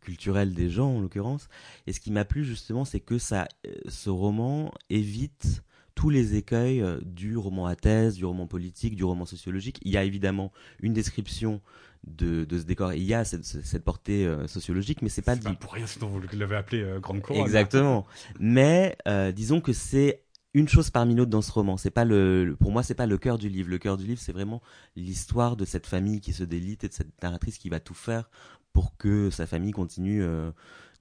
culturel 0.00 0.54
des 0.54 0.70
gens 0.70 0.96
en 0.96 1.00
l'occurrence. 1.00 1.48
Et 1.86 1.92
ce 1.92 2.00
qui 2.00 2.10
m'a 2.10 2.24
plu 2.24 2.44
justement, 2.44 2.84
c'est 2.84 3.00
que 3.00 3.18
ça, 3.18 3.48
ce 3.88 4.10
roman 4.10 4.72
évite 4.90 5.62
tous 5.98 6.10
les 6.10 6.36
écueils 6.36 6.80
euh, 6.80 7.00
du 7.02 7.36
roman 7.36 7.66
à 7.66 7.74
thèse, 7.74 8.14
du 8.14 8.24
roman 8.24 8.46
politique, 8.46 8.94
du 8.94 9.02
roman 9.02 9.24
sociologique. 9.24 9.80
Il 9.82 9.90
y 9.90 9.96
a 9.96 10.04
évidemment 10.04 10.52
une 10.78 10.92
description 10.92 11.60
de, 12.06 12.46
ce 12.52 12.62
décor. 12.62 12.92
Il 12.92 13.02
y 13.02 13.14
a 13.14 13.24
cette, 13.24 13.82
portée 13.82 14.24
euh, 14.24 14.46
sociologique, 14.46 15.02
mais 15.02 15.08
c'est 15.08 15.22
pas, 15.22 15.36
pas 15.36 15.52
pour 15.54 15.72
rien, 15.72 15.88
sinon 15.88 16.06
vous 16.06 16.20
l'avez 16.34 16.54
appelé 16.54 16.82
euh, 16.82 17.00
Grande 17.00 17.20
Couronne. 17.20 17.42
Exactement. 17.42 18.06
mais 18.38 18.96
disons 19.34 19.60
que 19.60 19.72
c'est 19.72 20.22
une 20.54 20.68
chose 20.68 20.90
parmi 20.90 21.16
d'autres 21.16 21.30
dans 21.30 21.42
ce 21.42 21.50
roman. 21.50 21.76
C'est 21.76 21.90
pas 21.90 22.04
le, 22.04 22.56
pour 22.60 22.70
moi, 22.70 22.84
c'est 22.84 22.94
pas 22.94 23.06
le 23.06 23.18
cœur 23.18 23.36
du 23.36 23.48
livre. 23.48 23.68
Le 23.68 23.78
cœur 23.78 23.96
du 23.96 24.06
livre, 24.06 24.20
c'est 24.20 24.32
vraiment 24.32 24.62
l'histoire 24.94 25.56
de 25.56 25.64
cette 25.64 25.86
famille 25.86 26.20
qui 26.20 26.32
se 26.32 26.44
délite 26.44 26.84
et 26.84 26.88
de 26.88 26.94
cette 26.94 27.22
narratrice 27.22 27.58
qui 27.58 27.70
va 27.70 27.80
tout 27.80 27.94
faire 27.94 28.30
pour 28.78 28.96
que 28.96 29.28
sa 29.30 29.44
famille 29.44 29.72
continue 29.72 30.24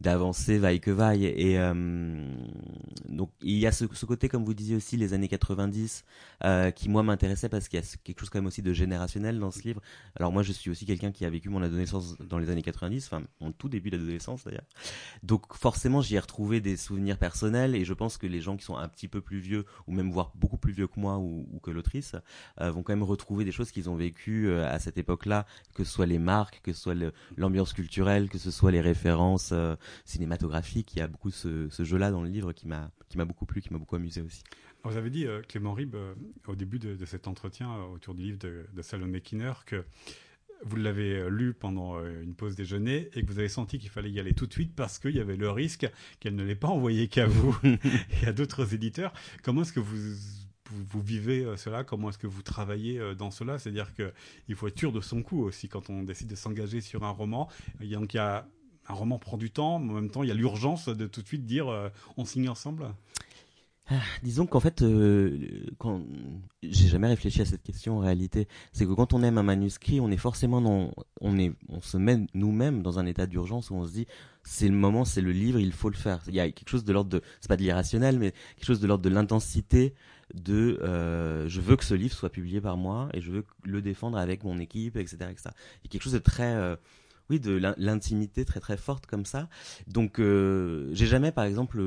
d'avancer 0.01 0.57
vaille 0.57 0.79
que 0.79 0.91
vaille. 0.91 1.25
Et 1.25 1.57
euh, 1.59 1.73
donc 3.09 3.31
il 3.41 3.57
y 3.57 3.65
a 3.65 3.71
ce, 3.71 3.85
côté, 4.05 4.29
comme 4.29 4.45
vous 4.45 4.53
disiez 4.53 4.75
aussi, 4.75 4.97
les 4.97 5.13
années 5.13 5.27
90, 5.27 6.03
euh, 6.43 6.71
qui 6.71 6.89
moi 6.89 7.03
m'intéressait 7.03 7.49
parce 7.49 7.67
qu'il 7.67 7.79
y 7.79 7.83
a 7.83 7.85
quelque 8.03 8.19
chose 8.19 8.29
quand 8.29 8.39
même 8.39 8.47
aussi 8.47 8.61
de 8.61 8.73
générationnel 8.73 9.39
dans 9.39 9.51
ce 9.51 9.61
livre. 9.63 9.81
Alors 10.15 10.31
moi 10.31 10.43
je 10.43 10.51
suis 10.51 10.69
aussi 10.69 10.85
quelqu'un 10.85 11.11
qui 11.11 11.25
a 11.25 11.29
vécu 11.29 11.49
mon 11.49 11.61
adolescence 11.61 12.17
dans 12.19 12.37
les 12.37 12.49
années 12.49 12.61
90, 12.61 13.05
enfin 13.05 13.23
mon 13.41 13.51
tout 13.51 13.69
début 13.69 13.89
d'adolescence 13.89 14.43
d'ailleurs. 14.43 14.65
Donc 15.23 15.53
forcément 15.55 16.01
j'y 16.01 16.15
ai 16.15 16.19
retrouvé 16.19 16.61
des 16.61 16.77
souvenirs 16.77 17.17
personnels 17.17 17.75
et 17.75 17.85
je 17.85 17.93
pense 17.93 18.17
que 18.17 18.27
les 18.27 18.41
gens 18.41 18.55
qui 18.55 18.65
sont 18.65 18.77
un 18.77 18.87
petit 18.87 19.07
peu 19.07 19.21
plus 19.21 19.39
vieux 19.39 19.65
ou 19.87 19.93
même 19.93 20.11
voire 20.11 20.31
beaucoup 20.35 20.57
plus 20.57 20.73
vieux 20.73 20.87
que 20.87 20.99
moi 20.99 21.17
ou, 21.17 21.45
que 21.63 21.71
l'autrice 21.71 22.15
euh, 22.61 22.71
vont 22.71 22.83
quand 22.83 22.93
même 22.93 23.03
retrouver 23.03 23.45
des 23.45 23.51
choses 23.51 23.71
qu'ils 23.71 23.89
ont 23.89 23.95
vécues 23.95 24.51
à 24.53 24.79
cette 24.79 24.97
époque-là, 24.97 25.45
que 25.73 25.83
ce 25.83 25.91
soit 25.91 26.05
les 26.05 26.19
marques, 26.19 26.61
que 26.63 26.71
ce 26.71 26.81
soit 26.81 26.95
l'ambiance 27.35 27.73
culturelle, 27.73 28.29
que 28.29 28.37
ce 28.37 28.51
soit 28.51 28.71
les 28.71 28.81
références 28.81 29.53
cinématographique. 30.05 30.93
Il 30.95 30.99
y 30.99 31.01
a 31.01 31.07
beaucoup 31.07 31.31
ce, 31.31 31.69
ce 31.69 31.83
jeu-là 31.83 32.11
dans 32.11 32.23
le 32.23 32.29
livre 32.29 32.53
qui 32.53 32.67
m'a 32.67 32.91
qui 33.09 33.17
m'a 33.17 33.25
beaucoup 33.25 33.45
plu, 33.45 33.61
qui 33.61 33.71
m'a 33.71 33.79
beaucoup 33.79 33.95
amusé 33.95 34.21
aussi. 34.21 34.43
Vous 34.83 34.97
avez 34.97 35.09
dit, 35.09 35.25
euh, 35.25 35.41
Clément 35.41 35.73
Rib, 35.73 35.95
euh, 35.95 36.13
au 36.47 36.55
début 36.55 36.79
de, 36.79 37.03
cet 37.05 37.27
entretien 37.27 37.71
euh, 37.71 37.93
autour 37.93 38.13
du 38.13 38.23
livre 38.23 38.37
de, 38.37 38.65
de 38.73 38.81
Salomé 38.81 39.21
Kinner, 39.21 39.53
que 39.65 39.83
vous 40.63 40.75
l'avez 40.75 41.29
lu 41.29 41.53
pendant 41.53 42.03
une 42.03 42.33
pause 42.33 42.55
déjeuner 42.55 43.11
et 43.13 43.21
que 43.21 43.27
vous 43.27 43.37
avez 43.37 43.47
senti 43.47 43.77
qu'il 43.77 43.91
fallait 43.91 44.09
y 44.09 44.19
aller 44.19 44.33
tout 44.33 44.47
de 44.47 44.53
suite 44.53 44.73
parce 44.75 44.97
qu'il 44.97 45.15
y 45.15 45.19
avait 45.19 45.35
le 45.35 45.51
risque 45.51 45.87
qu'elle 46.19 46.33
ne 46.33 46.43
l'ait 46.43 46.55
pas 46.55 46.67
envoyé 46.67 47.07
qu'à 47.07 47.27
vous 47.27 47.55
et 47.63 48.25
à 48.25 48.33
d'autres 48.33 48.73
éditeurs. 48.73 49.13
Comment 49.43 49.61
est-ce 49.61 49.71
que 49.71 49.79
vous 49.79 50.15
vous, 50.71 51.01
vivez 51.01 51.45
cela? 51.57 51.83
Comment 51.83 52.09
est-ce 52.09 52.17
que 52.17 52.25
vous 52.25 52.41
travaillez 52.41 52.99
dans 53.15 53.29
cela? 53.29 53.59
C'est-à-dire 53.59 53.93
qu'il 53.93 54.55
faut 54.55 54.67
être 54.67 54.79
sûr 54.79 54.91
de 54.91 54.99
son 54.99 55.21
coup 55.21 55.43
aussi 55.43 55.69
quand 55.69 55.91
on 55.91 56.01
décide 56.01 56.27
de 56.27 56.35
s'engager 56.35 56.81
sur 56.81 57.03
un 57.03 57.11
roman. 57.11 57.49
Donc, 57.79 58.15
il 58.15 58.17
y 58.17 58.19
a 58.19 58.49
un 58.87 58.93
roman 58.93 59.19
prend 59.19 59.37
du 59.37 59.51
temps, 59.51 59.79
mais 59.79 59.91
en 59.91 59.95
même 59.95 60.09
temps, 60.09 60.23
il 60.23 60.29
y 60.29 60.31
a 60.31 60.35
l'urgence 60.35 60.87
de 60.87 61.07
tout 61.07 61.21
de 61.21 61.27
suite 61.27 61.45
dire 61.45 61.67
on 62.17 62.25
signe 62.25 62.49
ensemble. 62.49 62.87
Ah, 63.89 64.01
disons 64.21 64.45
qu'en 64.45 64.59
fait, 64.59 64.81
euh, 64.81 65.65
quand 65.77 66.01
j'ai 66.61 66.89
jamais 66.89 67.07
réfléchi 67.07 67.41
à 67.41 67.45
cette 67.45 67.63
question 67.63 67.97
en 67.97 67.99
réalité, 67.99 68.49
c'est 68.73 68.85
que 68.85 68.91
quand 68.91 69.13
on 69.13 69.23
aime 69.23 69.37
un 69.37 69.43
manuscrit, 69.43 70.01
on 70.01 70.11
est 70.11 70.17
forcément 70.17 70.59
dans, 70.59 70.91
on 71.21 71.37
est, 71.37 71.53
on 71.69 71.79
se 71.79 71.95
met 71.95 72.17
nous-mêmes 72.33 72.81
dans 72.81 72.99
un 72.99 73.05
état 73.05 73.27
d'urgence 73.27 73.69
où 73.69 73.75
on 73.75 73.85
se 73.85 73.93
dit, 73.93 74.05
c'est 74.43 74.67
le 74.67 74.75
moment, 74.75 75.05
c'est 75.05 75.21
le 75.21 75.31
livre, 75.31 75.57
il 75.57 75.71
faut 75.71 75.89
le 75.89 75.95
faire. 75.95 76.21
Il 76.27 76.35
y 76.35 76.41
a 76.41 76.51
quelque 76.51 76.67
chose 76.67 76.83
de 76.83 76.91
l'ordre 76.91 77.09
de, 77.09 77.21
c'est 77.39 77.47
pas 77.47 77.55
de 77.55 77.61
l'irrationnel, 77.61 78.19
mais 78.19 78.33
quelque 78.57 78.65
chose 78.65 78.81
de 78.81 78.87
l'ordre 78.87 79.05
de 79.05 79.09
l'intensité 79.09 79.93
de, 80.33 80.79
euh, 80.83 81.47
je 81.47 81.61
veux 81.61 81.77
que 81.77 81.85
ce 81.85 81.93
livre 81.93 82.13
soit 82.13 82.29
publié 82.29 82.59
par 82.59 82.75
moi 82.75 83.07
et 83.13 83.21
je 83.21 83.31
veux 83.31 83.45
le 83.63 83.81
défendre 83.81 84.17
avec 84.17 84.43
mon 84.43 84.59
équipe, 84.59 84.97
etc., 84.97 85.15
etc. 85.31 85.43
Il 85.45 85.85
y 85.85 85.87
a 85.87 85.89
quelque 85.91 86.03
chose 86.03 86.11
de 86.11 86.19
très 86.19 86.53
euh, 86.55 86.75
oui, 87.29 87.39
de 87.39 87.59
l'intimité 87.77 88.45
très 88.45 88.59
très 88.59 88.77
forte 88.77 89.05
comme 89.05 89.25
ça. 89.25 89.49
Donc, 89.87 90.19
euh, 90.19 90.89
j'ai 90.93 91.07
jamais, 91.07 91.31
par 91.31 91.45
exemple, 91.45 91.79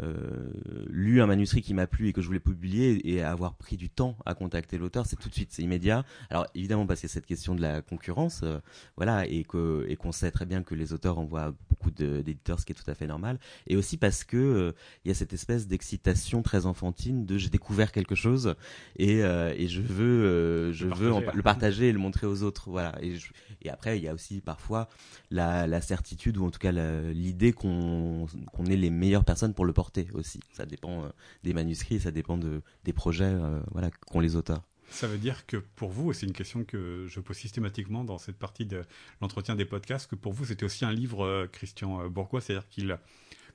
euh, 0.00 0.50
euh, 0.66 0.84
lu 0.88 1.20
un 1.20 1.26
manuscrit 1.26 1.62
qui 1.62 1.74
m'a 1.74 1.86
plu 1.86 2.08
et 2.08 2.12
que 2.12 2.20
je 2.20 2.26
voulais 2.26 2.40
publier 2.40 3.08
et 3.08 3.22
avoir 3.22 3.54
pris 3.54 3.76
du 3.76 3.90
temps 3.90 4.16
à 4.26 4.34
contacter 4.34 4.78
l'auteur, 4.78 5.06
c'est 5.06 5.16
tout 5.16 5.28
de 5.28 5.34
suite, 5.34 5.50
c'est 5.52 5.62
immédiat. 5.62 6.04
Alors 6.30 6.46
évidemment 6.54 6.86
parce 6.86 7.00
qu'il 7.00 7.08
y 7.08 7.12
a 7.12 7.14
cette 7.14 7.26
question 7.26 7.54
de 7.54 7.60
la 7.60 7.82
concurrence, 7.82 8.40
euh, 8.42 8.58
voilà, 8.96 9.26
et 9.26 9.44
que 9.44 9.86
et 9.88 9.96
qu'on 9.96 10.12
sait 10.12 10.30
très 10.30 10.46
bien 10.46 10.62
que 10.62 10.74
les 10.74 10.92
auteurs 10.92 11.18
envoient 11.18 11.54
beaucoup 11.68 11.90
d'éditeurs, 11.90 12.58
ce 12.60 12.66
qui 12.66 12.72
est 12.72 12.74
tout 12.74 12.90
à 12.90 12.94
fait 12.94 13.06
normal, 13.06 13.38
et 13.66 13.76
aussi 13.76 13.96
parce 13.96 14.24
que 14.24 14.36
euh, 14.36 14.72
il 15.04 15.08
y 15.08 15.10
a 15.10 15.14
cette 15.14 15.32
espèce 15.32 15.66
d'excitation 15.66 16.42
très 16.42 16.66
enfantine 16.66 17.26
de 17.26 17.38
j'ai 17.38 17.50
découvert 17.50 17.92
quelque 17.92 18.14
chose 18.14 18.54
et 18.96 19.18
et 19.18 19.68
je 19.68 19.80
veux 19.80 20.72
je 20.72 20.86
veux 20.86 21.12
le 21.32 21.42
partager 21.42 21.88
et 21.88 21.92
le 21.92 21.98
montrer 21.98 22.26
aux 22.26 22.42
autres, 22.42 22.70
voilà. 22.70 22.94
Et, 23.02 23.16
et 23.62 23.70
après 23.70 23.98
il 23.98 24.04
y 24.04 24.08
a 24.08 24.14
aussi 24.14 24.40
parfois 24.40 24.88
la, 25.30 25.66
la 25.66 25.80
certitude 25.80 26.36
ou 26.38 26.46
en 26.46 26.50
tout 26.50 26.58
cas 26.58 26.72
l'idée 26.72 27.52
qu'on 27.52 28.26
qu'on 28.52 28.66
est 28.66 28.76
les 28.76 28.90
meilleures 28.90 29.24
personnes 29.24 29.54
pour 29.54 29.64
le 29.64 29.72
porter 29.74 30.08
aussi. 30.14 30.40
Ça 30.52 30.64
dépend 30.66 31.04
euh, 31.04 31.08
des 31.42 31.52
manuscrits, 31.52 32.00
ça 32.00 32.10
dépend 32.10 32.38
de, 32.38 32.62
des 32.84 32.92
projets 32.92 33.24
euh, 33.24 33.60
voilà, 33.72 33.90
qu'ont 33.90 34.20
les 34.20 34.36
auteurs. 34.36 34.62
Ça 34.90 35.06
veut 35.06 35.18
dire 35.18 35.46
que 35.46 35.56
pour 35.56 35.90
vous, 35.90 36.10
et 36.10 36.14
c'est 36.14 36.26
une 36.26 36.32
question 36.32 36.64
que 36.64 37.06
je 37.08 37.20
pose 37.20 37.36
systématiquement 37.36 38.04
dans 38.04 38.18
cette 38.18 38.36
partie 38.38 38.66
de 38.66 38.82
l'entretien 39.20 39.56
des 39.56 39.64
podcasts, 39.64 40.08
que 40.08 40.14
pour 40.14 40.32
vous 40.32 40.44
c'était 40.44 40.64
aussi 40.64 40.84
un 40.84 40.92
livre, 40.92 41.24
euh, 41.24 41.46
Christian 41.50 42.08
Bourgois, 42.08 42.40
c'est-à-dire 42.40 42.68
qu'il 42.68 42.96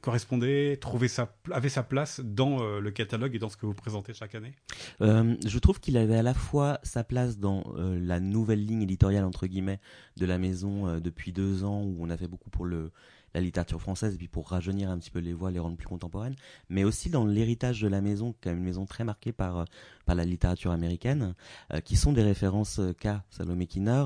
correspondait, 0.01 0.77
trouvait 0.77 1.07
sa, 1.07 1.35
avait 1.51 1.69
sa 1.69 1.83
place 1.83 2.21
dans 2.21 2.79
le 2.79 2.89
catalogue 2.89 3.35
et 3.35 3.39
dans 3.39 3.49
ce 3.49 3.57
que 3.57 3.65
vous 3.65 3.73
présentez 3.73 4.13
chaque 4.13 4.33
année? 4.33 4.53
Je 5.01 5.59
trouve 5.59 5.81
qu'il 5.81 5.97
avait 5.97 6.15
à 6.15 6.23
la 6.23 6.33
fois 6.33 6.79
sa 6.83 7.03
place 7.03 7.37
dans 7.37 7.65
la 7.75 8.21
nouvelle 8.21 8.65
ligne 8.65 8.83
éditoriale 8.83 9.25
entre 9.25 9.45
guillemets 9.45 9.81
de 10.15 10.25
la 10.25 10.37
maison 10.37 11.01
depuis 11.01 11.33
deux 11.33 11.65
ans 11.65 11.83
où 11.83 11.97
on 11.99 12.09
a 12.09 12.15
fait 12.15 12.29
beaucoup 12.29 12.49
pour 12.49 12.63
le 12.63 12.93
la 13.33 13.41
littérature 13.41 13.81
française 13.81 14.15
et 14.15 14.17
puis 14.17 14.27
pour 14.27 14.49
rajeunir 14.49 14.89
un 14.89 14.97
petit 14.97 15.11
peu 15.11 15.19
les 15.19 15.33
voix, 15.33 15.51
les 15.51 15.59
rendre 15.59 15.77
plus 15.77 15.87
contemporaines, 15.87 16.35
mais 16.69 16.83
aussi 16.83 17.09
dans 17.09 17.25
l'héritage 17.25 17.81
de 17.81 17.87
la 17.87 18.01
maison, 18.01 18.33
qui 18.41 18.49
est 18.49 18.51
une 18.51 18.63
maison 18.63 18.85
très 18.85 19.03
marquée 19.03 19.31
par, 19.31 19.59
euh, 19.59 19.65
par 20.05 20.15
la 20.15 20.25
littérature 20.25 20.71
américaine, 20.71 21.35
euh, 21.73 21.81
qui 21.81 21.95
sont 21.95 22.13
des 22.13 22.23
références 22.23 22.79
euh, 22.79 22.93
qu'a 22.93 23.23
Salomé 23.29 23.67
Kinner, 23.67 24.03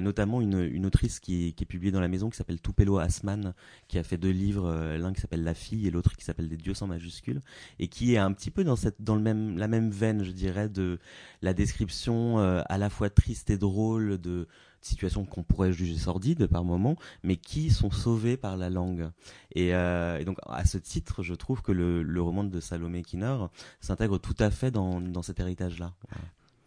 notamment 0.00 0.40
une, 0.40 0.60
une 0.60 0.86
autrice 0.86 1.20
qui, 1.20 1.52
qui, 1.54 1.64
est 1.64 1.66
publiée 1.66 1.92
dans 1.92 2.00
la 2.00 2.08
maison 2.08 2.30
qui 2.30 2.36
s'appelle 2.36 2.60
Tupelo 2.60 2.98
Asman, 2.98 3.54
qui 3.88 3.98
a 3.98 4.02
fait 4.02 4.16
deux 4.16 4.30
livres, 4.30 4.96
l'un 4.96 5.12
qui 5.12 5.20
s'appelle 5.20 5.44
La 5.44 5.54
fille 5.54 5.86
et 5.86 5.90
l'autre 5.90 6.16
qui 6.16 6.24
s'appelle 6.24 6.48
Des 6.48 6.56
dieux 6.56 6.74
sans 6.74 6.86
majuscules, 6.86 7.42
et 7.78 7.88
qui 7.88 8.14
est 8.14 8.18
un 8.18 8.32
petit 8.32 8.50
peu 8.50 8.64
dans, 8.64 8.76
cette, 8.76 9.02
dans 9.02 9.14
le 9.14 9.20
même, 9.20 9.58
la 9.58 9.68
même 9.68 9.90
veine, 9.90 10.24
je 10.24 10.32
dirais, 10.32 10.68
de 10.68 10.98
la 11.42 11.54
description 11.54 12.38
à 12.38 12.78
la 12.78 12.90
fois 12.90 13.10
triste 13.10 13.50
et 13.50 13.58
drôle 13.58 14.18
de 14.18 14.48
situations 14.84 15.24
qu'on 15.24 15.42
pourrait 15.42 15.72
juger 15.72 15.96
sordides 15.96 16.46
par 16.46 16.64
moment, 16.64 16.96
mais 17.22 17.36
qui 17.36 17.70
sont 17.70 17.90
sauvées 17.90 18.36
par 18.36 18.56
la 18.56 18.70
langue. 18.70 19.10
Et, 19.54 19.74
euh, 19.74 20.18
et 20.18 20.24
donc, 20.24 20.38
à 20.46 20.64
ce 20.64 20.78
titre, 20.78 21.22
je 21.22 21.34
trouve 21.34 21.62
que 21.62 21.72
le, 21.72 22.02
le 22.02 22.22
roman 22.22 22.44
de 22.44 22.60
Salomé 22.60 23.02
Kinner 23.02 23.36
s'intègre 23.80 24.18
tout 24.18 24.36
à 24.38 24.50
fait 24.50 24.70
dans, 24.70 25.00
dans 25.00 25.22
cet 25.22 25.40
héritage-là. 25.40 25.94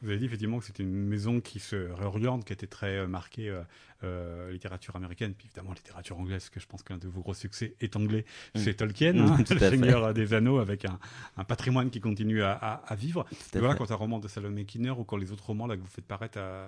Vous 0.01 0.10
avez 0.10 0.19
dit 0.19 0.25
effectivement 0.25 0.60
que 0.60 0.65
c'était 0.65 0.84
une 0.84 1.08
maison 1.08 1.41
qui 1.41 1.60
se 1.60 1.75
réoriente, 1.91 2.45
qui 2.45 2.53
était 2.53 2.67
très 2.67 2.97
euh, 2.97 3.08
marquée 3.08 3.49
euh, 3.49 3.63
euh, 4.03 4.51
littérature 4.51 4.95
américaine, 4.95 5.34
puis 5.34 5.47
évidemment 5.47 5.73
littérature 5.73 6.19
anglaise, 6.19 6.49
que 6.49 6.60
je 6.60 6.67
pense 6.67 6.84
qu'un 6.84 6.99
de 6.99 7.08
vos 7.08 7.21
gros 7.21 7.34
succès 7.34 7.75
est 7.82 7.95
anglais, 7.95 8.23
mm. 8.53 8.60
c'est 8.60 8.75
Tolkien, 8.75 9.13
mm, 9.13 9.19
hein, 9.19 9.38
le 9.49 9.60
Seigneur 9.60 10.13
des 10.13 10.36
Anneaux, 10.36 10.60
avec 10.60 10.86
un, 10.86 10.99
un, 11.36 11.43
patrimoine 11.43 11.89
qui 11.89 11.99
continue 11.99 12.43
à, 12.43 12.51
à, 12.51 12.73
à 12.86 12.95
vivre. 12.95 13.25
Et 13.56 13.60
voilà, 13.60 13.73
quand 13.73 13.89
un 13.89 13.95
roman 13.95 14.19
de 14.19 14.27
Salomé 14.27 14.65
Kinner 14.65 14.91
ou 14.91 15.03
quand 15.03 15.17
les 15.17 15.32
autres 15.32 15.47
romans 15.47 15.65
là, 15.65 15.75
que 15.75 15.82
vous 15.82 15.88
faites 15.88 16.06
paraître 16.06 16.38
à, 16.38 16.67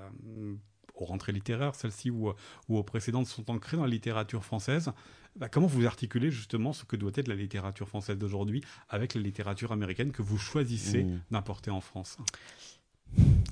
aux 1.01 1.05
rentrées 1.05 1.31
littéraires, 1.31 1.75
celles-ci 1.75 2.09
ou, 2.09 2.29
ou, 2.67 2.77
aux 2.77 2.83
précédentes, 2.83 3.27
sont 3.27 3.49
ancrées 3.49 3.77
dans 3.77 3.83
la 3.83 3.89
littérature 3.89 4.43
française. 4.43 4.91
Bah, 5.35 5.47
comment 5.47 5.67
vous 5.67 5.85
articulez 5.85 6.31
justement 6.31 6.73
ce 6.73 6.83
que 6.83 6.95
doit 6.95 7.12
être 7.15 7.27
la 7.27 7.35
littérature 7.35 7.88
française 7.88 8.17
d'aujourd'hui 8.17 8.63
avec 8.89 9.13
la 9.13 9.21
littérature 9.21 9.71
américaine 9.71 10.12
que 10.12 10.21
vous 10.21 10.38
choisissez 10.38 11.03
mmh. 11.03 11.21
d'importer 11.31 11.71
en 11.71 11.81
France? 11.81 12.17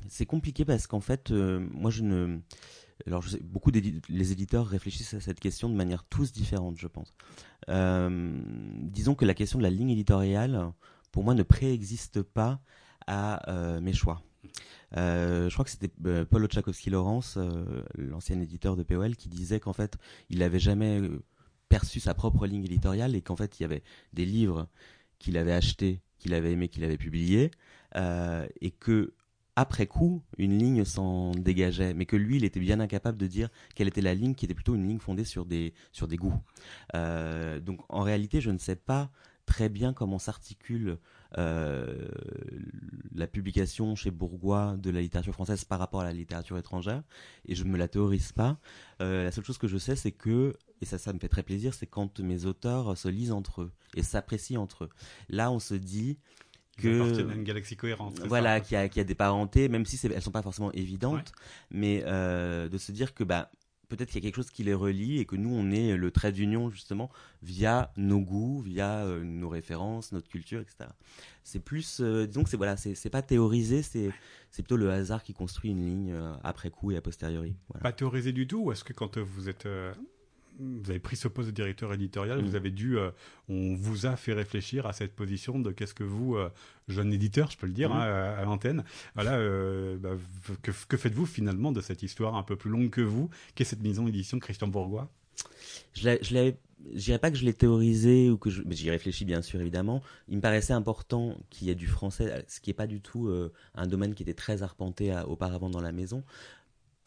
C'est 0.09 0.25
compliqué 0.25 0.65
parce 0.65 0.87
qu'en 0.87 0.99
fait, 0.99 1.31
euh, 1.31 1.65
moi 1.71 1.91
je 1.91 2.03
ne... 2.03 2.39
Alors, 3.05 3.21
je 3.21 3.29
sais, 3.29 3.39
beaucoup 3.43 3.69
les 3.71 4.31
éditeurs 4.31 4.65
réfléchissent 4.65 5.13
à 5.13 5.21
cette 5.21 5.39
question 5.39 5.69
de 5.69 5.75
manière 5.75 6.03
tous 6.03 6.31
différente, 6.31 6.77
je 6.79 6.87
pense. 6.87 7.13
Euh, 7.69 8.41
disons 8.81 9.13
que 9.13 9.23
la 9.23 9.35
question 9.35 9.59
de 9.59 9.63
la 9.63 9.69
ligne 9.69 9.91
éditoriale, 9.91 10.71
pour 11.11 11.23
moi, 11.23 11.35
ne 11.35 11.43
préexiste 11.43 12.23
pas 12.23 12.59
à 13.05 13.51
euh, 13.51 13.79
mes 13.81 13.93
choix. 13.93 14.23
Euh, 14.95 15.49
je 15.49 15.53
crois 15.53 15.65
que 15.65 15.71
c'était 15.71 15.91
euh, 16.05 16.25
Paul 16.25 16.43
Oczakowski-Laurence, 16.45 17.35
euh, 17.37 17.83
l'ancien 17.97 18.39
éditeur 18.39 18.75
de 18.75 18.83
POL, 18.83 19.15
qui 19.15 19.29
disait 19.29 19.59
qu'en 19.59 19.73
fait, 19.73 19.97
il 20.29 20.39
n'avait 20.39 20.59
jamais 20.59 21.01
perçu 21.69 21.99
sa 21.99 22.13
propre 22.13 22.47
ligne 22.47 22.63
éditoriale 22.63 23.15
et 23.15 23.21
qu'en 23.21 23.35
fait, 23.35 23.59
il 23.59 23.63
y 23.63 23.65
avait 23.65 23.83
des 24.13 24.25
livres 24.25 24.67
qu'il 25.19 25.37
avait 25.37 25.53
achetés, 25.53 26.01
qu'il 26.19 26.33
avait 26.33 26.53
aimés, 26.53 26.69
qu'il 26.69 26.83
avait 26.83 26.97
publiés, 26.97 27.51
et 27.95 28.71
que 28.71 29.13
après 29.55 29.87
coup, 29.87 30.21
une 30.37 30.59
ligne 30.59 30.85
s'en 30.85 31.31
dégageait, 31.31 31.95
mais 31.95 32.05
que 32.05 32.15
lui, 32.15 32.37
il 32.37 32.45
était 32.45 32.59
bien 32.59 32.79
incapable 32.79 33.17
de 33.17 33.25
dire 33.25 33.49
quelle 33.73 33.87
était 33.87 34.01
la 34.01 34.13
ligne 34.13 34.35
qui 34.35 34.45
était 34.45 34.53
plutôt 34.53 34.75
une 34.75 34.87
ligne 34.87 34.99
fondée 34.99 35.23
sur 35.23 35.45
des, 35.45 35.73
sur 35.91 36.07
des 36.07 36.15
goûts. 36.15 36.39
donc 36.93 37.81
en 37.89 38.01
réalité, 38.01 38.39
je 38.39 38.51
ne 38.51 38.59
sais 38.59 38.75
pas 38.75 39.09
très 39.47 39.67
bien 39.69 39.93
comment 39.93 40.19
s'articule 40.19 40.99
euh, 41.37 42.07
la 43.13 43.27
publication 43.27 43.95
chez 43.95 44.11
Bourgois 44.11 44.75
de 44.77 44.89
la 44.89 45.01
littérature 45.01 45.33
française 45.33 45.65
par 45.65 45.79
rapport 45.79 46.01
à 46.01 46.03
la 46.03 46.13
littérature 46.13 46.57
étrangère, 46.57 47.03
et 47.45 47.55
je 47.55 47.63
ne 47.63 47.69
me 47.69 47.77
la 47.77 47.87
théorise 47.87 48.31
pas. 48.31 48.59
Euh, 49.01 49.23
la 49.23 49.31
seule 49.31 49.43
chose 49.43 49.57
que 49.57 49.67
je 49.67 49.77
sais, 49.77 49.95
c'est 49.95 50.11
que, 50.11 50.53
et 50.81 50.85
ça, 50.85 50.97
ça 50.97 51.13
me 51.13 51.19
fait 51.19 51.29
très 51.29 51.43
plaisir, 51.43 51.73
c'est 51.73 51.87
quand 51.87 52.19
mes 52.19 52.45
auteurs 52.45 52.97
se 52.97 53.07
lisent 53.07 53.31
entre 53.31 53.63
eux 53.63 53.71
et 53.95 54.03
s'apprécient 54.03 54.61
entre 54.61 54.85
eux. 54.85 54.89
Là, 55.29 55.51
on 55.51 55.59
se 55.59 55.73
dit 55.73 56.17
que 56.77 57.33
une 57.33 57.43
galaxie 57.43 57.75
cohérente. 57.75 58.21
Voilà, 58.25 58.59
qui 58.59 58.75
a, 58.75 58.87
qui 58.87 58.99
a 58.99 59.03
des 59.03 59.15
parentés, 59.15 59.67
même 59.67 59.85
si 59.85 59.99
elles 60.05 60.21
sont 60.21 60.31
pas 60.31 60.43
forcément 60.43 60.71
évidentes, 60.73 61.31
mais 61.71 62.03
euh, 62.05 62.69
de 62.69 62.77
se 62.77 62.91
dire 62.91 63.13
que 63.13 63.23
bah 63.23 63.49
peut-être 63.87 64.09
qu'il 64.09 64.23
y 64.23 64.25
a 64.25 64.27
quelque 64.27 64.35
chose 64.35 64.49
qui 64.49 64.63
les 64.63 64.73
relie 64.73 65.19
et 65.19 65.25
que 65.25 65.35
nous, 65.35 65.53
on 65.53 65.71
est 65.71 65.95
le 65.95 66.11
trait 66.11 66.31
d'union 66.31 66.69
justement 66.69 67.09
via 67.41 67.91
nos 67.97 68.19
goûts, 68.19 68.61
via 68.61 69.05
euh, 69.05 69.23
nos 69.23 69.49
références, 69.49 70.11
notre 70.11 70.27
culture, 70.27 70.59
etc. 70.59 70.89
C'est 71.43 71.59
plus, 71.59 71.99
euh, 72.01 72.27
disons 72.27 72.43
que 72.43 72.49
c'est 72.49 72.57
voilà, 72.57 72.75
pas 73.11 73.21
théorisé, 73.21 73.81
c'est 73.81 74.11
plutôt 74.51 74.77
le 74.77 74.91
hasard 74.91 75.23
qui 75.23 75.33
construit 75.33 75.71
une 75.71 75.85
ligne 75.85 76.11
euh, 76.11 76.33
après 76.43 76.69
coup 76.69 76.91
et 76.91 76.97
a 76.97 77.01
posteriori. 77.01 77.55
Pas 77.81 77.93
théorisé 77.93 78.31
du 78.31 78.47
tout, 78.47 78.65
ou 78.65 78.71
est-ce 78.71 78.83
que 78.83 78.93
quand 78.93 79.17
vous 79.17 79.49
êtes 79.49 79.67
vous 80.59 80.89
avez 80.89 80.99
pris 80.99 81.15
ce 81.15 81.27
poste 81.27 81.49
de 81.49 81.53
directeur 81.53 81.93
éditorial, 81.93 82.41
vous 82.41 82.51
mm. 82.51 82.55
avez 82.55 82.71
dû, 82.71 82.97
euh, 82.97 83.11
on 83.49 83.75
vous 83.75 84.05
a 84.05 84.15
fait 84.15 84.33
réfléchir 84.33 84.85
à 84.85 84.93
cette 84.93 85.15
position 85.15 85.59
de 85.59 85.71
qu'est-ce 85.71 85.93
que 85.93 86.03
vous, 86.03 86.35
euh, 86.35 86.49
jeune 86.87 87.13
éditeur, 87.13 87.51
je 87.51 87.57
peux 87.57 87.67
le 87.67 87.73
dire, 87.73 87.89
mm. 87.89 87.93
hein, 87.93 88.35
à, 88.37 88.43
l'antenne, 88.43 88.83
voilà, 89.15 89.35
euh, 89.35 89.97
bah, 89.97 90.17
que, 90.61 90.71
que 90.87 90.97
faites-vous 90.97 91.25
finalement 91.25 91.71
de 91.71 91.81
cette 91.81 92.03
histoire 92.03 92.35
un 92.35 92.43
peu 92.43 92.55
plus 92.55 92.69
longue 92.69 92.89
que 92.89 93.01
vous, 93.01 93.29
qu'est 93.55 93.65
cette 93.65 93.83
maison 93.83 94.07
édition 94.07 94.39
Christian 94.39 94.67
Bourgois? 94.67 95.09
Je 95.93 96.05
l'avais 96.33 96.57
je 96.93 97.05
dirais 97.05 97.17
pas 97.17 97.31
que 97.31 97.37
je 97.37 97.43
l'ai 97.43 97.55
théorisé 97.55 98.29
ou 98.29 98.37
que 98.37 98.51
je, 98.51 98.61
j'y 98.69 98.91
réfléchis 98.91 99.25
bien 99.25 99.41
sûr 99.41 99.59
évidemment. 99.59 100.03
Il 100.29 100.37
me 100.37 100.41
paraissait 100.41 100.73
important 100.73 101.35
qu'il 101.49 101.67
y 101.67 101.71
ait 101.71 101.75
du 101.75 101.87
français, 101.87 102.45
ce 102.47 102.61
qui 102.61 102.69
est 102.69 102.75
pas 102.75 102.85
du 102.85 103.01
tout 103.01 103.29
un 103.73 103.87
domaine 103.87 104.13
qui 104.13 104.21
était 104.21 104.35
très 104.35 104.61
arpenté 104.61 105.11
auparavant 105.27 105.71
dans 105.71 105.81
la 105.81 105.91
maison 105.91 106.23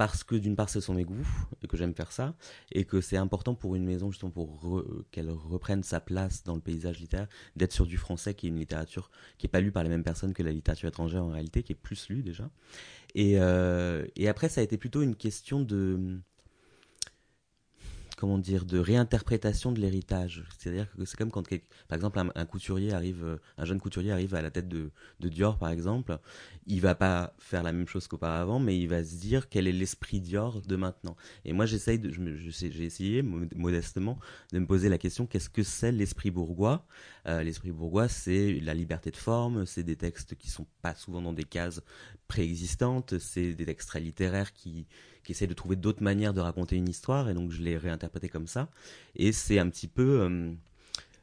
parce 0.01 0.25
que 0.25 0.35
d'une 0.35 0.57
part 0.57 0.71
ce 0.71 0.81
sont 0.81 0.94
mes 0.94 1.05
goûts 1.05 1.29
et 1.63 1.67
que 1.67 1.77
j'aime 1.77 1.94
faire 1.94 2.11
ça 2.11 2.35
et 2.73 2.87
que 2.87 3.03
c'est 3.03 3.19
important 3.19 3.55
pour 3.55 3.77
une 3.77 3.85
maison 3.85 4.11
justement 4.11 4.31
pour 4.31 4.83
qu'elle 5.11 5.29
reprenne 5.29 5.83
sa 5.83 6.01
place 6.01 6.42
dans 6.42 6.55
le 6.55 6.63
paysage 6.63 7.01
littéraire 7.01 7.29
d'être 7.55 7.75
sur 7.75 7.85
du 7.85 7.98
français 7.98 8.33
qui 8.33 8.46
est 8.46 8.48
une 8.48 8.59
littérature 8.59 9.11
qui 9.37 9.46
est 9.46 9.51
pas 9.51 9.61
lue 9.61 9.73
par 9.73 9.83
les 9.83 9.90
mêmes 9.90 10.03
personnes 10.03 10.33
que 10.33 10.42
la 10.42 10.53
littérature 10.53 10.88
étrangère 10.88 11.23
en 11.23 11.29
réalité 11.29 11.63
qui 11.63 11.73
est 11.73 11.77
plus 11.77 12.09
lue 12.09 12.23
déjà. 12.23 12.48
Et, 13.15 13.35
euh, 13.40 14.07
et 14.17 14.31
après 14.31 14.48
ça 14.48 14.63
a 14.63 14.65
été 14.65 14.79
plutôt 14.79 15.03
une 15.03 15.17
question 15.17 15.61
de 15.61 16.19
comment 18.21 18.38
dire, 18.38 18.66
de 18.66 18.79
réinterprétation 18.79 19.73
de 19.73 19.81
l'héritage. 19.81 20.44
C'est-à-dire 20.58 20.87
que 20.94 21.04
c'est 21.06 21.16
comme 21.16 21.31
quand, 21.31 21.48
par 21.88 21.96
exemple, 21.96 22.23
un, 22.35 22.44
couturier 22.44 22.92
arrive, 22.92 23.38
un 23.56 23.64
jeune 23.64 23.81
couturier 23.81 24.12
arrive 24.12 24.35
à 24.35 24.42
la 24.42 24.50
tête 24.50 24.68
de, 24.68 24.90
Dior, 25.21 25.58
par 25.58 25.71
exemple, 25.71 26.18
il 26.66 26.81
va 26.81 26.94
pas 26.94 27.35
faire 27.38 27.62
la 27.62 27.73
même 27.73 27.88
chose 27.88 28.06
qu'auparavant, 28.08 28.58
mais 28.58 28.79
il 28.79 28.88
va 28.88 29.02
se 29.02 29.16
dire 29.16 29.48
quel 29.48 29.66
est 29.66 29.73
l'esprit 29.73 30.21
Dior 30.21 30.60
de 30.60 30.77
maintenant. 30.77 31.16
Et 31.44 31.52
moi, 31.52 31.64
j'essaye 31.64 31.98
de, 31.98 32.10
je, 32.10 32.37
je 32.37 32.50
j'ai 32.50 32.85
essayé 32.85 33.23
modestement 33.23 34.18
de 34.52 34.58
me 34.58 34.66
poser 34.66 34.88
la 34.88 34.98
question 34.98 35.27
qu'est-ce 35.27 35.48
que 35.48 35.62
c'est 35.62 35.92
l'esprit 35.92 36.31
bourgeois? 36.31 36.87
Euh, 37.27 37.42
L'esprit 37.42 37.71
bourgeois, 37.71 38.08
c'est 38.08 38.60
la 38.60 38.75
liberté 38.75 39.10
de 39.10 39.16
forme, 39.16 39.64
c'est 39.64 39.83
des 39.83 39.96
textes 39.96 40.37
qui 40.37 40.50
sont 40.50 40.66
pas 40.83 40.94
souvent 40.94 41.23
dans 41.23 41.33
des 41.33 41.44
cases 41.44 41.81
préexistantes, 42.29 43.18
c'est 43.18 43.54
des 43.54 43.64
textes 43.64 43.88
très 43.88 44.00
littéraires 44.00 44.52
qui 44.52 44.87
qui 45.31 45.33
essaie 45.33 45.46
de 45.46 45.54
trouver 45.54 45.76
d'autres 45.76 46.02
manières 46.02 46.35
de 46.35 46.40
raconter 46.40 46.74
une 46.74 46.88
histoire, 46.88 47.31
et 47.31 47.35
donc 47.35 47.52
je 47.52 47.62
l'ai 47.62 47.76
réinterprété 47.76 48.28
comme 48.28 48.48
ça. 48.48 48.68
Et 49.14 49.31
c'est 49.31 49.60
un 49.60 49.70
petit 49.70 49.87
peu, 49.87 50.22
euh, 50.22 50.52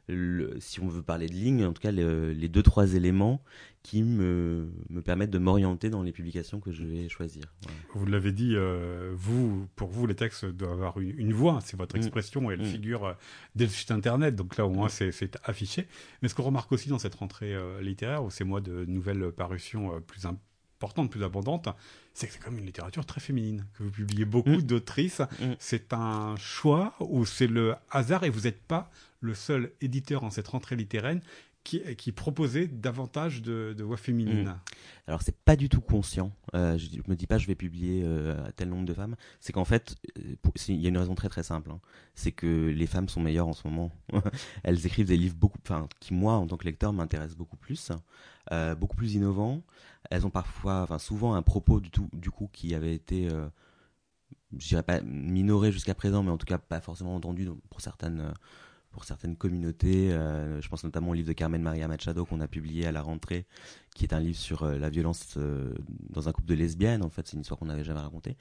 le, 0.08 0.58
si 0.60 0.80
on 0.80 0.88
veut 0.88 1.02
parler 1.02 1.26
de 1.26 1.34
ligne, 1.34 1.66
en 1.66 1.74
tout 1.74 1.82
cas 1.82 1.90
les 1.90 2.48
deux 2.48 2.62
trois 2.62 2.94
éléments 2.94 3.42
qui 3.82 4.02
me, 4.02 4.72
me 4.88 5.02
permettent 5.02 5.30
de 5.30 5.38
m'orienter 5.38 5.90
dans 5.90 6.02
les 6.02 6.12
publications 6.12 6.58
que 6.58 6.72
je 6.72 6.84
vais 6.84 7.10
choisir. 7.10 7.44
Vous 7.92 8.06
l'avez 8.06 8.32
dit, 8.32 8.54
euh, 8.54 9.12
vous, 9.14 9.68
pour 9.76 9.90
vous, 9.90 10.06
les 10.06 10.14
textes 10.14 10.46
doivent 10.46 10.72
avoir 10.72 10.98
une, 10.98 11.34
voix, 11.34 11.60
c'est 11.62 11.76
votre 11.76 11.96
mm. 11.96 12.00
expression, 12.00 12.50
et 12.50 12.54
elle 12.54 12.62
mm. 12.62 12.64
figure 12.64 13.04
euh, 13.04 13.12
dès 13.56 13.64
le 13.64 13.70
site 13.70 13.90
internet, 13.90 14.34
donc 14.34 14.56
là 14.56 14.64
au 14.64 14.70
moins 14.70 14.88
c'est 14.88 15.38
affiché. 15.44 15.86
Mais 16.22 16.30
ce 16.30 16.34
qu'on 16.34 16.44
remarque 16.44 16.72
aussi 16.72 16.88
dans 16.88 16.98
cette 16.98 17.16
rentrée 17.16 17.54
littéraire, 17.82 18.24
ou 18.24 18.30
ces 18.30 18.44
mois 18.44 18.62
de 18.62 18.86
nouvelles 18.86 19.32
parutions 19.32 20.00
plus 20.00 20.24
importantes, 20.24 20.47
importante, 20.78 21.10
plus 21.10 21.24
abondante, 21.24 21.68
c'est 22.14 22.28
que 22.28 22.32
c'est 22.32 22.38
quand 22.38 22.50
même 22.50 22.60
une 22.60 22.66
littérature 22.66 23.04
très 23.04 23.20
féminine, 23.20 23.66
que 23.74 23.82
vous 23.82 23.90
publiez 23.90 24.24
beaucoup 24.24 24.50
mm. 24.50 24.62
d'autrices. 24.62 25.20
Mm. 25.40 25.54
C'est 25.58 25.92
un 25.92 26.36
choix 26.36 26.94
ou 27.00 27.26
c'est 27.26 27.48
le 27.48 27.74
hasard 27.90 28.22
et 28.22 28.30
vous 28.30 28.42
n'êtes 28.42 28.62
pas 28.62 28.90
le 29.20 29.34
seul 29.34 29.72
éditeur 29.80 30.22
en 30.22 30.30
cette 30.30 30.46
rentrée 30.46 30.76
littéraire 30.76 31.18
qui, 31.96 32.12
proposait 32.12 32.66
davantage 32.66 33.42
de, 33.42 33.82
voix 33.82 33.96
féminines. 33.96 34.40
Alors, 34.40 34.58
Alors 35.06 35.22
c'est 35.22 35.36
pas 35.36 35.56
du 35.56 35.68
tout 35.68 35.80
conscient. 35.80 36.32
Euh, 36.54 36.78
je, 36.78 36.88
me 37.08 37.14
dis 37.14 37.26
pas 37.26 37.38
je 37.38 37.46
vais 37.46 37.54
publier 37.54 38.02
euh, 38.04 38.34
tel 38.56 38.68
nombre 38.68 38.86
de 38.86 38.94
femmes. 38.94 39.16
C'est 39.40 39.52
qu'en 39.52 39.64
fait, 39.64 39.96
euh, 40.18 40.34
il 40.68 40.80
y 40.80 40.86
a 40.86 40.88
une 40.88 40.98
raison 40.98 41.14
très 41.14 41.28
très 41.28 41.42
simple. 41.42 41.70
Hein. 41.70 41.80
C'est 42.14 42.32
que 42.32 42.68
les 42.68 42.86
femmes 42.86 43.08
sont 43.08 43.20
meilleures 43.20 43.48
en 43.48 43.52
ce 43.52 43.66
moment. 43.66 43.92
Elles 44.62 44.86
écrivent 44.86 45.08
des 45.08 45.16
livres 45.16 45.36
beaucoup, 45.36 45.58
enfin 45.62 45.88
qui 46.00 46.14
moi 46.14 46.34
en 46.34 46.46
tant 46.46 46.56
que 46.56 46.64
lecteur 46.64 46.92
m'intéressent 46.92 47.36
beaucoup 47.36 47.56
plus, 47.56 47.92
beaucoup 48.78 48.96
plus 48.96 49.14
innovants. 49.14 49.62
Elles 50.10 50.26
ont 50.26 50.30
parfois, 50.30 50.82
enfin 50.82 50.98
souvent 50.98 51.34
un 51.34 51.42
propos 51.42 51.80
du, 51.80 51.90
tout, 51.90 52.08
du 52.12 52.30
coup 52.30 52.48
qui 52.52 52.74
avait 52.74 52.94
été, 52.94 53.28
euh, 53.28 53.48
je 54.56 54.68
dirais 54.68 54.82
pas 54.82 55.00
minoré 55.02 55.70
jusqu'à 55.70 55.94
présent, 55.94 56.22
mais 56.22 56.30
en 56.30 56.38
tout 56.38 56.46
cas 56.46 56.58
pas 56.58 56.80
forcément 56.80 57.14
entendu 57.14 57.48
pour 57.68 57.80
certaines, 57.80 58.32
pour 58.98 59.04
certaines 59.04 59.36
communautés. 59.36 60.12
Euh, 60.12 60.60
je 60.60 60.68
pense 60.68 60.82
notamment 60.82 61.10
au 61.10 61.14
livre 61.14 61.28
de 61.28 61.32
Carmen 61.32 61.62
Maria 61.62 61.86
Machado 61.86 62.24
qu'on 62.24 62.40
a 62.40 62.48
publié 62.48 62.84
à 62.84 62.90
la 62.90 63.00
rentrée, 63.00 63.46
qui 63.94 64.04
est 64.04 64.12
un 64.12 64.18
livre 64.18 64.36
sur 64.36 64.64
euh, 64.64 64.76
la 64.76 64.90
violence 64.90 65.34
euh, 65.36 65.72
dans 66.10 66.28
un 66.28 66.32
couple 66.32 66.48
de 66.48 66.54
lesbiennes. 66.54 67.04
En 67.04 67.08
fait, 67.08 67.24
c'est 67.28 67.34
une 67.34 67.42
histoire 67.42 67.60
qu'on 67.60 67.66
n'avait 67.66 67.84
jamais 67.84 68.00
racontée. 68.00 68.36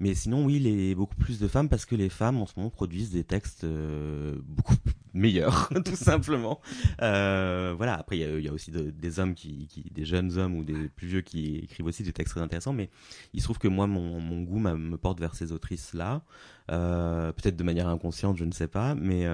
Mais 0.00 0.14
sinon, 0.14 0.44
oui, 0.44 0.56
il 0.56 0.88
y 0.88 0.92
a 0.92 0.94
beaucoup 0.94 1.14
plus 1.14 1.38
de 1.38 1.46
femmes 1.46 1.68
parce 1.68 1.86
que 1.86 1.94
les 1.94 2.08
femmes 2.08 2.38
en 2.38 2.46
ce 2.46 2.54
moment 2.56 2.70
produisent 2.70 3.10
des 3.10 3.22
textes 3.22 3.64
euh, 3.64 4.36
beaucoup 4.44 4.74
meilleurs, 5.14 5.70
tout 5.84 5.94
simplement. 5.94 6.60
Euh, 7.00 7.74
voilà. 7.76 7.94
Après, 7.94 8.18
il 8.18 8.40
y 8.40 8.48
a, 8.48 8.52
aussi 8.52 8.72
des 8.72 9.20
hommes 9.20 9.34
qui, 9.34 9.68
des 9.92 10.04
jeunes 10.04 10.36
hommes 10.36 10.56
ou 10.56 10.64
des 10.64 10.88
plus 10.88 11.06
vieux 11.06 11.20
qui 11.20 11.56
écrivent 11.58 11.86
aussi 11.86 12.02
des 12.02 12.12
textes 12.12 12.34
très 12.34 12.42
intéressants. 12.42 12.72
Mais 12.72 12.90
il 13.32 13.40
se 13.40 13.44
trouve 13.44 13.58
que 13.58 13.68
moi, 13.68 13.86
mon, 13.86 14.20
mon 14.20 14.42
goût 14.42 14.58
me 14.58 14.96
porte 14.96 15.20
vers 15.20 15.36
ces 15.36 15.52
autrices-là, 15.52 16.22
euh, 16.70 17.32
peut-être 17.32 17.56
de 17.56 17.64
manière 17.64 17.88
inconsciente, 17.88 18.36
je 18.36 18.44
ne 18.44 18.52
sais 18.52 18.68
pas, 18.68 18.94
mais 18.96 19.26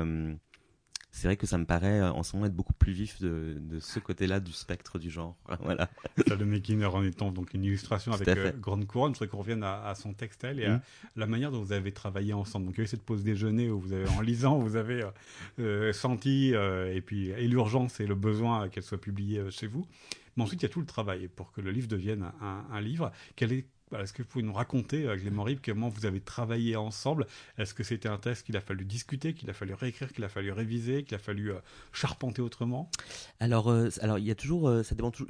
c'est 1.13 1.27
vrai 1.29 1.37
que 1.37 1.47
ça 1.47 1.59
me 1.59 1.65
paraît 1.65 2.01
euh, 2.01 2.13
en 2.13 2.23
ce 2.23 2.37
moment 2.37 2.47
être 2.47 2.55
beaucoup 2.55 2.73
plus 2.73 2.93
vif 2.93 3.21
de, 3.21 3.57
de 3.61 3.81
ce 3.81 3.99
côté-là 3.99 4.39
du 4.41 4.53
spectre 4.53 4.99
du 4.99 5.11
genre. 5.11 5.37
voilà. 5.61 5.89
Salomé 6.27 6.61
Kinner 6.61 6.87
en 6.87 7.03
étant 7.03 7.33
donc 7.33 7.53
une 7.55 7.65
illustration 7.65 8.13
avec 8.13 8.29
euh, 8.29 8.53
Grande 8.59 8.87
Couronne, 8.87 9.15
je 9.15 9.19
voudrais 9.19 9.29
qu'on 9.29 9.39
revienne 9.39 9.65
à, 9.65 9.85
à, 9.85 9.95
son 9.95 10.15
texte 10.15 10.45
elle 10.45 10.61
et 10.61 10.67
à 10.67 10.77
mm. 10.77 10.83
la 11.17 11.27
manière 11.27 11.51
dont 11.51 11.61
vous 11.61 11.73
avez 11.73 11.93
travaillé 11.93 12.33
ensemble. 12.33 12.67
Donc 12.67 12.75
il 12.77 12.79
y 12.79 12.81
a 12.83 12.85
eu 12.85 12.89
cette 12.89 13.03
pause 13.03 13.25
déjeuner 13.25 13.71
où 13.71 13.81
vous 13.81 13.93
avez, 13.93 14.09
en 14.11 14.21
lisant, 14.21 14.59
vous 14.59 14.77
avez 14.77 15.03
euh, 15.03 15.11
euh 15.59 15.93
senti 15.93 16.53
et 16.53 17.01
puis 17.01 17.31
et 17.31 17.49
l'urgence 17.49 18.01
et 18.01 18.07
le 18.07 18.15
besoin 18.15 18.69
qu'elle 18.69 18.85
soit 18.85 19.01
publiée 19.01 19.51
chez 19.51 19.67
vous. 19.67 19.87
Mais 20.37 20.45
ensuite 20.45 20.63
il 20.63 20.65
y 20.65 20.67
a 20.67 20.73
tout 20.73 20.81
le 20.81 20.87
travail 20.87 21.29
pour 21.29 21.53
que 21.53 21.61
le 21.61 21.71
livre 21.73 21.89
devienne 21.89 22.31
un, 22.41 22.65
un 22.71 22.81
livre. 22.81 23.11
Quel 23.35 23.53
est 23.53 23.67
est-ce 23.99 24.13
que 24.13 24.23
vous 24.23 24.29
pouvez 24.29 24.45
nous 24.45 24.53
raconter, 24.53 25.07
euh, 25.07 25.17
Clément 25.17 25.43
Rib, 25.43 25.59
comment 25.65 25.89
vous 25.89 26.07
avez 26.07 26.21
travaillé 26.21 26.77
ensemble? 26.77 27.27
Est-ce 27.59 27.75
que 27.75 27.83
c'était 27.83 28.09
un 28.09 28.19
texte 28.19 28.47
qu'il 28.47 28.57
a 28.57 28.61
fallu 28.61 28.85
discuter, 28.85 29.35
qu'il 29.35 29.51
a 29.51 29.53
fallu 29.53 29.75
réécrire, 29.75 30.13
qu'il 30.13 30.25
a 30.25 30.29
fallu 30.29 30.53
réviser, 30.53 31.03
qu'il 31.05 31.15
a 31.17 31.19
fallu 31.19 31.51
euh, 31.51 31.59
charpenter 31.93 32.43
autrement? 32.43 32.91
Alors, 33.41 33.69
euh, 33.69 33.89
alors 34.01 34.19
il 34.19 34.27
y 34.27 34.31
a 34.31 34.35
toujours, 34.35 34.71
ça 34.85 34.95
dépend 34.95 35.11
tous 35.11 35.27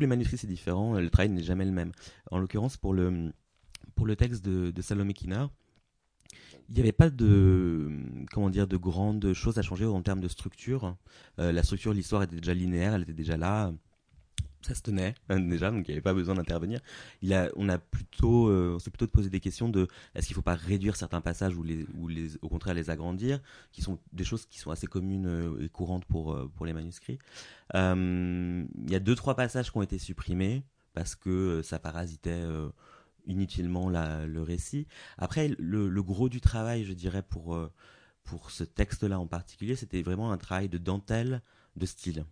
les 0.00 0.06
manuscrits 0.06 0.38
c'est 0.38 0.46
différent, 0.46 0.98
le 0.98 1.10
travail 1.10 1.30
n'est 1.30 1.42
jamais 1.42 1.64
le 1.64 1.72
même. 1.72 1.92
En 2.30 2.38
l'occurrence 2.38 2.76
pour 2.76 2.94
le 2.94 3.32
pour 3.94 4.06
le 4.06 4.16
texte 4.16 4.44
de, 4.44 4.82
Salomé 4.82 5.12
Kinard, 5.12 5.50
il 6.68 6.74
n'y 6.74 6.80
avait 6.80 6.92
pas 6.92 7.10
de 7.10 7.90
comment 8.32 8.50
dire 8.50 8.66
de 8.66 8.76
grandes 8.76 9.32
choses 9.34 9.58
à 9.58 9.62
changer 9.62 9.84
en 9.84 10.02
termes 10.02 10.20
de 10.20 10.28
structure. 10.28 10.96
la 11.38 11.62
structure, 11.62 11.92
l'histoire 11.92 12.22
était 12.22 12.36
déjà 12.36 12.54
linéaire, 12.54 12.94
elle 12.94 13.02
était 13.02 13.12
déjà 13.12 13.36
là 13.36 13.72
ça 14.64 14.74
se 14.74 14.82
tenait 14.82 15.14
déjà, 15.30 15.70
donc 15.70 15.86
il 15.86 15.90
n'y 15.90 15.94
avait 15.94 16.00
pas 16.00 16.14
besoin 16.14 16.34
d'intervenir. 16.34 16.80
On 17.56 17.68
a 17.68 17.78
plutôt, 17.78 18.48
euh, 18.48 18.78
s'est 18.78 18.90
plutôt 18.90 19.06
posé 19.06 19.30
des 19.30 19.40
questions 19.40 19.68
de 19.68 19.88
est-ce 20.14 20.26
qu'il 20.26 20.34
ne 20.34 20.36
faut 20.36 20.42
pas 20.42 20.54
réduire 20.54 20.96
certains 20.96 21.20
passages 21.20 21.56
ou 21.56 21.62
les, 21.62 21.86
au 22.42 22.48
contraire 22.48 22.74
les 22.74 22.90
agrandir, 22.90 23.40
qui 23.72 23.82
sont 23.82 23.98
des 24.12 24.24
choses 24.24 24.46
qui 24.46 24.58
sont 24.58 24.70
assez 24.70 24.86
communes 24.86 25.26
euh, 25.26 25.64
et 25.64 25.68
courantes 25.68 26.04
pour 26.04 26.32
euh, 26.32 26.50
les 26.64 26.72
manuscrits. 26.72 27.18
Il 27.74 28.66
y 28.88 28.94
a 28.94 29.00
deux 29.00 29.14
trois 29.14 29.36
passages 29.36 29.70
qui 29.70 29.76
ont 29.76 29.82
été 29.82 29.98
supprimés 29.98 30.64
parce 30.92 31.14
que 31.14 31.60
ça 31.62 31.78
parasitait 31.78 32.42
inutilement 33.26 33.88
le 33.90 34.42
récit. 34.42 34.86
Après, 35.18 35.50
le, 35.58 36.02
gros 36.02 36.28
du 36.28 36.40
travail, 36.40 36.84
je 36.84 36.92
dirais 36.92 37.22
pour 37.22 38.50
ce 38.50 38.64
texte-là 38.64 39.18
en 39.18 39.26
particulier, 39.26 39.76
c'était 39.76 40.02
vraiment 40.02 40.32
un 40.32 40.38
travail 40.38 40.68
de 40.68 40.78
dentelle, 40.78 41.42
de 41.76 41.86
style 41.86 42.24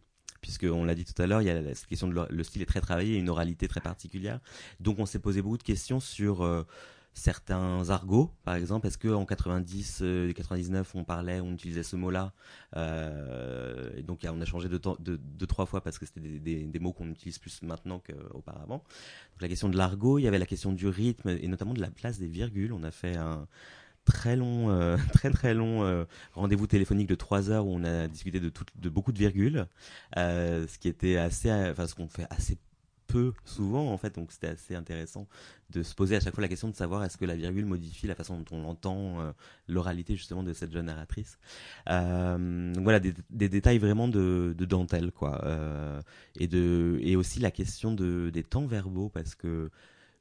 puisqu'on 0.43 0.85
l'a 0.85 0.95
dit 0.95 1.07
tout 1.07 1.21
à 1.23 1.27
l'heure, 1.27 1.41
il 1.41 1.47
y 1.47 1.51
a 1.51 1.75
cette 1.75 1.87
question 1.87 2.09
de 2.09 2.27
le, 2.29 2.45
style 2.45 2.61
est 2.61 2.67
très 2.67 2.83
travaillé, 2.83 3.17
une 3.17 3.31
oralité 3.31 3.69
très 3.69 3.81
particulière. 3.81 4.41
Donc 4.81 4.99
on 4.99 5.07
s'est 5.07 5.21
posé 5.21 5.41
beaucoup 5.41 5.57
de 5.57 5.63
questions 5.63 6.01
sur 6.01 6.43
euh, 6.43 6.67
certains 7.15 7.89
argots, 7.91 8.33
par 8.45 8.57
exemple, 8.57 8.89
est-ce 8.89 8.99
qu'en 8.99 9.25
90, 9.25 10.01
euh, 10.03 10.33
99, 10.33 10.95
on 10.97 11.05
parlait, 11.05 11.41
on 11.41 11.53
utilisait 11.53 11.85
ce 11.85 11.95
mot-là, 11.95 12.33
euh, 12.77 13.93
et 13.97 14.03
donc 14.03 14.27
on 14.29 14.41
a 14.41 14.45
changé 14.45 14.69
de, 14.69 14.81
de, 14.99 15.21
de 15.23 15.47
trois 15.47 15.65
fois 15.65 15.81
parce 15.81 15.99
que 15.99 16.07
c'était 16.07 16.21
des, 16.21 16.41
des, 16.41 16.65
des, 16.65 16.79
mots 16.81 16.93
qu'on 16.93 17.09
utilise 17.09 17.39
plus 17.39 17.63
maintenant 17.63 18.01
qu'auparavant. 18.01 18.79
Donc 18.79 19.43
la 19.43 19.49
question 19.49 19.69
de 19.69 19.77
l'argot, 19.77 20.19
il 20.19 20.23
y 20.23 20.29
avait 20.29 20.41
la 20.41 20.47
question 20.47 20.73
du 20.73 20.89
rythme 20.89 21.29
et 21.29 21.47
notamment 21.47 21.75
de 21.75 21.81
la 21.81 21.91
place 21.91 22.19
des 22.19 22.29
virgules. 22.29 22.73
On 22.73 22.83
a 22.83 22.91
fait 22.91 23.17
un, 23.17 23.47
très 24.05 24.37
long, 24.37 24.71
euh, 24.71 24.97
très 25.13 25.31
très 25.31 25.55
long 25.55 25.85
euh, 25.85 26.05
rendez-vous 26.35 26.67
téléphonique 26.67 27.09
de 27.09 27.15
trois 27.15 27.51
heures 27.51 27.67
où 27.67 27.75
on 27.75 27.85
a 27.85 28.09
discuté 28.09 28.41
de, 28.41 28.89
beaucoup 28.89 29.13
de 29.13 29.19
virgules, 29.19 29.67
euh, 30.17 30.67
ce 30.67 30.79
qui 30.79 30.89
était 30.89 31.17
assez, 31.17 31.53
enfin 31.53 31.87
ce 31.87 31.95
qu'on 31.95 32.09
fait 32.09 32.27
assez 32.31 32.59
peu 33.07 33.33
souvent 33.45 33.93
en 33.93 33.99
fait, 33.99 34.15
donc 34.15 34.33
c'était 34.33 34.49
assez 34.49 34.75
intéressant 34.75 35.27
de 35.71 35.83
se 35.83 35.95
poser 35.95 36.17
à 36.17 36.21
chaque 36.21 36.35
fois 36.35 36.41
la 36.41 36.49
question 36.49 36.69
de 36.69 36.75
savoir 36.75 37.05
est-ce 37.05 37.19
que 37.19 37.27
la 37.27 37.37
virgule 37.37 37.67
modifie 37.67 38.07
la 38.07 38.15
façon 38.15 38.39
dont 38.39 38.57
on 38.57 38.65
entend 38.65 39.35
l'oralité 39.69 40.17
justement 40.17 40.43
de 40.43 40.55
cette 40.55 40.73
jeune 40.73 40.87
narratrice. 40.87 41.39
donc 41.87 42.83
voilà 42.83 43.01
des, 43.01 43.15
détails 43.31 43.79
vraiment 43.79 44.09
de, 44.09 44.55
de 44.57 44.65
dentelle 44.65 45.13
quoi, 45.13 45.45
et 46.39 46.47
de 46.47 46.99
et 47.03 47.17
aussi 47.17 47.41
la 47.41 47.51
question 47.51 47.93
de 47.93 48.31
des 48.33 48.45
temps 48.45 48.67
verbaux 48.67 49.11
parce 49.11 49.35
que 49.35 49.71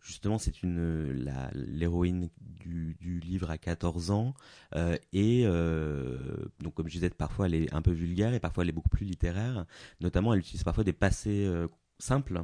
justement 0.01 0.37
c'est 0.37 0.63
une 0.63 1.29
l'héroïne 1.53 2.29
du, 2.39 2.95
du, 2.99 3.19
livre 3.19 3.51
à 3.51 3.57
14 3.57 4.11
ans 4.11 4.33
euh, 4.75 4.97
et 5.13 5.43
euh, 5.45 6.17
donc 6.59 6.73
comme 6.73 6.87
je 6.87 6.93
disais 6.93 7.09
parfois 7.09 7.45
elle 7.45 7.55
est 7.55 7.73
un 7.73 7.81
peu 7.81 7.91
vulgaire 7.91 8.33
et 8.33 8.39
parfois 8.39 8.63
elle 8.63 8.69
est 8.69 8.73
beaucoup 8.73 8.89
plus 8.89 9.05
littéraire 9.05 9.65
notamment 9.99 10.33
elle 10.33 10.39
utilise 10.39 10.63
parfois 10.63 10.83
des 10.83 10.93
passés 10.93 11.45
euh, 11.45 11.67
simples 11.99 12.43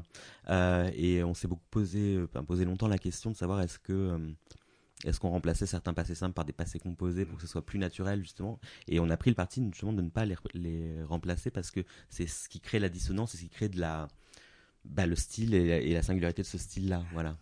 euh, 0.49 0.89
et 0.93 1.23
on 1.23 1.33
s'est 1.33 1.47
beaucoup 1.47 1.65
posé 1.71 2.19
posé 2.47 2.65
longtemps 2.65 2.87
la 2.87 2.99
question 2.99 3.31
de 3.31 3.35
savoir 3.35 3.61
est-ce 3.61 3.79
que 3.79 3.93
euh, 3.93 4.19
est-ce 5.05 5.19
qu'on 5.19 5.29
remplaçait 5.29 5.67
certains 5.67 5.93
passés 5.93 6.15
simples 6.15 6.33
par 6.33 6.45
des 6.45 6.53
passés 6.53 6.79
composés 6.79 7.25
pour 7.25 7.37
que 7.37 7.41
ce 7.41 7.47
soit 7.47 7.65
plus 7.65 7.77
naturel 7.79 8.21
justement 8.21 8.59
Et 8.87 8.99
on 8.99 9.09
a 9.09 9.17
pris 9.17 9.29
le 9.29 9.35
parti 9.35 9.63
justement 9.71 9.93
de 9.93 10.01
ne 10.01 10.09
pas 10.09 10.25
les, 10.25 10.35
les 10.53 11.03
remplacer 11.03 11.51
parce 11.51 11.69
que 11.69 11.81
c'est 12.09 12.25
ce 12.27 12.49
qui 12.49 12.61
crée 12.61 12.79
la 12.79 12.89
dissonance, 12.89 13.31
c'est 13.31 13.37
ce 13.37 13.43
qui 13.43 13.49
crée 13.49 13.69
de 13.69 13.79
la, 13.79 14.07
bah, 14.85 15.05
le 15.05 15.15
style 15.15 15.53
et 15.53 15.67
et 15.89 15.93
la 15.93 16.01
singularité 16.01 16.41
de 16.41 16.47
ce 16.47 16.57
style-là. 16.57 17.03
Voilà. 17.13 17.37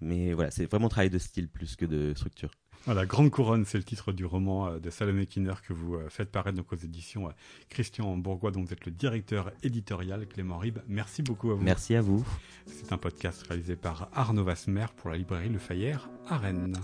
Mais 0.00 0.32
voilà, 0.32 0.50
c'est 0.50 0.66
vraiment 0.66 0.88
travail 0.88 1.10
de 1.10 1.18
style 1.18 1.48
plus 1.48 1.76
que 1.76 1.84
de 1.84 2.14
structure. 2.14 2.50
Voilà, 2.86 3.06
Grande 3.06 3.30
Couronne, 3.30 3.64
c'est 3.64 3.78
le 3.78 3.84
titre 3.84 4.12
du 4.12 4.26
roman 4.26 4.68
euh, 4.68 4.78
de 4.78 4.90
Salomé 4.90 5.26
Kinner 5.26 5.54
que 5.66 5.72
vous 5.72 5.94
euh, 5.94 6.08
faites 6.10 6.30
paraître 6.30 6.58
donc 6.58 6.70
aux 6.70 6.76
éditions 6.76 7.28
euh, 7.28 7.32
Christian 7.70 8.14
Bourgois, 8.18 8.50
dont 8.50 8.62
vous 8.62 8.72
êtes 8.74 8.84
le 8.84 8.92
directeur 8.92 9.52
éditorial, 9.62 10.26
Clément 10.26 10.58
Rib. 10.58 10.80
Merci 10.86 11.22
beaucoup 11.22 11.50
à 11.50 11.54
vous. 11.54 11.62
Merci 11.62 11.94
à 11.94 12.02
vous. 12.02 12.22
C'est 12.66 12.92
un 12.92 12.98
podcast 12.98 13.46
réalisé 13.48 13.76
par 13.76 14.10
Arnaud 14.12 14.44
Vasmer 14.44 14.86
pour 14.96 15.08
la 15.08 15.16
librairie 15.16 15.48
Le 15.48 15.58
Fayère 15.58 16.10
à 16.28 16.36
Rennes. 16.36 16.76